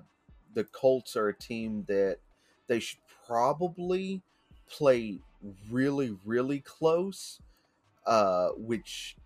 [0.55, 2.19] the Colts are a team that
[2.67, 4.23] they should probably
[4.69, 5.19] play
[5.71, 7.41] really really close,
[8.07, 9.17] uh, which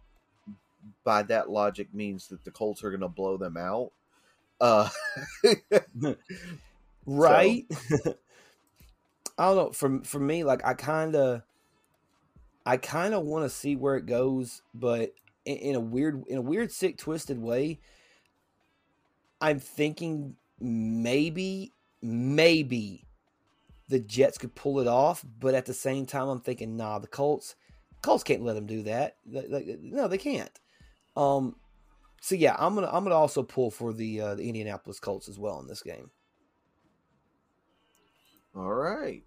[1.02, 3.92] by that logic means that the Colts are going to blow them out.
[4.60, 4.88] Uh,
[7.06, 7.66] Right?
[9.36, 9.72] I don't know.
[9.72, 11.42] For for me, like I kind of,
[12.64, 15.12] I kind of want to see where it goes, but
[15.44, 17.80] in, in a weird, in a weird, sick, twisted way,
[19.40, 21.72] I'm thinking maybe,
[22.02, 23.06] maybe
[23.88, 27.06] the Jets could pull it off, but at the same time, I'm thinking, nah, the
[27.06, 27.54] Colts,
[28.02, 29.16] Colts can't let them do that.
[29.30, 30.50] Like, no, they can't.
[31.16, 31.56] Um,
[32.20, 35.38] so yeah, I'm gonna, I'm gonna also pull for the uh, the Indianapolis Colts as
[35.38, 36.10] well in this game.
[38.56, 39.22] all right.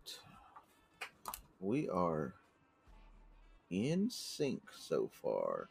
[1.59, 2.33] We are
[3.69, 5.69] in sync so far.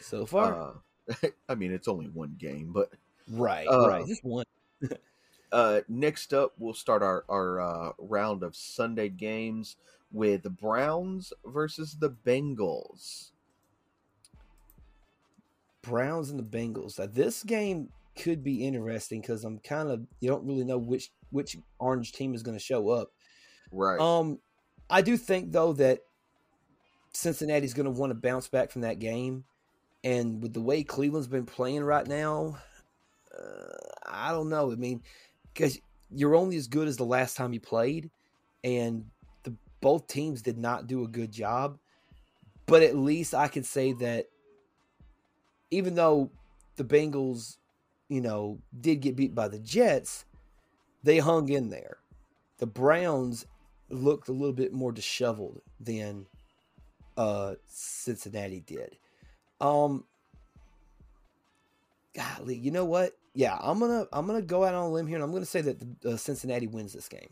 [0.00, 0.74] So far,
[1.08, 2.90] Uh, I mean, it's only one game, but
[3.30, 4.44] right, uh, right, just one.
[5.52, 9.76] uh, next up, we'll start our, our uh, round of Sunday games
[10.12, 13.30] with the Browns versus the Bengals.
[15.82, 16.98] Browns and the Bengals.
[16.98, 21.10] Now, this game could be interesting because I'm kind of you don't really know which
[21.30, 23.12] which orange team is going to show up.
[23.70, 24.00] Right.
[24.00, 24.40] Um,
[24.88, 26.00] I do think though that
[27.12, 29.44] Cincinnati's going to want to bounce back from that game,
[30.06, 32.58] and with the way Cleveland's been playing right now,
[33.36, 33.76] uh,
[34.06, 34.70] I don't know.
[34.70, 35.02] I mean,
[35.52, 35.80] because
[36.14, 38.08] you're only as good as the last time you played,
[38.62, 39.06] and
[39.42, 41.80] the both teams did not do a good job.
[42.66, 44.26] But at least I can say that
[45.72, 46.30] even though
[46.76, 47.56] the Bengals,
[48.08, 50.24] you know, did get beat by the Jets,
[51.02, 51.96] they hung in there.
[52.58, 53.44] The Browns
[53.88, 56.26] looked a little bit more disheveled than
[57.16, 58.96] uh Cincinnati did.
[59.60, 60.04] Um
[62.14, 63.12] golly, you know what?
[63.34, 65.60] Yeah, I'm gonna I'm gonna go out on a limb here, and I'm gonna say
[65.62, 67.30] that the, uh, Cincinnati wins this game.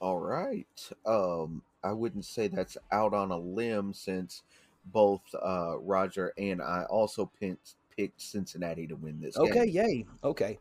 [0.00, 0.66] All right.
[1.06, 4.42] Um, I wouldn't say that's out on a limb since
[4.86, 9.66] both uh, Roger and I also picked, picked Cincinnati to win this Okay, game.
[9.66, 10.06] yay.
[10.22, 10.58] Okay,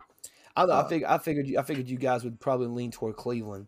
[0.56, 3.16] I, I Uh, figured I figured you, I figured you guys would probably lean toward
[3.16, 3.68] Cleveland,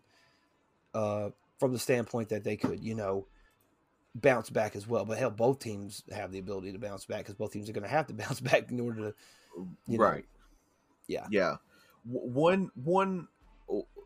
[0.94, 3.26] uh, from the standpoint that they could, you know,
[4.20, 5.04] bounce back as well.
[5.04, 7.84] But hell, both teams have the ability to bounce back because both teams are going
[7.84, 9.14] to have to bounce back in order to,
[9.86, 10.24] you know, right.
[11.06, 11.26] yeah.
[11.30, 11.56] Yeah.
[12.04, 13.28] One one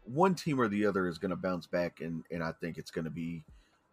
[0.05, 2.91] one team or the other is going to bounce back, and and I think it's
[2.91, 3.45] going to be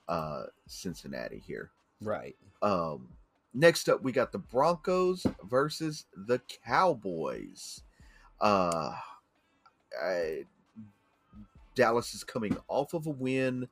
[0.07, 1.72] uh, Cincinnati here.
[2.02, 2.35] right.
[2.61, 3.10] Um,
[3.53, 7.84] next up, we got the Broncos versus the Cowboys.
[8.39, 8.94] Uh,
[10.02, 10.45] I,
[11.76, 13.68] Dallas is coming off of a win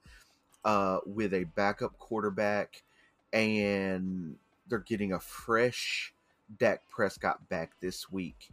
[0.65, 2.83] uh, with a backup quarterback,
[3.31, 4.35] and
[4.67, 6.13] they're getting a fresh
[6.57, 8.49] Dak Prescott back this week.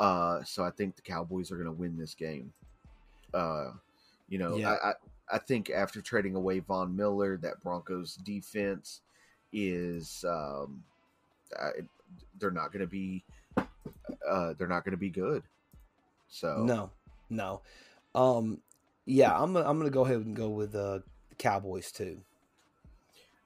[0.00, 2.52] Uh, so I think the Cowboys are going to win this game.
[3.32, 3.70] Uh,
[4.28, 4.72] you know, Yeah.
[4.72, 4.94] I, I
[5.32, 9.00] I think after trading away Von Miller, that Broncos defense
[9.52, 10.82] is um,
[11.58, 11.70] I,
[12.38, 13.24] they're not going to be
[13.56, 15.42] uh, they're not going to be good.
[16.28, 16.90] So No,
[17.30, 17.62] no.
[18.14, 18.60] Um,
[19.06, 21.00] yeah, I'm I'm gonna go ahead and go with uh,
[21.36, 22.20] the Cowboys too.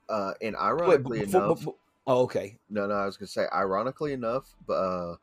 [0.08, 1.66] uh, and Wait, ironically before- enough,
[2.06, 2.56] oh, okay.
[2.70, 5.16] no, no, I was going to say ironically enough, but uh,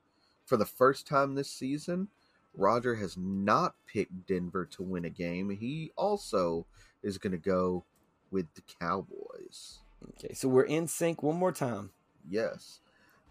[0.46, 2.08] for the first time this season,
[2.56, 5.50] Roger has not picked Denver to win a game.
[5.50, 6.66] He also
[7.04, 7.84] is going to go
[8.32, 9.80] with the Cowboys.
[10.10, 11.90] Okay, so we're in sync one more time.
[12.30, 12.80] Yes.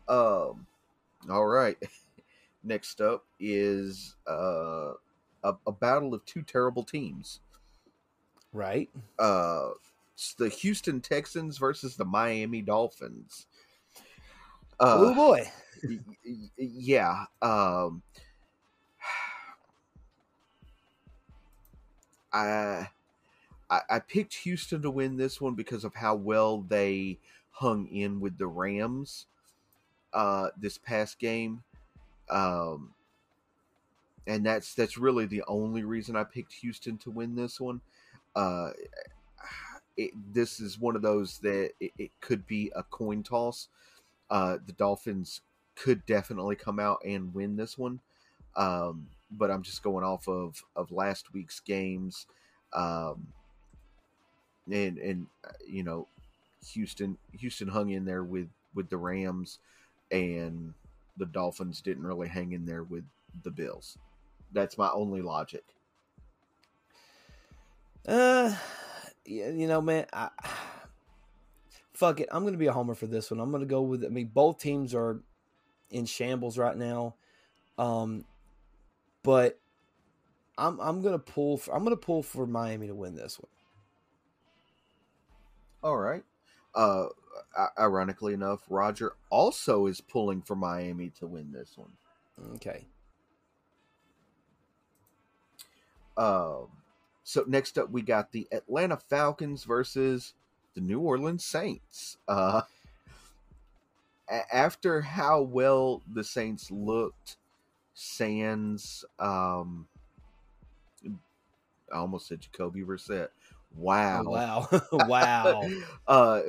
[0.09, 0.67] Um.
[1.31, 1.77] All right.
[2.65, 4.93] Next up is uh,
[5.43, 7.41] a, a battle of two terrible teams.
[8.55, 8.89] Right.
[9.19, 9.71] Uh,
[10.39, 13.47] the Houston Texans versus the Miami Dolphins.
[14.81, 15.51] oh Uh, boy.
[15.83, 17.25] y- y- yeah.
[17.43, 18.03] Um.
[22.33, 22.89] I
[23.71, 27.19] I, I picked Houston to win this one because of how well they
[27.51, 29.27] hung in with the Rams
[30.13, 31.63] uh, this past game.
[32.31, 32.95] Um,
[34.27, 37.81] and that's that's really the only reason I picked Houston to win this one.
[38.35, 38.71] Uh,
[39.97, 43.69] it, this is one of those that it, it could be a coin toss.
[44.31, 45.41] Uh, the Dolphins
[45.77, 48.01] could definitely come out and win this one,
[48.57, 52.27] um, but I'm just going off of of last week's games,
[52.73, 53.29] um,
[54.71, 56.09] and and uh, you know,
[56.73, 59.59] Houston Houston hung in there with with the Rams,
[60.11, 60.75] and
[61.17, 63.05] the Dolphins didn't really hang in there with
[63.43, 63.99] the Bills.
[64.53, 65.65] That's my only logic.
[68.07, 68.55] Uh,
[69.25, 70.29] you know, man, I,
[71.93, 72.29] fuck it.
[72.31, 73.41] I'm gonna be a homer for this one.
[73.41, 74.05] I'm gonna go with.
[74.05, 75.21] I mean, both teams are
[75.91, 77.15] in shambles right now,
[77.79, 78.25] um,
[79.23, 79.59] but
[80.59, 81.59] I'm I'm gonna pull.
[81.59, 83.51] For, I'm gonna pull for Miami to win this one.
[85.83, 86.25] All right.
[86.75, 87.07] Uh,
[87.79, 91.93] ironically enough, Roger also is pulling for Miami to win this one.
[92.57, 92.87] Okay.
[96.17, 96.69] Um,
[97.25, 100.35] so next up, we got the Atlanta Falcons versus
[100.75, 102.19] the New Orleans Saints.
[102.29, 102.61] Uh,
[104.53, 107.39] after how well the Saints looked,
[107.95, 109.89] Sans, um,
[111.93, 113.29] I almost said Jacoby Brissett.
[113.77, 114.25] Wow!
[114.27, 114.69] Oh, wow!
[114.93, 115.71] wow!
[116.07, 116.41] uh,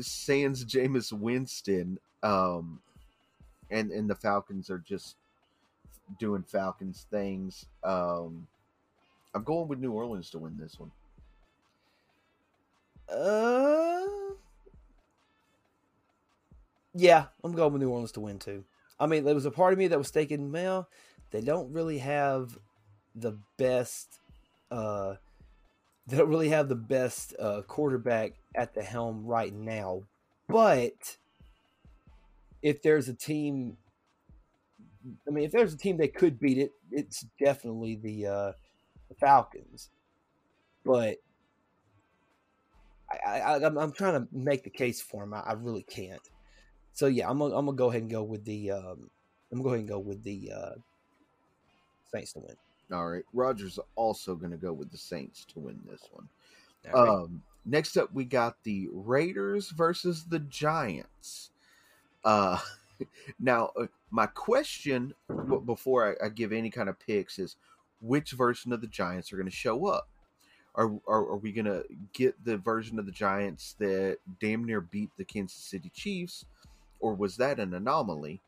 [0.00, 2.80] Sans Jameis Winston, um,
[3.70, 5.16] and and the Falcons are just
[6.18, 7.66] doing Falcons things.
[7.84, 8.48] Um,
[9.34, 10.90] I'm going with New Orleans to win this one.
[13.08, 14.06] Uh,
[16.94, 18.64] yeah, I'm going with New Orleans to win too.
[19.00, 20.88] I mean, there was a part of me that was thinking, well,
[21.30, 22.56] they don't really have
[23.14, 24.20] the best.
[24.70, 25.14] Uh,
[26.06, 30.02] they don't really have the best uh, quarterback at the helm right now,
[30.48, 31.16] but
[32.62, 33.76] if there's a team,
[35.26, 38.52] I mean, if there's a team that could beat it, it's definitely the uh,
[39.12, 39.90] the Falcons.
[40.84, 41.18] But
[43.26, 45.34] I, I'm trying to make the case for him.
[45.34, 46.22] I, I really can't.
[46.92, 49.10] So yeah, I'm gonna, I'm gonna go ahead and go with the um,
[49.50, 50.74] I'm gonna go ahead and go with the uh,
[52.12, 52.56] Saints to win.
[52.92, 56.28] All right, Rogers also gonna go with the Saints to win this one.
[56.84, 56.94] Right.
[56.94, 61.50] Um, next up, we got the Raiders versus the Giants.
[62.24, 62.58] Uh,
[63.40, 65.14] now, uh, my question
[65.64, 67.56] before I, I give any kind of picks is,
[68.02, 70.08] which version of the Giants are going to show up?
[70.74, 74.80] Are, are, are we going to get the version of the Giants that damn near
[74.80, 76.44] beat the Kansas City Chiefs,
[77.00, 78.40] or was that an anomaly?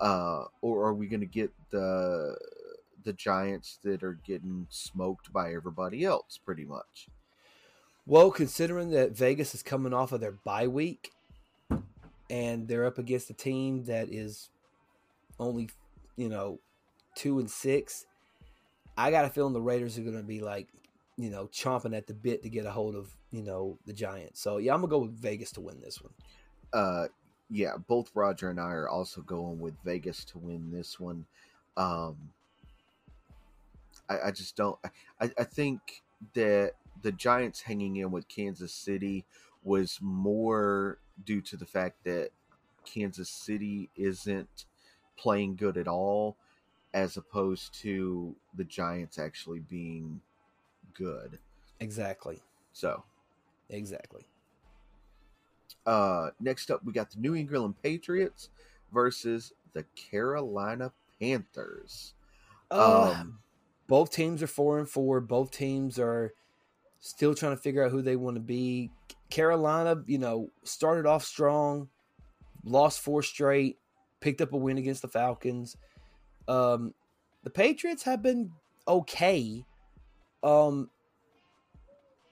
[0.00, 2.36] Uh, or are we going to get the
[3.04, 7.08] the Giants that are getting smoked by everybody else, pretty much?
[8.06, 11.12] Well, considering that Vegas is coming off of their bye week,
[12.30, 14.50] and they're up against a team that is
[15.38, 15.68] only,
[16.16, 16.60] you know,
[17.14, 18.06] two and six,
[18.96, 20.68] I got a feeling the Raiders are going to be like,
[21.16, 24.40] you know, chomping at the bit to get a hold of, you know, the Giants.
[24.40, 26.12] So yeah, I'm gonna go with Vegas to win this one.
[26.72, 27.08] Uh,
[27.50, 31.26] yeah, both Roger and I are also going with Vegas to win this one.
[31.76, 32.16] Um,
[34.08, 34.78] I, I just don't.
[35.20, 36.02] I, I think
[36.34, 39.24] that the Giants hanging in with Kansas City
[39.64, 42.30] was more due to the fact that
[42.84, 44.64] Kansas City isn't
[45.16, 46.36] playing good at all
[46.94, 50.20] as opposed to the Giants actually being
[50.94, 51.38] good.
[51.80, 52.40] Exactly.
[52.72, 53.02] So,
[53.70, 54.26] exactly.
[55.86, 58.50] Uh, next up, we got the New England Patriots
[58.92, 62.14] versus the Carolina Panthers.
[62.70, 63.38] Uh, um,
[63.86, 65.20] both teams are four and four.
[65.20, 66.32] Both teams are
[67.00, 68.90] still trying to figure out who they want to be.
[69.28, 71.88] Carolina, you know, started off strong,
[72.64, 73.78] lost four straight,
[74.20, 75.76] picked up a win against the Falcons.
[76.48, 76.94] Um,
[77.44, 78.52] the Patriots have been
[78.86, 79.64] okay,
[80.42, 80.90] um,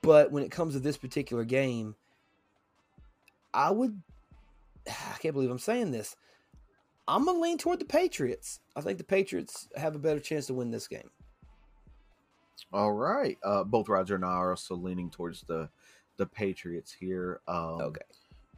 [0.03, 1.95] but when it comes to this particular game,
[3.53, 4.01] I would.
[4.89, 6.17] I can't believe I'm saying this.
[7.07, 8.61] I'm gonna lean toward the Patriots.
[8.77, 11.11] I think the Patriots have a better chance to win this game.
[12.73, 13.37] All right.
[13.43, 15.69] Uh, both Roger and I are also leaning towards the
[16.17, 17.41] the Patriots here.
[17.49, 18.03] Um, okay.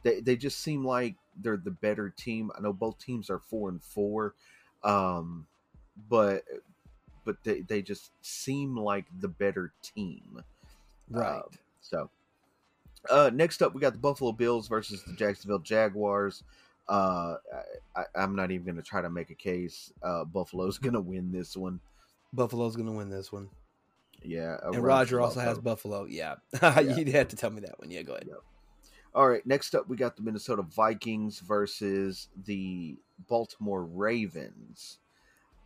[0.03, 2.51] They they just seem like they're the better team.
[2.55, 4.35] I know both teams are four and four.
[4.83, 5.47] Um,
[6.09, 6.43] but
[7.25, 10.43] but they, they just seem like the better team.
[11.09, 11.37] Right.
[11.37, 11.43] Uh,
[11.81, 12.09] so
[13.09, 16.43] uh, next up, we got the Buffalo Bills versus the Jacksonville Jaguars.
[16.87, 17.35] Uh,
[17.95, 19.91] I, am not even going to try to make a case.
[20.01, 21.79] Uh, Buffalo's going to win this one.
[22.33, 23.49] Buffalo's going to win this one.
[24.25, 26.05] Yeah, and Roger also also has Buffalo.
[26.05, 26.79] Yeah, Yeah.
[26.79, 27.91] you had to tell me that one.
[27.91, 28.27] Yeah, go ahead.
[28.27, 28.41] Yep.
[29.15, 34.97] All right, next up we got the Minnesota Vikings versus the Baltimore Ravens.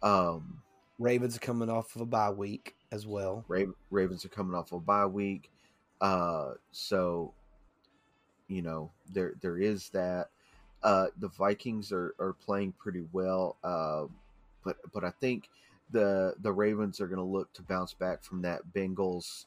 [0.03, 0.61] Um,
[0.99, 3.45] Ravens are coming off of a bye week as well.
[3.47, 5.49] Ra- Ravens are coming off of a bye week,
[6.01, 7.33] uh, so
[8.49, 10.29] you know there there is that.
[10.83, 14.05] Uh, the Vikings are, are playing pretty well, uh,
[14.63, 15.49] but but I think
[15.91, 19.45] the the Ravens are going to look to bounce back from that Bengals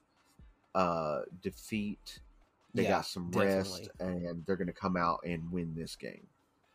[0.75, 2.21] uh, defeat.
[2.75, 3.81] They Yeah, got some definitely.
[3.83, 6.27] rest, and they're going to come out and win this game.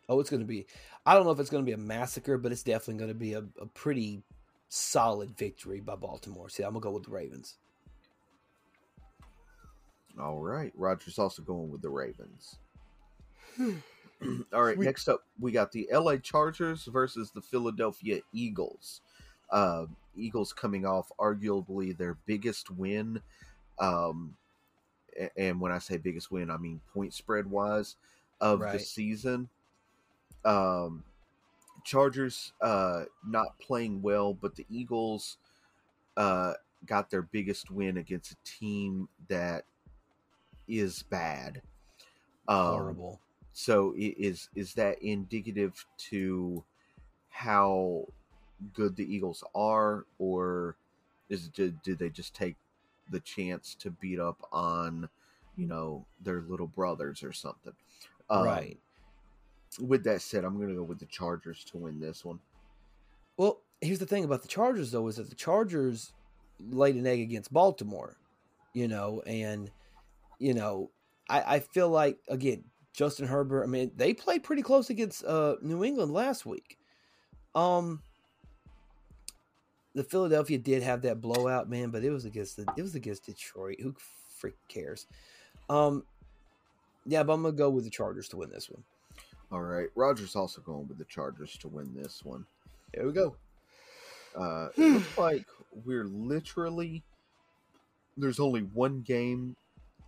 [0.10, 0.68] Oh, it's going to be.
[1.06, 3.16] I don't know if it's going to be a massacre, but it's definitely going to
[3.16, 4.24] be a, a pretty
[4.68, 6.50] solid victory by Baltimore.
[6.50, 7.56] See, I'm gonna go with the Ravens.
[10.20, 10.72] All right.
[10.76, 12.58] Roger's also going with the Ravens.
[13.60, 14.76] All right.
[14.76, 14.86] Sweet.
[14.86, 19.02] Next up, we got the LA Chargers versus the Philadelphia Eagles.
[19.52, 19.86] Uh,
[20.16, 23.22] Eagles coming off arguably their biggest win.
[23.80, 24.45] Um, a-
[25.38, 27.96] and when I say biggest win, I mean point spread wise
[28.42, 29.50] of the season.
[30.44, 31.04] Um,
[31.84, 35.38] Chargers uh, not playing well, but the Eagles
[36.18, 36.54] uh,
[36.86, 39.66] got their biggest win against a team that
[40.68, 41.62] is bad.
[42.48, 43.20] Um, Horrible.
[43.54, 46.64] So is is that indicative to
[47.30, 48.06] how
[48.74, 50.76] good the Eagles are, or
[51.30, 52.56] is did, did they just take
[53.10, 55.10] the chance to beat up on,
[55.56, 57.74] you know, their little brothers or something?
[58.30, 58.78] Um, right.
[59.80, 62.40] With that said, I'm going to go with the Chargers to win this one.
[63.38, 66.14] Well, here's the thing about the Chargers, though, is that the Chargers
[66.60, 68.18] laid an egg against Baltimore,
[68.74, 69.70] you know, and
[70.40, 70.92] you know,
[71.30, 72.64] I, I feel like again,
[72.94, 73.64] Justin Herbert.
[73.64, 76.78] I mean, they played pretty close against uh, New England last week.
[77.54, 78.02] Um,
[79.96, 83.26] the Philadelphia did have that blowout, man, but it was against the it was against
[83.26, 83.78] Detroit.
[83.82, 83.96] Who
[84.38, 85.08] freak cares?
[85.70, 86.04] Um,
[87.06, 88.84] yeah, but I'm gonna go with the Chargers to win this one.
[89.52, 89.88] All right.
[89.96, 92.46] Rogers also going with the Chargers to win this one.
[92.94, 93.36] There we go.
[94.36, 95.46] Uh, it looks like
[95.86, 97.04] we're literally
[98.18, 99.56] there's only one game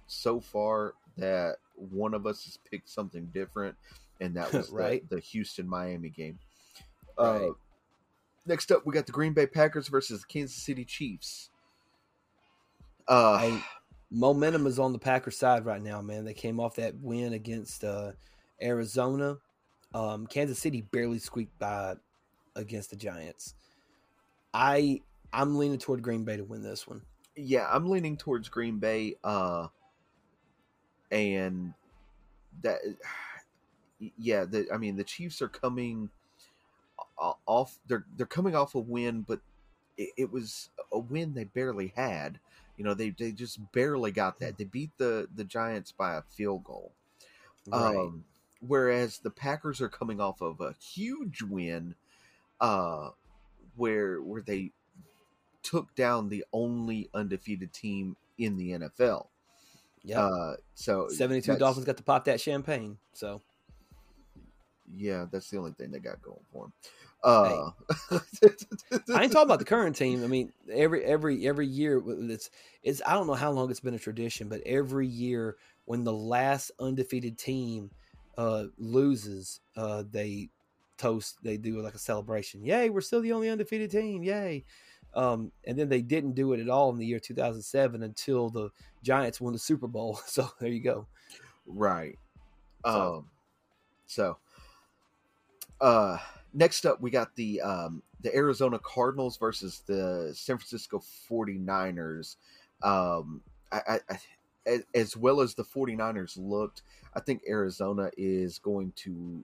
[0.08, 3.76] so far that one of us has picked something different,
[4.22, 5.08] and that was Right.
[5.10, 6.40] the, the Houston Miami game.
[7.18, 7.50] Right.
[7.50, 7.54] Uh,
[8.48, 11.50] next up, we got the Green Bay Packers versus the Kansas City Chiefs.
[13.08, 13.60] Uh, Hey,
[14.12, 16.26] momentum is on the Packers side right now, man.
[16.26, 18.12] They came off that win against uh,
[18.62, 19.38] Arizona.
[19.94, 21.96] Um, Kansas City barely squeaked by
[22.56, 23.54] against the Giants.
[24.54, 25.02] I
[25.34, 27.02] I'm leaning toward Green Bay to win this one.
[27.36, 29.16] yeah, I'm leaning towards Green Bay.
[29.24, 29.68] Uh,
[31.12, 31.74] and
[32.64, 32.80] that,
[34.18, 36.10] yeah, the, I mean, the Chiefs are coming
[37.18, 37.80] off.
[37.88, 39.40] They're they're coming off a win, but
[39.98, 42.40] it, it was a win they barely had.
[42.78, 44.58] You know, they they just barely got that.
[44.58, 46.92] They beat the the Giants by a field goal.
[47.72, 48.24] Um,
[48.66, 51.96] whereas the Packers are coming off of a huge win,
[52.62, 53.10] uh,
[53.76, 54.72] where where they
[55.64, 59.28] took down the only undefeated team in the NFL.
[60.04, 60.22] yeah.
[60.22, 62.98] Uh, so 72 Dolphins got to pop that champagne.
[63.14, 63.42] So
[64.96, 66.74] Yeah, that's the only thing they got going for them.
[67.24, 67.72] Uh,
[68.12, 70.24] I ain't talking about the current team.
[70.24, 72.50] I mean, every every every year it's
[72.84, 76.14] it's I don't know how long it's been a tradition, but every year when the
[76.14, 77.90] last undefeated team
[78.38, 80.50] uh loses, uh they
[80.98, 82.64] toast they do like a celebration.
[82.64, 84.24] Yay, we're still the only undefeated team.
[84.24, 84.64] Yay.
[85.14, 88.70] Um and then they didn't do it at all in the year 2007 until the
[89.04, 90.20] Giants won the Super Bowl.
[90.28, 91.08] So there you go.
[91.66, 92.18] Right.
[92.86, 93.30] So- Um
[94.06, 94.38] so
[95.82, 96.18] uh
[96.54, 102.36] next up we got the um the Arizona Cardinals versus the San Francisco 49ers.
[102.82, 103.42] Um
[103.72, 104.20] I, I, I
[104.94, 106.82] as, well as the 49ers looked,
[107.14, 109.44] I think Arizona is going to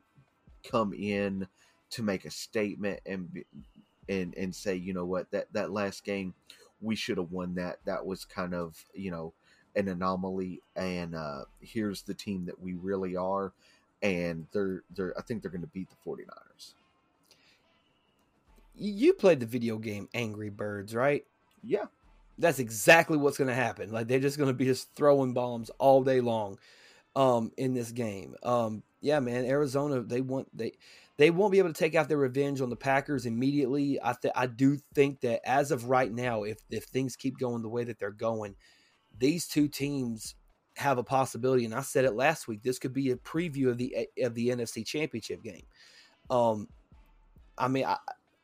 [0.70, 1.48] come in
[1.92, 3.44] to make a statement and
[4.10, 6.34] and and say, you know what, that that last game
[6.82, 7.80] we should have won that.
[7.86, 9.34] That was kind of, you know,
[9.76, 13.54] an anomaly and uh here's the team that we really are
[14.02, 16.74] and they're they're I think they're going to beat the 49ers.
[18.76, 21.26] You played the video game Angry Birds, right?
[21.62, 21.86] Yeah.
[22.38, 23.92] that's exactly what's going to happen.
[23.92, 26.60] Like they're just going to be just throwing bombs all day long
[27.16, 28.36] um in this game.
[28.44, 30.74] Um yeah, man, Arizona they want they
[31.18, 34.00] they won't be able to take out their revenge on the Packers immediately.
[34.04, 37.62] I th- I do think that as of right now if if things keep going
[37.64, 38.56] the way that they're going,
[39.18, 40.36] these two teams
[40.78, 42.64] have a possibility and I said it last week.
[42.64, 45.66] This could be a preview of the of the NFC Championship game.
[46.30, 46.70] Um
[47.58, 47.98] I mean, I,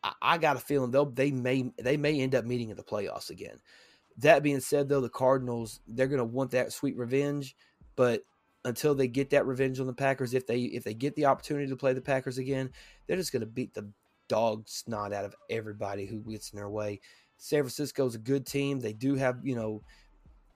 [0.04, 3.30] I, got a feeling they'll they may they may end up meeting in the playoffs
[3.30, 3.60] again.
[4.18, 7.56] That being said, though, the Cardinals they're going to want that sweet revenge,
[7.96, 8.24] but
[8.66, 11.68] until they get that revenge on the Packers, if they if they get the opportunity
[11.68, 12.70] to play the Packers again,
[13.08, 13.90] they're just going to beat the
[14.28, 17.00] dog snot out of everybody who gets in their way.
[17.38, 18.80] San Francisco's a good team.
[18.80, 19.82] They do have you know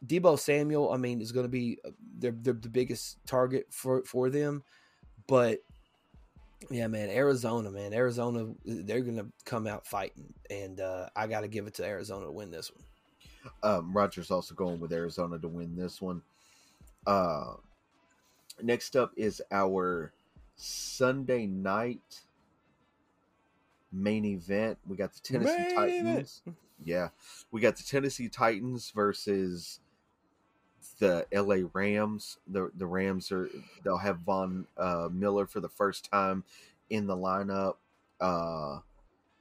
[0.06, 0.92] Deebo Samuel.
[0.92, 4.64] I mean, is going to be uh, they're, they're the biggest target for for them,
[5.28, 5.60] but
[6.70, 11.42] yeah, man, Arizona, man, Arizona, they're going to come out fighting, and uh, I got
[11.42, 12.84] to give it to Arizona to win this one.
[13.62, 16.22] Um, Rogers also going with Arizona to win this one.
[17.06, 17.56] Uh,
[18.62, 20.14] next up is our
[20.56, 22.22] Sunday night
[23.92, 24.78] main event.
[24.88, 26.42] We got the Tennessee Main Titans.
[26.84, 27.10] Yeah,
[27.52, 29.80] we got the Tennessee Titans versus
[31.00, 32.38] the LA Rams.
[32.48, 33.50] The the Rams are
[33.84, 36.44] they'll have Von uh, Miller for the first time
[36.90, 37.76] in the lineup.
[38.20, 38.80] Uh,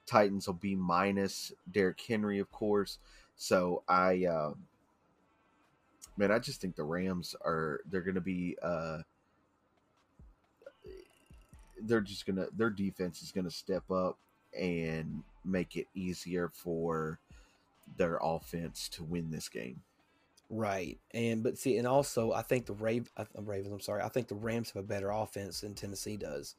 [0.06, 2.98] Titans will be minus Derrick Henry, of course.
[3.36, 4.54] So I, uh,
[6.16, 8.56] man, I just think the Rams are they're going to be.
[8.62, 8.98] Uh,
[11.84, 14.16] they're just gonna their defense is gonna step up
[14.58, 17.18] and make it easier for
[17.96, 19.80] their offense to win this game.
[20.54, 23.72] Right, and but see, and also I think the Rav- uh, Ravens.
[23.72, 26.56] I'm sorry, I think the Rams have a better offense than Tennessee does.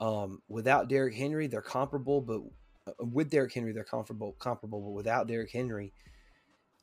[0.00, 2.40] Um, without Derrick Henry, they're comparable, but
[2.86, 4.34] uh, with Derrick Henry, they're comparable.
[4.38, 5.92] Comparable, but without Derrick Henry,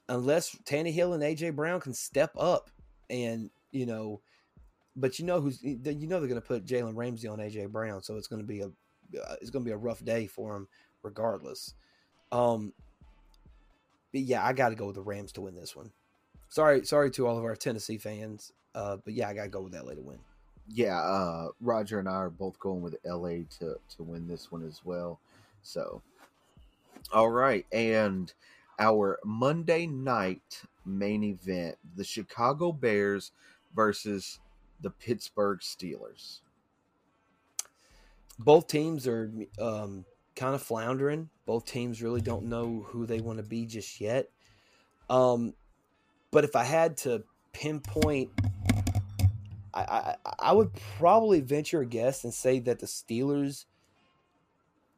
[0.07, 2.69] unless Tannehill and AJ Brown can step up,
[3.09, 4.21] and you know,
[4.95, 8.03] but you know who's you know they're going to put Jalen Ramsey on AJ Brown,
[8.03, 10.55] so it's going to be a uh, it's going to be a rough day for
[10.55, 10.67] him
[11.01, 11.73] regardless.
[12.31, 12.71] Um,
[14.11, 15.89] but yeah, I got to go with the Rams to win this one.
[16.49, 19.61] Sorry, sorry to all of our Tennessee fans, uh, but yeah, I got to go
[19.61, 20.19] with LA to win.
[20.67, 24.65] Yeah, uh, Roger and I are both going with LA to to win this one
[24.65, 25.19] as well.
[25.61, 26.01] So,
[27.13, 28.33] all right, and
[28.79, 33.31] our Monday night main event: the Chicago Bears
[33.75, 34.39] versus
[34.81, 36.39] the Pittsburgh Steelers.
[38.39, 40.05] Both teams are um,
[40.35, 41.29] kind of floundering.
[41.45, 44.29] Both teams really don't know who they want to be just yet.
[45.09, 45.53] Um,
[46.35, 48.29] but if I had to pinpoint,
[49.73, 53.63] I, I, I would probably venture a guess and say that the Steelers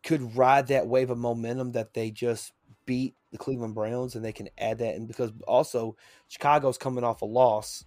[0.01, 2.53] could ride that wave of momentum that they just
[2.87, 4.95] beat the Cleveland Browns, and they can add that.
[4.95, 5.95] And because also
[6.27, 7.85] Chicago's coming off a loss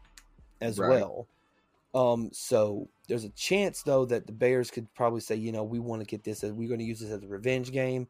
[0.61, 1.01] as Right.
[1.01, 1.27] well.
[1.93, 5.81] Um, so there's a chance though that the Bears could probably say, you know, we
[5.81, 8.07] want to get this as we're going to use this as a revenge game.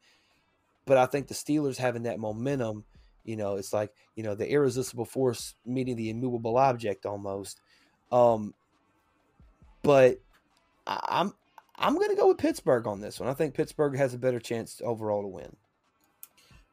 [0.85, 2.85] But I think the Steelers having that momentum,
[3.25, 7.61] you know, it's like, you know, the irresistible force meeting the immovable object almost.
[8.13, 8.55] Um,
[9.83, 10.19] but
[10.87, 11.33] I, I'm
[11.77, 13.29] I'm going to go with Pittsburgh on this one.
[13.29, 15.57] I think Pittsburgh has a better chance overall to win.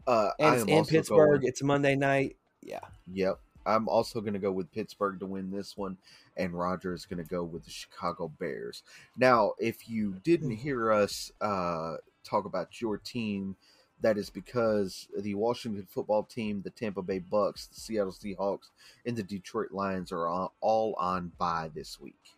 [0.05, 1.41] Uh, And it's in Pittsburgh.
[1.41, 2.35] going- It's Monday night.
[2.61, 2.81] Yeah.
[3.13, 3.39] Yep.
[3.65, 5.97] I'm also going to go with Pittsburgh to win this one,
[6.37, 8.81] and Roger is going to go with the Chicago Bears.
[9.17, 10.55] Now, if you didn't Hmm.
[10.55, 13.57] hear us uh, talk about your team,
[14.01, 18.69] that is because the Washington football team, the Tampa Bay Bucks, the Seattle Seahawks,
[19.05, 22.35] and the Detroit Lions are on, all on bye this week.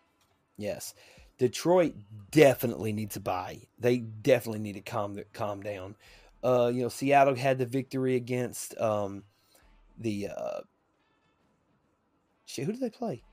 [0.57, 0.93] Yes.
[1.37, 1.95] Detroit
[2.31, 3.61] definitely needs a bye.
[3.79, 5.95] They definitely need to calm calm down.
[6.43, 9.23] Uh, you know, Seattle had the victory against um
[9.97, 10.61] the uh
[12.45, 13.23] shit, who did they play?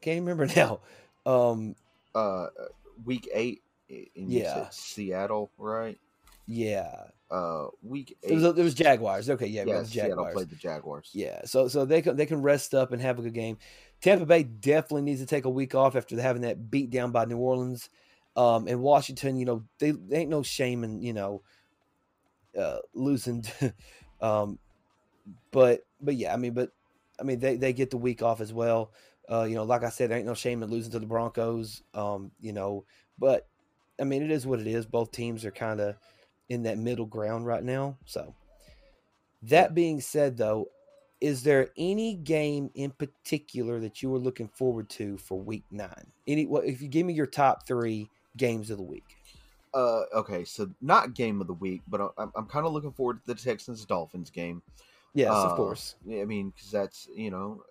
[0.00, 0.80] Can't remember now.
[1.26, 1.74] Um
[2.14, 2.46] Uh,
[3.04, 4.68] week eight, you Yeah.
[4.70, 5.98] Seattle, right?
[6.46, 7.06] yeah.
[7.34, 9.28] Uh, week It eight, was, it was Jaguars.
[9.28, 10.34] Okay, yeah, it yeah, Seattle Jaguars.
[10.34, 11.10] played the Jaguars.
[11.12, 13.58] Yeah, so so they can they can rest up and have a good game.
[14.00, 17.24] Tampa Bay definitely needs to take a week off after having that beat down by
[17.24, 17.90] New Orleans.
[18.36, 21.42] Um, and Washington, you know, they, they ain't no shame in you know
[22.56, 23.44] uh, losing.
[24.20, 24.60] um,
[25.50, 26.70] but but yeah, I mean, but
[27.18, 28.92] I mean they they get the week off as well.
[29.28, 31.82] Uh, you know, like I said, there ain't no shame in losing to the Broncos.
[31.94, 32.84] Um, you know,
[33.18, 33.48] but
[34.00, 34.86] I mean, it is what it is.
[34.86, 35.96] Both teams are kind of
[36.48, 37.96] in that middle ground right now.
[38.04, 38.34] So
[39.42, 40.68] that being said, though,
[41.20, 46.12] is there any game in particular that you were looking forward to for Week Nine?
[46.26, 46.46] Any?
[46.46, 49.04] What if you give me your top three games of the week?
[49.72, 52.92] Uh, okay, so not game of the week, but I- I'm, I'm kind of looking
[52.92, 54.62] forward to the Texans Dolphins game.
[55.14, 55.94] Yes, Uh, of course.
[56.08, 57.64] I mean, because that's you know,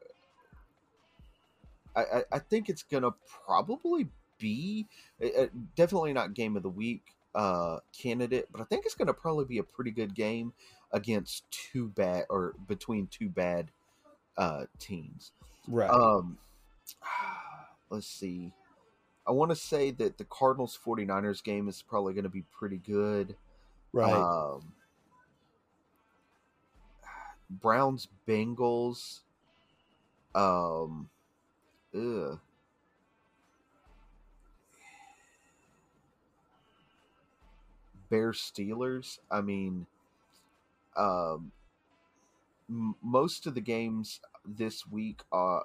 [1.96, 3.12] I, I I think it's gonna
[3.46, 4.08] probably
[4.40, 4.88] be
[5.22, 7.04] uh, uh, definitely not game of the week
[7.36, 10.54] uh candidate, but I think it's gonna probably be a pretty good game
[10.92, 13.70] against two bad or between two bad
[14.38, 15.32] uh teams.
[15.68, 15.90] Right.
[15.90, 16.38] Um,
[17.90, 18.52] let's see.
[19.26, 22.78] I want to say that the Cardinals 49ers game is probably going to be pretty
[22.78, 23.36] good.
[23.94, 24.12] right.
[24.14, 24.74] Um,
[27.50, 29.22] Browns Bengals.
[30.36, 31.10] Um,
[31.96, 32.40] ugh.
[38.14, 39.18] Bears Steelers.
[39.32, 39.88] I mean,
[40.96, 41.52] um,
[42.70, 45.62] m- most of the games this week uh,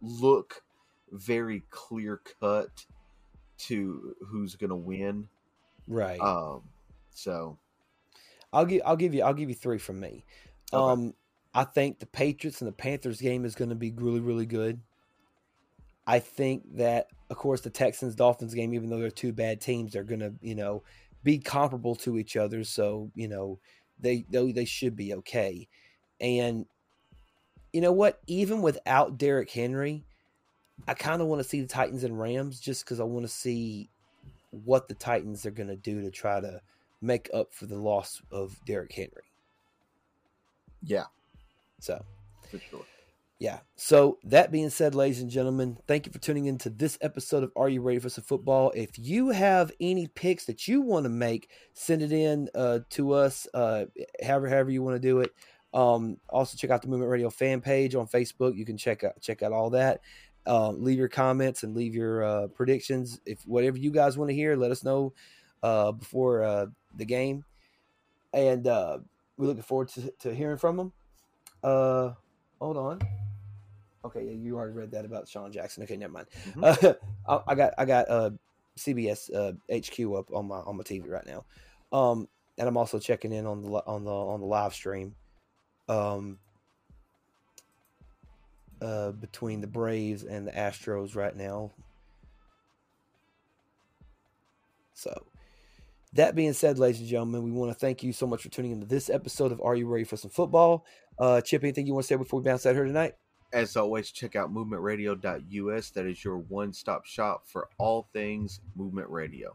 [0.00, 0.62] look
[1.12, 2.86] very clear cut
[3.58, 5.28] to who's going to win.
[5.86, 6.18] Right.
[6.22, 6.62] Um,
[7.10, 7.58] so
[8.50, 10.24] I'll give I'll give you I'll give you three from me.
[10.72, 10.92] Okay.
[10.92, 11.12] Um,
[11.52, 14.80] I think the Patriots and the Panthers game is going to be really really good.
[16.06, 19.92] I think that of course the Texans Dolphins game, even though they're two bad teams,
[19.92, 20.82] they're going to you know
[21.22, 22.64] be comparable to each other.
[22.64, 23.58] So you know
[23.98, 25.68] they they, they should be okay.
[26.20, 26.66] And
[27.72, 28.20] you know what?
[28.26, 30.04] Even without Derrick Henry,
[30.86, 33.32] I kind of want to see the Titans and Rams just because I want to
[33.32, 33.88] see
[34.50, 36.60] what the Titans are going to do to try to
[37.00, 39.10] make up for the loss of Derrick Henry.
[40.82, 41.04] yeah,
[41.80, 42.04] So,
[42.50, 42.84] for sure.
[43.44, 43.58] Yeah.
[43.76, 47.42] So, that being said, ladies and gentlemen, thank you for tuning in to this episode
[47.42, 48.72] of Are You Ready for Some Football?
[48.74, 53.12] If you have any picks that you want to make, send it in uh, to
[53.12, 53.84] us, uh,
[54.24, 55.34] however, however you want to do it.
[55.74, 58.56] Um, also, check out the Movement Radio fan page on Facebook.
[58.56, 60.00] You can check out check out all that.
[60.46, 63.20] Um, leave your comments and leave your uh, predictions.
[63.26, 65.12] If whatever you guys want to hear, let us know
[65.62, 66.66] uh, before uh,
[66.96, 67.44] the game.
[68.32, 69.00] And uh,
[69.36, 70.92] we're looking forward to, to hearing from them.
[71.62, 72.12] Uh,
[72.58, 73.00] hold on.
[74.04, 75.82] Okay, yeah, you already read that about Sean Jackson.
[75.82, 76.26] Okay, never mind.
[76.50, 76.62] Mhm.
[76.84, 76.94] Uh,
[77.46, 78.30] I, I got I got uh,
[78.78, 81.44] CBS uh, HQ up on my on my TV right now,
[81.96, 82.28] um,
[82.58, 85.14] and I'm also checking in on the on the on the live stream,
[85.88, 86.38] um,
[88.82, 91.72] uh, between the Braves and the Astros right now.
[94.92, 95.26] So,
[96.12, 98.72] that being said, ladies and gentlemen, we want to thank you so much for tuning
[98.72, 100.84] into this episode of Are You Ready for Some Football?
[101.18, 103.14] Uh, Chip, anything you want to say before we bounce out here tonight?
[103.54, 105.90] As always, check out movementradio.us.
[105.90, 109.54] That is your one stop shop for all things movement radio.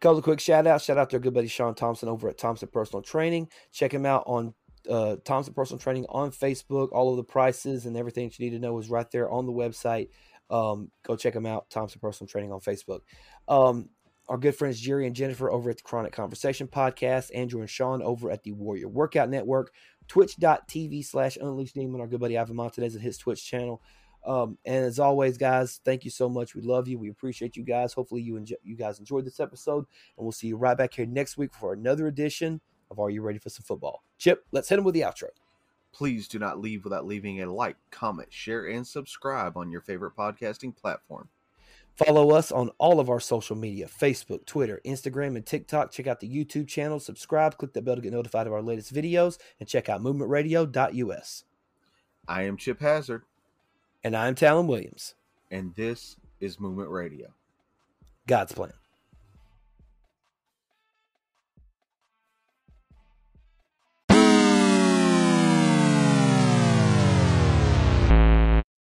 [0.00, 0.84] Couple of quick shout outs.
[0.84, 3.48] Shout out to our good buddy Sean Thompson over at Thompson Personal Training.
[3.72, 4.54] Check him out on
[4.88, 6.92] uh, Thompson Personal Training on Facebook.
[6.92, 9.44] All of the prices and everything that you need to know is right there on
[9.44, 10.08] the website.
[10.48, 13.00] Um, go check him out, Thompson Personal Training on Facebook.
[13.48, 13.90] Um,
[14.28, 18.02] our good friends Jerry and Jennifer over at the Chronic Conversation Podcast, Andrew and Sean
[18.02, 19.72] over at the Warrior Workout Network,
[20.08, 23.82] twitch.tv slash Unleashed Demon, our good buddy Ivan Montanez at his Twitch channel.
[24.26, 26.54] Um, and as always, guys, thank you so much.
[26.54, 26.98] We love you.
[26.98, 27.92] We appreciate you guys.
[27.92, 29.86] Hopefully, you enjoy, you guys enjoyed this episode,
[30.16, 32.60] and we'll see you right back here next week for another edition
[32.90, 34.02] of Are You Ready for Some Football?
[34.18, 35.28] Chip, let's hit him with the outro.
[35.92, 40.16] Please do not leave without leaving a like, comment, share, and subscribe on your favorite
[40.16, 41.28] podcasting platform.
[42.06, 45.90] Follow us on all of our social media Facebook, Twitter, Instagram, and TikTok.
[45.90, 48.94] Check out the YouTube channel, subscribe, click the bell to get notified of our latest
[48.94, 51.44] videos, and check out movementradio.us.
[52.28, 53.22] I am Chip Hazard,
[54.04, 55.14] And I'm Talon Williams.
[55.50, 57.34] and this is Movement Radio.
[58.28, 58.72] God's plan.